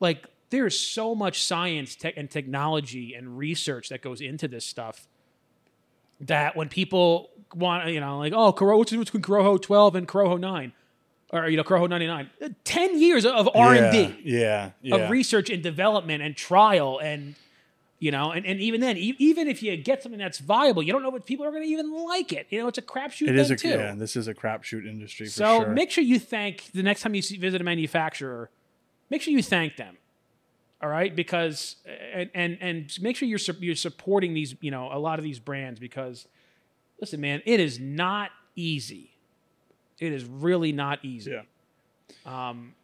Like 0.00 0.24
there's 0.50 0.78
so 0.78 1.14
much 1.14 1.42
science 1.42 1.96
tech 1.96 2.14
and 2.16 2.30
technology 2.30 3.14
and 3.14 3.36
research 3.36 3.88
that 3.88 4.00
goes 4.00 4.20
into 4.20 4.46
this 4.46 4.64
stuff 4.64 5.08
that 6.20 6.56
when 6.56 6.68
people 6.68 7.30
want, 7.54 7.88
you 7.88 8.00
know, 8.00 8.18
like, 8.18 8.32
oh, 8.34 8.52
what's 8.52 8.90
the 8.90 8.96
difference 8.96 9.10
between 9.10 9.22
Corojo 9.22 9.60
12 9.60 9.96
and 9.96 10.08
Corojo 10.08 10.38
9? 10.38 10.72
Or, 11.30 11.48
you 11.48 11.56
know, 11.56 11.64
Corojo 11.64 11.88
99. 11.88 12.30
Uh, 12.42 12.48
10 12.64 13.00
years 13.00 13.24
of 13.26 13.48
R&D 13.54 14.16
Yeah. 14.24 14.70
Yeah. 14.82 14.94
of 14.96 15.10
research 15.10 15.50
and 15.50 15.62
development 15.62 16.22
and 16.22 16.36
trial 16.36 16.98
and 16.98 17.34
You 18.00 18.10
know, 18.10 18.32
and, 18.32 18.44
and 18.44 18.60
even 18.60 18.80
then, 18.82 18.98
e- 18.98 19.16
even 19.18 19.48
if 19.48 19.62
you 19.62 19.74
get 19.78 20.02
something 20.02 20.18
that's 20.18 20.38
viable, 20.38 20.82
you 20.82 20.92
don't 20.92 21.02
know 21.02 21.14
if 21.16 21.24
people 21.24 21.46
are 21.46 21.50
going 21.50 21.62
to 21.62 21.68
even 21.68 21.90
like 22.06 22.32
it. 22.34 22.46
You 22.50 22.60
know, 22.60 22.68
it's 22.68 22.76
a 22.76 22.82
crapshoot 22.82 23.28
It 23.28 23.36
is 23.36 23.50
a 23.50 23.56
too. 23.56 23.68
yeah. 23.68 23.94
This 23.96 24.14
is 24.14 24.28
a 24.28 24.34
crapshoot 24.34 24.86
industry 24.86 25.26
for 25.26 25.32
So 25.32 25.60
sure. 25.62 25.68
make 25.70 25.90
sure 25.90 26.04
you 26.04 26.18
thank 26.18 26.70
the 26.72 26.82
next 26.82 27.00
time 27.00 27.14
you 27.14 27.22
see, 27.22 27.38
visit 27.38 27.60
a 27.62 27.64
manufacturer. 27.64 28.50
Make 29.08 29.22
sure 29.22 29.32
you 29.32 29.42
thank 29.42 29.76
them. 29.76 29.96
All 30.82 30.90
right, 30.90 31.16
because 31.16 31.76
and 32.12 32.28
and, 32.34 32.58
and 32.60 32.98
make 33.00 33.16
sure 33.16 33.26
you're 33.26 33.38
su- 33.38 33.56
you're 33.60 33.74
supporting 33.76 34.34
these 34.34 34.54
you 34.60 34.70
know 34.70 34.90
a 34.92 34.98
lot 34.98 35.18
of 35.18 35.24
these 35.24 35.38
brands 35.38 35.80
because 35.80 36.28
listen, 37.00 37.22
man, 37.22 37.40
it 37.46 37.58
is 37.58 37.80
not 37.80 38.30
easy. 38.54 39.13
It 39.98 40.12
is 40.12 40.24
really 40.24 40.72
not 40.72 41.04
easy. 41.04 41.32
yeah. 41.32 42.48
Um, 42.48 42.74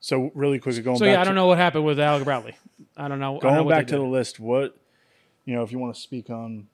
So 0.00 0.30
really 0.34 0.58
quickly 0.58 0.82
going 0.82 0.96
so 0.98 1.04
back 1.04 1.14
yeah, 1.14 1.20
I 1.20 1.24
don't 1.24 1.34
know 1.34 1.46
what 1.46 1.58
happened 1.58 1.84
with 1.84 1.98
Alec 2.00 2.24
Bradley. 2.24 2.56
I 2.96 3.08
don't 3.08 3.20
know. 3.20 3.36
I 3.36 3.40
don't 3.40 3.52
know 3.54 3.64
going 3.64 3.68
back 3.68 3.86
to 3.88 3.96
the 3.96 4.02
list, 4.04 4.40
what 4.40 4.76
you 5.44 5.54
know, 5.54 5.62
if 5.62 5.72
you 5.72 5.78
want 5.78 5.94
to 5.94 6.00
speak 6.00 6.30
on 6.30 6.68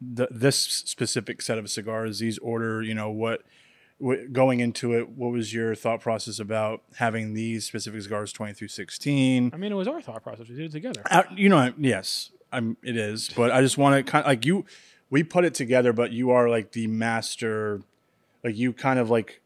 the, 0.00 0.28
this 0.30 0.56
specific 0.56 1.42
set 1.42 1.58
of 1.58 1.68
cigars, 1.70 2.18
these 2.18 2.38
order, 2.38 2.82
you 2.82 2.94
know, 2.94 3.10
what, 3.10 3.42
what 3.98 4.32
going 4.32 4.60
into 4.60 4.92
it, 4.92 5.08
what 5.08 5.32
was 5.32 5.52
your 5.54 5.74
thought 5.74 6.00
process 6.00 6.38
about 6.38 6.82
having 6.96 7.34
these 7.34 7.64
specific 7.64 8.02
cigars, 8.02 8.32
twenty 8.32 8.52
through 8.52 8.68
sixteen? 8.68 9.50
I 9.54 9.56
mean, 9.56 9.72
it 9.72 9.76
was 9.76 9.88
our 9.88 10.00
thought 10.00 10.22
process. 10.22 10.48
We 10.48 10.56
did 10.56 10.66
it 10.66 10.72
together. 10.72 11.02
Uh, 11.10 11.22
you 11.34 11.48
know, 11.48 11.72
yes, 11.78 12.30
I'm. 12.52 12.76
It 12.82 12.96
is, 12.96 13.30
but 13.34 13.50
I 13.50 13.62
just 13.62 13.78
want 13.78 13.96
to 14.04 14.10
kind 14.10 14.24
of 14.24 14.28
like 14.28 14.44
you. 14.44 14.64
We 15.08 15.22
put 15.22 15.44
it 15.44 15.54
together, 15.54 15.92
but 15.92 16.12
you 16.12 16.30
are 16.30 16.48
like 16.48 16.72
the 16.72 16.86
master. 16.88 17.82
Like 18.44 18.56
you 18.56 18.72
kind 18.72 18.98
of 18.98 19.10
like 19.10 19.40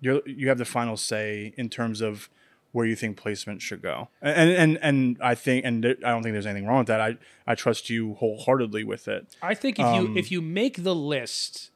you. 0.00 0.22
You 0.26 0.48
have 0.48 0.58
the 0.58 0.64
final 0.64 0.96
say 0.96 1.52
in 1.56 1.68
terms 1.68 2.00
of 2.00 2.28
where 2.72 2.86
you 2.86 2.94
think 2.94 3.16
placement 3.16 3.60
should 3.62 3.82
go, 3.82 4.08
and 4.22 4.50
and 4.50 4.78
and 4.80 5.16
I 5.20 5.34
think, 5.34 5.64
and 5.64 5.82
there- 5.82 5.96
I 6.04 6.10
don't 6.10 6.22
think 6.22 6.34
there's 6.34 6.46
anything 6.46 6.66
wrong 6.68 6.78
with 6.78 6.86
that. 6.86 7.00
I 7.00 7.16
I 7.46 7.54
trust 7.56 7.90
you 7.90 8.14
wholeheartedly 8.14 8.84
with 8.84 9.08
it. 9.08 9.26
I 9.42 9.54
think 9.54 9.78
if 9.80 9.84
Um, 9.84 9.94
you 10.06 10.16
if 10.16 10.30
you 10.30 10.40
make 10.40 10.84
the 10.84 10.94
list, 10.94 11.70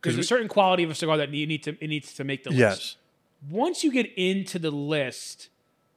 because 0.00 0.14
there's 0.16 0.26
a 0.26 0.28
certain 0.28 0.48
quality 0.48 0.82
of 0.82 0.90
a 0.90 0.94
cigar 0.94 1.16
that 1.16 1.32
you 1.32 1.46
need 1.46 1.62
to 1.64 1.76
it 1.80 1.88
needs 1.88 2.12
to 2.14 2.24
make 2.24 2.42
the 2.44 2.50
list. 2.50 2.58
Yes. 2.60 2.96
Once 3.48 3.84
you 3.84 3.92
get 3.92 4.12
into 4.16 4.58
the 4.58 4.70
list, 4.72 5.48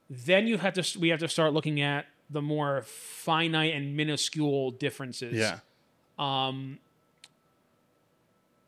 then 0.10 0.46
you 0.46 0.58
have 0.60 0.74
to 0.74 1.00
we 1.00 1.10
have 1.10 1.20
to 1.20 1.28
start 1.28 1.54
looking 1.54 1.82
at 1.82 2.06
the 2.30 2.42
more 2.42 2.84
finite 2.84 3.74
and 3.74 3.98
minuscule 3.98 4.72
differences. 4.72 5.34
Yeah. 5.38 5.60
Um. 6.20 6.80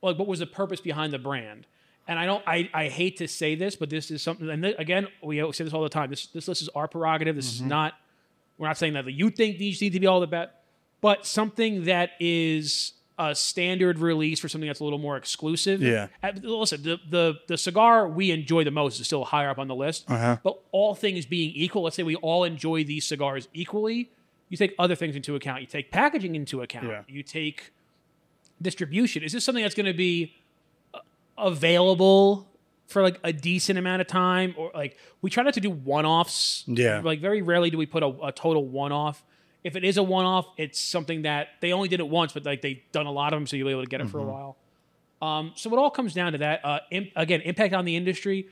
Like, 0.03 0.19
what 0.19 0.27
was 0.27 0.39
the 0.39 0.45
purpose 0.45 0.81
behind 0.81 1.13
the 1.13 1.19
brand? 1.19 1.65
And 2.07 2.19
I 2.19 2.25
don't. 2.25 2.43
I, 2.45 2.69
I 2.73 2.89
hate 2.89 3.17
to 3.17 3.27
say 3.27 3.55
this, 3.55 3.75
but 3.77 3.89
this 3.89 4.11
is 4.11 4.21
something. 4.21 4.49
And 4.49 4.61
th- 4.61 4.75
again, 4.77 5.07
we 5.23 5.37
say 5.53 5.63
this 5.63 5.73
all 5.73 5.83
the 5.83 5.89
time. 5.89 6.09
This 6.09 6.27
this 6.27 6.47
list 6.47 6.61
is 6.61 6.69
our 6.69 6.87
prerogative. 6.87 7.35
This 7.35 7.55
Mm-hmm. 7.55 7.65
is 7.65 7.69
not. 7.69 7.93
We're 8.57 8.67
not 8.67 8.77
saying 8.77 8.93
that 8.93 9.09
you 9.11 9.29
think 9.29 9.57
these 9.57 9.81
need 9.81 9.93
to 9.93 9.99
be 9.99 10.05
all 10.07 10.19
the 10.19 10.27
best, 10.27 10.51
but 11.01 11.25
something 11.25 11.85
that 11.85 12.11
is 12.19 12.93
a 13.17 13.33
standard 13.35 13.99
release 13.99 14.39
for 14.39 14.49
something 14.49 14.67
that's 14.67 14.79
a 14.79 14.83
little 14.83 14.99
more 14.99 15.15
exclusive. 15.17 15.81
Yeah. 15.81 16.07
Uh, 16.21 16.31
Listen, 16.43 16.83
the, 16.83 16.99
the 17.09 17.33
the 17.47 17.57
cigar 17.57 18.07
we 18.09 18.31
enjoy 18.31 18.63
the 18.63 18.71
most 18.71 18.99
is 18.99 19.05
still 19.07 19.23
higher 19.23 19.49
up 19.49 19.57
on 19.59 19.67
the 19.67 19.75
list. 19.75 20.05
Uh-huh. 20.09 20.37
But 20.43 20.59
all 20.71 20.95
things 20.95 21.25
being 21.25 21.51
equal, 21.55 21.83
let's 21.83 21.95
say 21.95 22.03
we 22.03 22.15
all 22.17 22.43
enjoy 22.43 22.83
these 22.83 23.05
cigars 23.05 23.47
equally. 23.53 24.11
You 24.49 24.57
take 24.57 24.75
other 24.77 24.95
things 24.95 25.15
into 25.15 25.35
account. 25.35 25.61
You 25.61 25.67
take 25.67 25.89
packaging 25.91 26.35
into 26.35 26.61
account. 26.61 26.87
Yeah. 26.87 27.01
You 27.07 27.23
take 27.23 27.71
distribution. 28.63 29.21
Is 29.23 29.31
this 29.33 29.43
something 29.45 29.63
that's 29.63 29.75
going 29.75 29.85
to 29.85 29.93
be 29.93 30.33
uh, 30.93 30.99
available 31.37 32.47
for 32.87 33.01
like 33.01 33.19
a 33.23 33.31
decent 33.33 33.77
amount 33.79 34.01
of 34.01 34.07
time, 34.07 34.55
or 34.57 34.71
like 34.73 34.97
we 35.21 35.29
try 35.29 35.43
not 35.43 35.53
to 35.55 35.61
do 35.61 35.69
one-offs? 35.69 36.63
Yeah. 36.67 37.01
Like 37.03 37.19
very 37.19 37.41
rarely 37.41 37.69
do 37.69 37.77
we 37.77 37.85
put 37.85 38.03
a, 38.03 38.07
a 38.23 38.31
total 38.31 38.65
one-off. 38.65 39.23
If 39.63 39.75
it 39.75 39.83
is 39.83 39.97
a 39.97 40.03
one-off, 40.03 40.45
it's 40.57 40.79
something 40.79 41.21
that 41.21 41.47
they 41.61 41.71
only 41.71 41.87
did 41.87 41.99
it 42.01 42.07
once, 42.07 42.33
but 42.33 42.43
like 42.45 42.61
they've 42.61 42.81
done 42.91 43.05
a 43.05 43.11
lot 43.11 43.31
of 43.33 43.37
them, 43.37 43.47
so 43.47 43.55
you'll 43.55 43.67
be 43.67 43.71
able 43.71 43.83
to 43.83 43.89
get 43.89 44.01
it 44.01 44.09
for 44.09 44.19
Mm-hmm. 44.19 44.29
a 44.29 44.33
while. 44.33 44.57
Um, 45.21 45.53
so 45.55 45.71
it 45.71 45.77
all 45.77 45.89
comes 45.89 46.13
down 46.13 46.33
to 46.33 46.39
that. 46.39 46.65
Uh, 46.65 46.79
im- 46.91 47.09
again, 47.15 47.39
impact 47.41 47.73
on 47.73 47.85
the 47.85 47.95
industry, 47.95 48.47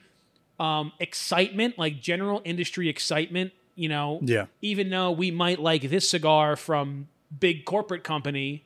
um, 0.58 0.94
excitement, 1.00 1.78
like 1.78 2.00
general 2.02 2.42
industry 2.46 2.88
excitement. 2.88 3.52
You 3.76 3.90
know, 3.90 4.20
Yeah. 4.24 4.46
even 4.62 4.90
though 4.90 5.12
we 5.12 5.32
might 5.32 5.60
like 5.60 5.90
this 5.90 6.10
cigar 6.10 6.56
from 6.56 7.10
big 7.40 7.66
corporate 7.66 8.04
company, 8.06 8.64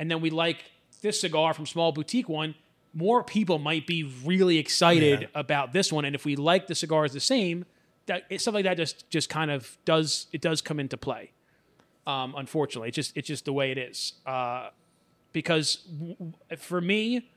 and 0.00 0.10
then 0.10 0.20
we 0.20 0.30
like 0.30 0.64
this 1.02 1.20
cigar 1.20 1.54
from 1.54 1.66
small 1.66 1.92
boutique 1.92 2.28
one, 2.28 2.56
more 2.92 3.22
people 3.22 3.58
might 3.60 3.86
be 3.86 4.02
really 4.24 4.58
excited 4.58 5.20
Yeah. 5.22 5.26
about 5.36 5.72
this 5.72 5.92
one. 5.92 6.04
And 6.04 6.14
if 6.16 6.24
we 6.24 6.34
like 6.34 6.66
the 6.66 6.74
cigars 6.74 7.12
the 7.12 7.20
same, 7.20 7.64
that 8.06 8.24
it's 8.30 8.42
something 8.42 8.64
like 8.64 8.70
that 8.70 8.76
just 8.82 9.08
just 9.10 9.28
kind 9.28 9.50
of 9.52 9.78
does 9.84 10.26
it 10.32 10.40
does 10.40 10.60
come 10.60 10.80
into 10.80 10.96
play. 10.96 11.30
Um, 12.06 12.34
unfortunately, 12.36 12.88
it's 12.88 12.96
just 12.96 13.16
it's 13.16 13.28
just 13.28 13.44
the 13.44 13.52
way 13.52 13.70
it 13.70 13.78
is. 13.78 14.14
Uh, 14.26 14.70
because 15.32 15.76
w- 15.76 16.32
for 16.58 16.80
me, 16.80 17.30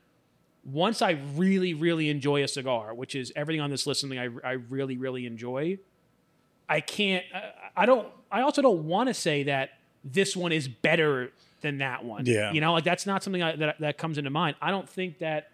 once 0.66 1.02
I 1.04 1.12
really, 1.36 1.74
really 1.76 2.10
enjoy 2.10 2.44
a 2.44 2.48
cigar, 2.48 2.94
which 2.96 3.14
is 3.14 3.32
everything 3.36 3.62
on 3.62 3.70
this 3.70 3.86
list, 3.86 4.02
something 4.02 4.18
I, 4.18 4.30
I 4.44 4.52
really, 4.54 4.98
really 4.98 5.26
enjoy, 5.28 5.78
I 6.68 6.80
can't, 6.80 7.24
I, 7.36 7.84
I 7.84 7.86
don't, 7.86 8.08
I 8.32 8.42
also 8.42 8.62
don't 8.64 8.86
want 8.88 9.10
to 9.10 9.14
say 9.14 9.44
that 9.44 9.72
this 10.04 10.36
one 10.36 10.52
is 10.52 10.68
better 10.68 11.32
than 11.64 11.80
that 11.80 12.06
one. 12.06 12.28
Yeah. 12.28 12.52
You 12.52 12.62
know, 12.62 12.74
like 12.74 12.84
that's 12.84 13.08
not 13.08 13.24
something 13.24 13.42
I, 13.42 13.56
that, 13.56 13.80
that 13.80 13.98
comes 13.98 14.20
into 14.20 14.30
mind. 14.30 14.56
I 14.62 14.70
don't 14.70 14.88
think 14.88 15.18
that 15.20 15.50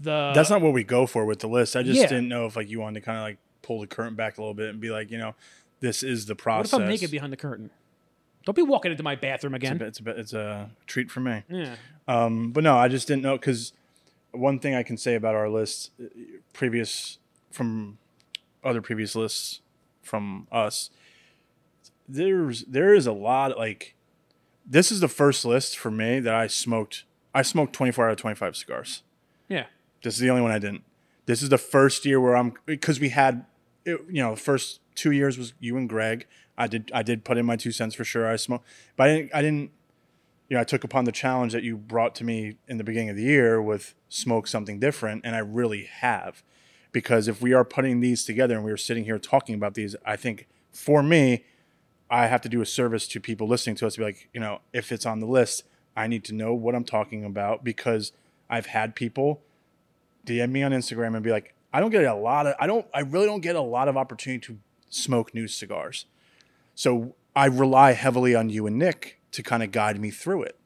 the, 0.00 0.32
That's 0.34 0.48
not 0.48 0.62
what 0.62 0.72
we 0.72 0.84
go 0.84 1.06
for 1.06 1.26
with 1.26 1.40
the 1.40 1.48
list. 1.48 1.74
I 1.76 1.82
just 1.82 2.00
yeah. 2.00 2.06
didn't 2.06 2.28
know 2.28 2.46
if 2.46 2.56
like 2.56 2.70
you 2.70 2.80
wanted 2.80 3.00
to 3.00 3.04
kind 3.04 3.18
of 3.18 3.24
like 3.24 3.38
pull 3.62 3.80
the 3.80 3.86
curtain 3.86 4.14
back 4.14 4.38
a 4.38 4.40
little 4.40 4.54
bit 4.54 4.70
and 4.70 4.80
be 4.80 4.90
like, 4.90 5.10
you 5.10 5.18
know, 5.18 5.34
this 5.80 6.02
is 6.02 6.26
the 6.26 6.34
what 6.34 6.38
process. 6.38 6.72
if 6.72 6.80
I'm 6.80 6.88
naked 6.88 7.10
behind 7.10 7.32
the 7.32 7.36
curtain? 7.36 7.70
Don't 8.44 8.54
be 8.54 8.62
walking 8.62 8.90
into 8.90 9.04
my 9.04 9.14
bathroom 9.14 9.54
again. 9.54 9.80
It's 9.80 10.00
a, 10.00 10.10
it's 10.10 10.32
a 10.32 10.70
treat 10.86 11.10
for 11.10 11.20
me. 11.20 11.42
yeah. 11.48 11.76
Um, 12.08 12.50
but 12.52 12.64
no, 12.64 12.76
I 12.76 12.88
just 12.88 13.06
didn't 13.06 13.22
know 13.22 13.36
because 13.36 13.72
one 14.32 14.58
thing 14.58 14.74
I 14.74 14.82
can 14.82 14.96
say 14.96 15.14
about 15.14 15.34
our 15.34 15.48
list, 15.48 15.90
uh, 16.02 16.06
previous 16.52 17.18
from 17.50 17.98
other 18.64 18.80
previous 18.80 19.14
lists 19.14 19.60
from 20.02 20.48
us, 20.50 20.90
there's 22.08 22.64
there 22.64 22.94
is 22.94 23.06
a 23.06 23.12
lot 23.12 23.56
like 23.56 23.94
this 24.72 24.90
is 24.90 25.00
the 25.00 25.08
first 25.08 25.44
list 25.44 25.76
for 25.76 25.90
me 25.90 26.18
that 26.18 26.34
I 26.34 26.46
smoked. 26.46 27.04
I 27.34 27.42
smoked 27.42 27.74
24 27.74 28.06
out 28.06 28.12
of 28.12 28.16
25 28.16 28.56
cigars. 28.56 29.02
Yeah. 29.46 29.66
This 30.02 30.14
is 30.14 30.20
the 30.20 30.30
only 30.30 30.40
one 30.40 30.50
I 30.50 30.58
didn't. 30.58 30.82
This 31.26 31.42
is 31.42 31.50
the 31.50 31.58
first 31.58 32.06
year 32.06 32.18
where 32.18 32.34
I'm 32.34 32.54
because 32.64 32.98
we 32.98 33.10
had, 33.10 33.44
it, 33.84 34.00
you 34.08 34.22
know, 34.22 34.30
the 34.30 34.40
first 34.40 34.80
two 34.94 35.10
years 35.10 35.36
was 35.36 35.52
you 35.60 35.76
and 35.76 35.88
Greg. 35.88 36.26
I 36.56 36.68
did 36.68 36.90
I 36.94 37.02
did 37.02 37.22
put 37.22 37.36
in 37.36 37.44
my 37.44 37.56
two 37.56 37.70
cents 37.70 37.94
for 37.94 38.04
sure. 38.04 38.26
I 38.26 38.36
smoked, 38.36 38.66
but 38.96 39.10
I 39.10 39.14
didn't 39.14 39.34
I 39.34 39.42
didn't. 39.42 39.70
You 40.48 40.56
know, 40.56 40.62
I 40.62 40.64
took 40.64 40.84
upon 40.84 41.04
the 41.04 41.12
challenge 41.12 41.52
that 41.52 41.62
you 41.62 41.76
brought 41.76 42.14
to 42.16 42.24
me 42.24 42.56
in 42.66 42.78
the 42.78 42.84
beginning 42.84 43.10
of 43.10 43.16
the 43.16 43.22
year 43.22 43.60
with 43.60 43.94
smoke 44.08 44.46
something 44.46 44.80
different, 44.80 45.22
and 45.24 45.36
I 45.36 45.40
really 45.40 45.84
have. 45.84 46.42
Because 46.92 47.28
if 47.28 47.40
we 47.40 47.52
are 47.52 47.64
putting 47.64 48.00
these 48.00 48.24
together 48.24 48.56
and 48.56 48.64
we 48.64 48.72
are 48.72 48.76
sitting 48.78 49.04
here 49.04 49.18
talking 49.18 49.54
about 49.54 49.74
these, 49.74 49.96
I 50.04 50.16
think 50.16 50.48
for 50.70 51.02
me, 51.02 51.44
I 52.12 52.26
have 52.26 52.42
to 52.42 52.48
do 52.50 52.60
a 52.60 52.66
service 52.66 53.08
to 53.08 53.20
people 53.20 53.48
listening 53.48 53.74
to 53.76 53.86
us 53.86 53.94
to 53.94 54.00
be 54.00 54.04
like, 54.04 54.28
you 54.34 54.38
know, 54.40 54.60
if 54.74 54.92
it's 54.92 55.06
on 55.06 55.20
the 55.20 55.26
list, 55.26 55.64
I 55.96 56.06
need 56.08 56.24
to 56.24 56.34
know 56.34 56.52
what 56.52 56.74
I'm 56.74 56.84
talking 56.84 57.24
about 57.24 57.64
because 57.64 58.12
I've 58.50 58.66
had 58.66 58.94
people 58.94 59.40
DM 60.26 60.50
me 60.50 60.62
on 60.62 60.72
Instagram 60.72 61.14
and 61.14 61.22
be 61.24 61.30
like, 61.30 61.54
I 61.72 61.80
don't 61.80 61.88
get 61.90 62.04
a 62.04 62.14
lot 62.14 62.46
of, 62.46 62.54
I 62.60 62.66
don't, 62.66 62.86
I 62.92 63.00
really 63.00 63.24
don't 63.24 63.40
get 63.40 63.56
a 63.56 63.62
lot 63.62 63.88
of 63.88 63.96
opportunity 63.96 64.46
to 64.46 64.58
smoke 64.90 65.32
new 65.32 65.48
cigars. 65.48 66.04
So 66.74 67.14
I 67.34 67.46
rely 67.46 67.92
heavily 67.92 68.34
on 68.34 68.50
you 68.50 68.66
and 68.66 68.78
Nick 68.78 69.18
to 69.32 69.42
kind 69.42 69.62
of 69.62 69.72
guide 69.72 69.98
me 69.98 70.10
through 70.10 70.42
it. 70.42 70.58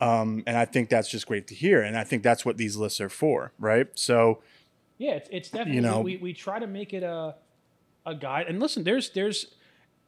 Um, 0.00 0.42
and 0.46 0.56
I 0.56 0.64
think 0.64 0.88
that's 0.88 1.10
just 1.10 1.26
great 1.26 1.46
to 1.48 1.54
hear. 1.54 1.82
And 1.82 1.98
I 1.98 2.04
think 2.04 2.22
that's 2.22 2.46
what 2.46 2.56
these 2.56 2.76
lists 2.78 2.98
are 2.98 3.10
for, 3.10 3.52
right? 3.58 3.88
So, 3.94 4.40
Yeah, 4.96 5.12
it's, 5.12 5.28
it's 5.30 5.50
definitely 5.50 5.82
know- 5.82 6.00
we, 6.00 6.16
we 6.16 6.32
try 6.32 6.58
to 6.58 6.66
make 6.66 6.94
it 6.94 7.02
a 7.02 7.34
a 8.04 8.14
guide. 8.16 8.46
And 8.48 8.58
listen, 8.58 8.82
there's 8.82 9.10
there's 9.10 9.54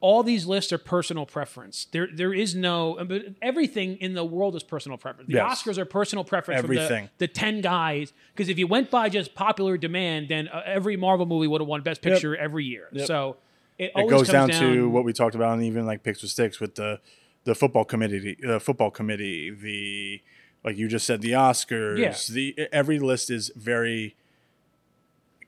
all 0.07 0.21
these 0.21 0.45
lists 0.45 0.71
are 0.71 0.77
personal 0.77 1.25
preference. 1.25 1.87
There 1.91 2.07
there 2.21 2.31
is 2.33 2.53
no 2.53 2.77
but 3.11 3.23
everything 3.41 3.97
in 3.97 4.13
the 4.13 4.23
world 4.23 4.55
is 4.55 4.61
personal 4.61 4.97
preference. 4.99 5.27
The 5.29 5.35
Yes. 5.35 5.63
Oscars 5.63 5.77
are 5.79 5.85
personal 5.85 6.23
preference 6.23 6.59
Everything. 6.63 7.09
the, 7.17 7.27
the 7.27 7.33
10 7.33 7.61
guys 7.61 8.13
because 8.33 8.47
if 8.49 8.59
you 8.59 8.67
went 8.67 8.91
by 8.91 9.09
just 9.09 9.33
popular 9.33 9.77
demand, 9.77 10.27
then 10.29 10.47
uh, 10.47 10.61
every 10.77 10.95
Marvel 10.95 11.25
movie 11.25 11.47
would 11.47 11.59
have 11.61 11.67
won 11.67 11.81
best 11.81 12.01
picture 12.03 12.35
every 12.35 12.65
year. 12.65 12.87
So 13.05 13.37
it, 13.79 13.91
it 13.95 14.09
goes 14.09 14.29
down, 14.29 14.49
comes 14.49 14.59
to 14.59 14.87
what 14.89 15.03
we 15.05 15.11
talked 15.11 15.33
about 15.35 15.53
and 15.55 15.63
even 15.63 15.85
like 15.87 16.03
picks 16.03 16.21
with 16.21 16.29
sticks 16.31 16.59
with 16.59 16.75
the 16.75 16.99
the 17.45 17.55
football 17.55 17.85
committee 17.85 18.37
the 18.41 18.59
football 18.59 18.91
committee 18.91 19.49
the 19.49 20.21
like 20.63 20.77
you 20.77 20.87
just 20.87 21.05
said 21.05 21.21
the 21.21 21.31
oscars 21.31 21.97
Yeah. 21.97 22.15
the 22.33 22.67
every 22.71 22.99
list 22.99 23.29
is 23.29 23.51
very 23.55 24.15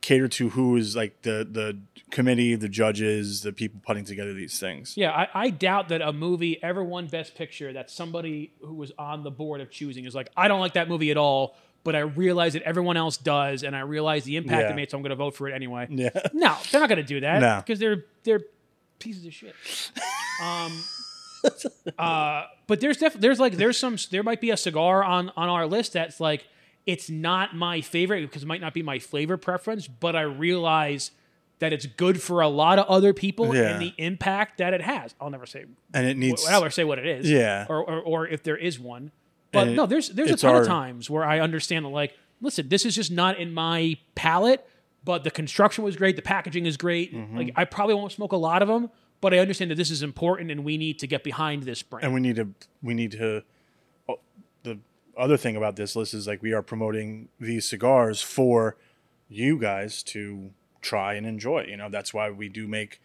catered 0.07 0.31
to 0.31 0.49
who 0.49 0.77
is 0.77 0.95
like 0.95 1.21
the 1.23 1.45
the 1.51 1.77
committee 2.11 2.55
the 2.55 2.69
judges 2.69 3.41
the 3.41 3.51
people 3.51 3.81
putting 3.85 4.05
together 4.05 4.33
these 4.33 4.57
things 4.57 4.95
Yeah, 4.95 5.11
I, 5.11 5.27
I 5.33 5.49
doubt 5.49 5.89
that 5.89 6.01
a 6.01 6.13
movie 6.13 6.57
ever 6.63 6.81
won 6.81 7.07
Best 7.07 7.35
Picture 7.35 7.73
that 7.73 7.91
somebody 7.91 8.53
who 8.61 8.75
was 8.75 8.93
on 8.97 9.23
the 9.23 9.31
board 9.31 9.59
of 9.59 9.69
choosing 9.69 10.05
is 10.05 10.15
like, 10.15 10.29
I 10.37 10.47
don't 10.47 10.61
like 10.61 10.75
that 10.75 10.87
movie 10.87 11.11
at 11.11 11.17
all, 11.17 11.57
but 11.83 11.93
I 11.95 11.99
realize 11.99 12.53
that 12.53 12.61
everyone 12.63 12.95
else 12.95 13.17
does, 13.17 13.63
and 13.63 13.75
I 13.75 13.81
realize 13.81 14.23
the 14.23 14.37
impact 14.37 14.61
Yeah. 14.61 14.71
it 14.71 14.75
made, 14.77 14.89
so 14.91 14.97
I'm 14.97 15.03
going 15.03 15.09
to 15.09 15.15
vote 15.17 15.35
for 15.35 15.49
it 15.49 15.53
anyway. 15.53 15.87
yeah 15.91 16.09
No, 16.33 16.55
they're 16.71 16.79
not 16.79 16.87
going 16.89 17.03
to 17.05 17.13
do 17.15 17.19
that 17.19 17.41
No. 17.41 17.57
because 17.65 17.79
they're 17.79 18.05
they're 18.23 18.41
pieces 18.99 19.25
of 19.25 19.33
shit. 19.33 19.55
Um, 20.41 20.71
uh, 21.99 22.45
but 22.67 22.79
there's 22.79 22.97
definitely 22.97 23.27
there's 23.27 23.39
like 23.39 23.53
there's 23.57 23.77
some 23.77 23.97
there 24.11 24.23
might 24.23 24.41
be 24.41 24.51
a 24.51 24.57
cigar 24.57 25.03
on 25.03 25.31
on 25.35 25.49
our 25.49 25.65
list 25.67 25.93
that's 25.93 26.19
like 26.19 26.47
it's 26.87 27.09
not 27.09 27.55
my 27.55 27.81
favorite 27.81 28.21
because 28.21 28.41
it 28.41 28.47
might 28.47 28.61
not 28.61 28.73
be 28.73 28.81
my 28.81 28.97
flavor 28.97 29.37
preference, 29.37 29.87
but 29.87 30.15
I 30.15 30.21
realize 30.21 31.11
that 31.59 31.73
it's 31.73 31.85
good 31.85 32.21
for 32.21 32.41
a 32.41 32.47
lot 32.47 32.79
of 32.79 32.85
other 32.87 33.13
people 33.13 33.53
Yeah. 33.55 33.73
and 33.73 33.81
the 33.81 33.93
impact 33.97 34.57
that 34.59 34.73
it 34.73 34.81
has. 34.81 35.13
I'll 35.21 35.29
never 35.29 35.45
say 35.45 35.65
and 35.93 36.07
it 36.07 36.15
needs 36.17 36.45
I'll 36.47 36.61
never 36.61 36.71
say 36.71 36.83
what 36.83 36.97
it 36.97 37.05
is. 37.05 37.29
Yeah. 37.29 37.65
Or 37.69 37.83
or, 37.83 38.01
or 38.01 38.27
if 38.27 38.41
there 38.43 38.57
is 38.57 38.79
one. 38.79 39.11
But 39.51 39.67
And 39.67 39.75
no, 39.77 39.85
there's 39.85 40.09
there's 40.09 40.31
a 40.31 40.37
ton 40.37 40.55
our- 40.55 40.61
of 40.61 40.67
times 40.67 41.09
where 41.09 41.23
I 41.23 41.39
understand 41.39 41.85
that 41.85 41.89
like, 41.89 42.15
listen, 42.41 42.69
this 42.69 42.85
is 42.85 42.95
just 42.95 43.11
not 43.11 43.37
in 43.39 43.53
my 43.53 43.97
palate, 44.15 44.67
but 45.03 45.23
the 45.23 45.31
construction 45.31 45.83
was 45.83 45.95
great, 45.95 46.15
the 46.15 46.21
packaging 46.21 46.65
is 46.65 46.77
great. 46.77 47.13
Mm-hmm. 47.13 47.37
Like 47.37 47.51
I 47.55 47.65
probably 47.65 47.95
won't 47.95 48.11
smoke 48.11 48.31
a 48.33 48.37
lot 48.37 48.61
of 48.61 48.67
them, 48.67 48.89
but 49.19 49.33
I 49.33 49.39
understand 49.39 49.71
that 49.71 49.75
this 49.75 49.89
is 49.89 50.03
important 50.03 50.51
and 50.51 50.63
we 50.63 50.77
need 50.77 50.99
to 50.99 51.07
get 51.07 51.23
behind 51.23 51.63
this 51.63 51.81
brand. 51.81 52.05
and 52.05 52.13
we 52.13 52.19
need 52.21 52.35
to 52.37 52.49
we 52.83 52.93
need 52.93 53.11
to 53.13 53.43
oh, 54.07 54.19
the 54.63 54.77
other 55.17 55.37
thing 55.37 55.55
about 55.55 55.75
this 55.75 55.95
list 55.95 56.13
is 56.13 56.27
like 56.27 56.41
we 56.41 56.53
are 56.53 56.61
promoting 56.61 57.29
these 57.39 57.67
cigars 57.67 58.21
for 58.21 58.77
you 59.29 59.57
guys 59.59 60.03
to 60.03 60.51
try 60.81 61.15
and 61.15 61.25
enjoy 61.25 61.63
you 61.63 61.75
know 61.75 61.89
that's 61.89 62.13
why 62.13 62.29
we 62.29 62.47
do 62.47 62.67
make 62.67 63.01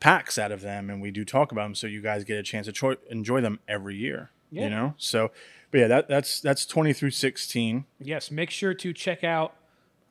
packs 0.00 0.36
out 0.36 0.52
of 0.52 0.60
them 0.60 0.90
and 0.90 1.00
we 1.00 1.10
do 1.10 1.24
talk 1.24 1.52
about 1.52 1.62
them 1.62 1.74
so 1.74 1.86
you 1.86 2.02
guys 2.02 2.24
get 2.24 2.36
a 2.36 2.42
chance 2.42 2.66
to 2.66 2.72
choi- 2.72 2.96
enjoy 3.08 3.40
them 3.40 3.58
every 3.68 3.96
year 3.96 4.30
Yeah. 4.50 4.64
you 4.64 4.70
know 4.70 4.94
so 4.98 5.30
but 5.70 5.78
yeah 5.78 5.86
that 5.86 6.08
that's 6.08 6.40
that's 6.40 6.66
20 6.66 6.92
through 6.92 7.10
16 7.12 7.84
yes, 8.00 8.30
make 8.30 8.50
sure 8.50 8.74
to 8.74 8.92
check 8.92 9.24
out 9.24 9.54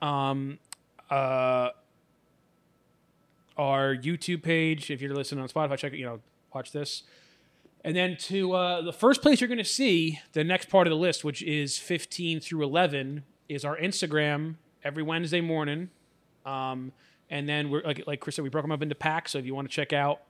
um 0.02 0.58
uh 1.10 1.70
our 3.58 3.96
YouTube 3.96 4.42
page 4.42 4.90
if 4.90 5.02
you're 5.02 5.14
listening 5.14 5.42
on 5.44 5.48
Spotify. 5.50 5.78
Check 5.78 5.94
it, 5.94 5.98
you 6.00 6.06
know, 6.06 6.20
watch 6.54 6.72
this. 6.72 7.04
And 7.84 7.96
then 7.96 8.16
to 8.18 8.54
uh, 8.54 8.82
the 8.82 8.94
first 8.94 9.22
place 9.22 9.42
you're 9.42 9.48
going 9.50 9.58
to 9.58 9.64
see 9.64 10.20
the 10.32 10.44
next 10.44 10.70
part 10.70 10.88
of 10.88 10.92
the 10.92 10.98
list, 10.98 11.24
which 11.24 11.42
is 11.44 11.78
15 11.78 12.40
through 12.40 12.64
11, 12.64 13.24
is 13.50 13.66
our 13.66 13.78
Instagram 13.78 14.56
every 14.84 15.04
Wednesday 15.04 15.42
morning. 15.42 15.90
Um, 16.46 16.94
and 17.30 17.48
then 17.50 17.70
we're 17.70 17.82
like 17.84 18.04
like 18.08 18.20
Chris 18.20 18.36
said, 18.36 18.44
we 18.44 18.50
broke 18.50 18.64
them 18.64 18.72
up 18.72 18.82
into 18.82 18.96
packs. 18.96 19.32
So 19.32 19.38
if 19.40 19.46
you 19.46 19.54
want 19.56 19.70
to 19.70 19.74
check 19.76 19.92
out 19.92 20.22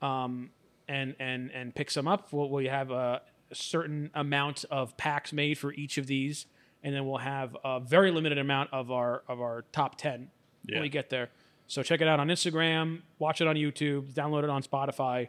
um, 0.00 0.50
and 0.88 1.14
and 1.18 1.50
and 1.52 1.74
pick 1.74 1.90
some 1.90 2.06
up, 2.06 2.32
we'll, 2.32 2.50
we 2.50 2.66
have 2.66 2.90
a, 2.90 3.22
a 3.50 3.54
certain 3.54 4.10
amount 4.14 4.64
of 4.70 4.96
packs 4.96 5.32
made 5.32 5.56
for 5.58 5.72
each 5.72 5.98
of 5.98 6.06
these, 6.06 6.46
and 6.82 6.94
then 6.94 7.06
we'll 7.06 7.18
have 7.18 7.56
a 7.64 7.80
very 7.80 8.10
limited 8.10 8.38
amount 8.38 8.70
of 8.72 8.90
our 8.90 9.22
of 9.28 9.40
our 9.40 9.64
top 9.72 9.96
ten 9.98 10.30
Yeah. 10.66 10.76
when 10.76 10.82
we 10.82 10.88
get 10.88 11.10
there. 11.10 11.30
So 11.68 11.82
check 11.82 12.00
it 12.00 12.08
out 12.08 12.20
on 12.20 12.28
Instagram, 12.28 13.00
watch 13.18 13.40
it 13.40 13.46
on 13.48 13.56
YouTube, 13.56 14.12
download 14.12 14.44
it 14.44 14.50
on 14.50 14.62
Spotify. 14.62 15.28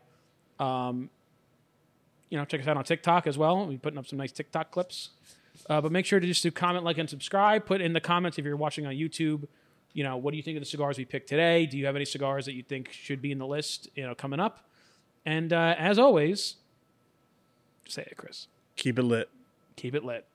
Um, 0.59 1.09
you 2.33 2.39
know, 2.39 2.45
check 2.45 2.61
us 2.61 2.67
out 2.67 2.77
on 2.77 2.83
TikTok 2.83 3.27
as 3.27 3.37
well. 3.37 3.67
We're 3.67 3.77
putting 3.77 3.99
up 3.99 4.07
some 4.07 4.17
nice 4.17 4.31
TikTok 4.31 4.71
clips. 4.71 5.11
Uh, 5.69 5.81
but 5.81 5.91
make 5.91 6.03
sure 6.03 6.19
to 6.19 6.25
just 6.25 6.41
do 6.41 6.49
comment, 6.49 6.83
like, 6.83 6.97
and 6.97 7.07
subscribe. 7.07 7.63
Put 7.63 7.79
in 7.79 7.93
the 7.93 8.01
comments 8.01 8.39
if 8.39 8.45
you're 8.45 8.57
watching 8.57 8.87
on 8.87 8.93
YouTube. 8.93 9.47
You 9.93 10.03
know, 10.03 10.17
what 10.17 10.31
do 10.31 10.37
you 10.37 10.41
think 10.41 10.57
of 10.57 10.61
the 10.63 10.65
cigars 10.65 10.97
we 10.97 11.05
picked 11.05 11.29
today? 11.29 11.67
Do 11.67 11.77
you 11.77 11.85
have 11.85 11.95
any 11.95 12.05
cigars 12.05 12.45
that 12.45 12.53
you 12.53 12.63
think 12.63 12.91
should 12.91 13.21
be 13.21 13.31
in 13.31 13.37
the 13.37 13.45
list? 13.45 13.87
You 13.93 14.07
know, 14.07 14.15
coming 14.15 14.39
up. 14.39 14.67
And 15.27 15.53
uh, 15.53 15.75
as 15.77 15.99
always, 15.99 16.55
say 17.87 18.01
it, 18.01 18.17
Chris. 18.17 18.47
keep 18.75 18.97
it 18.97 19.03
lit 19.03 19.29
Keep 19.75 19.93
it 19.93 20.03
lit. 20.03 20.25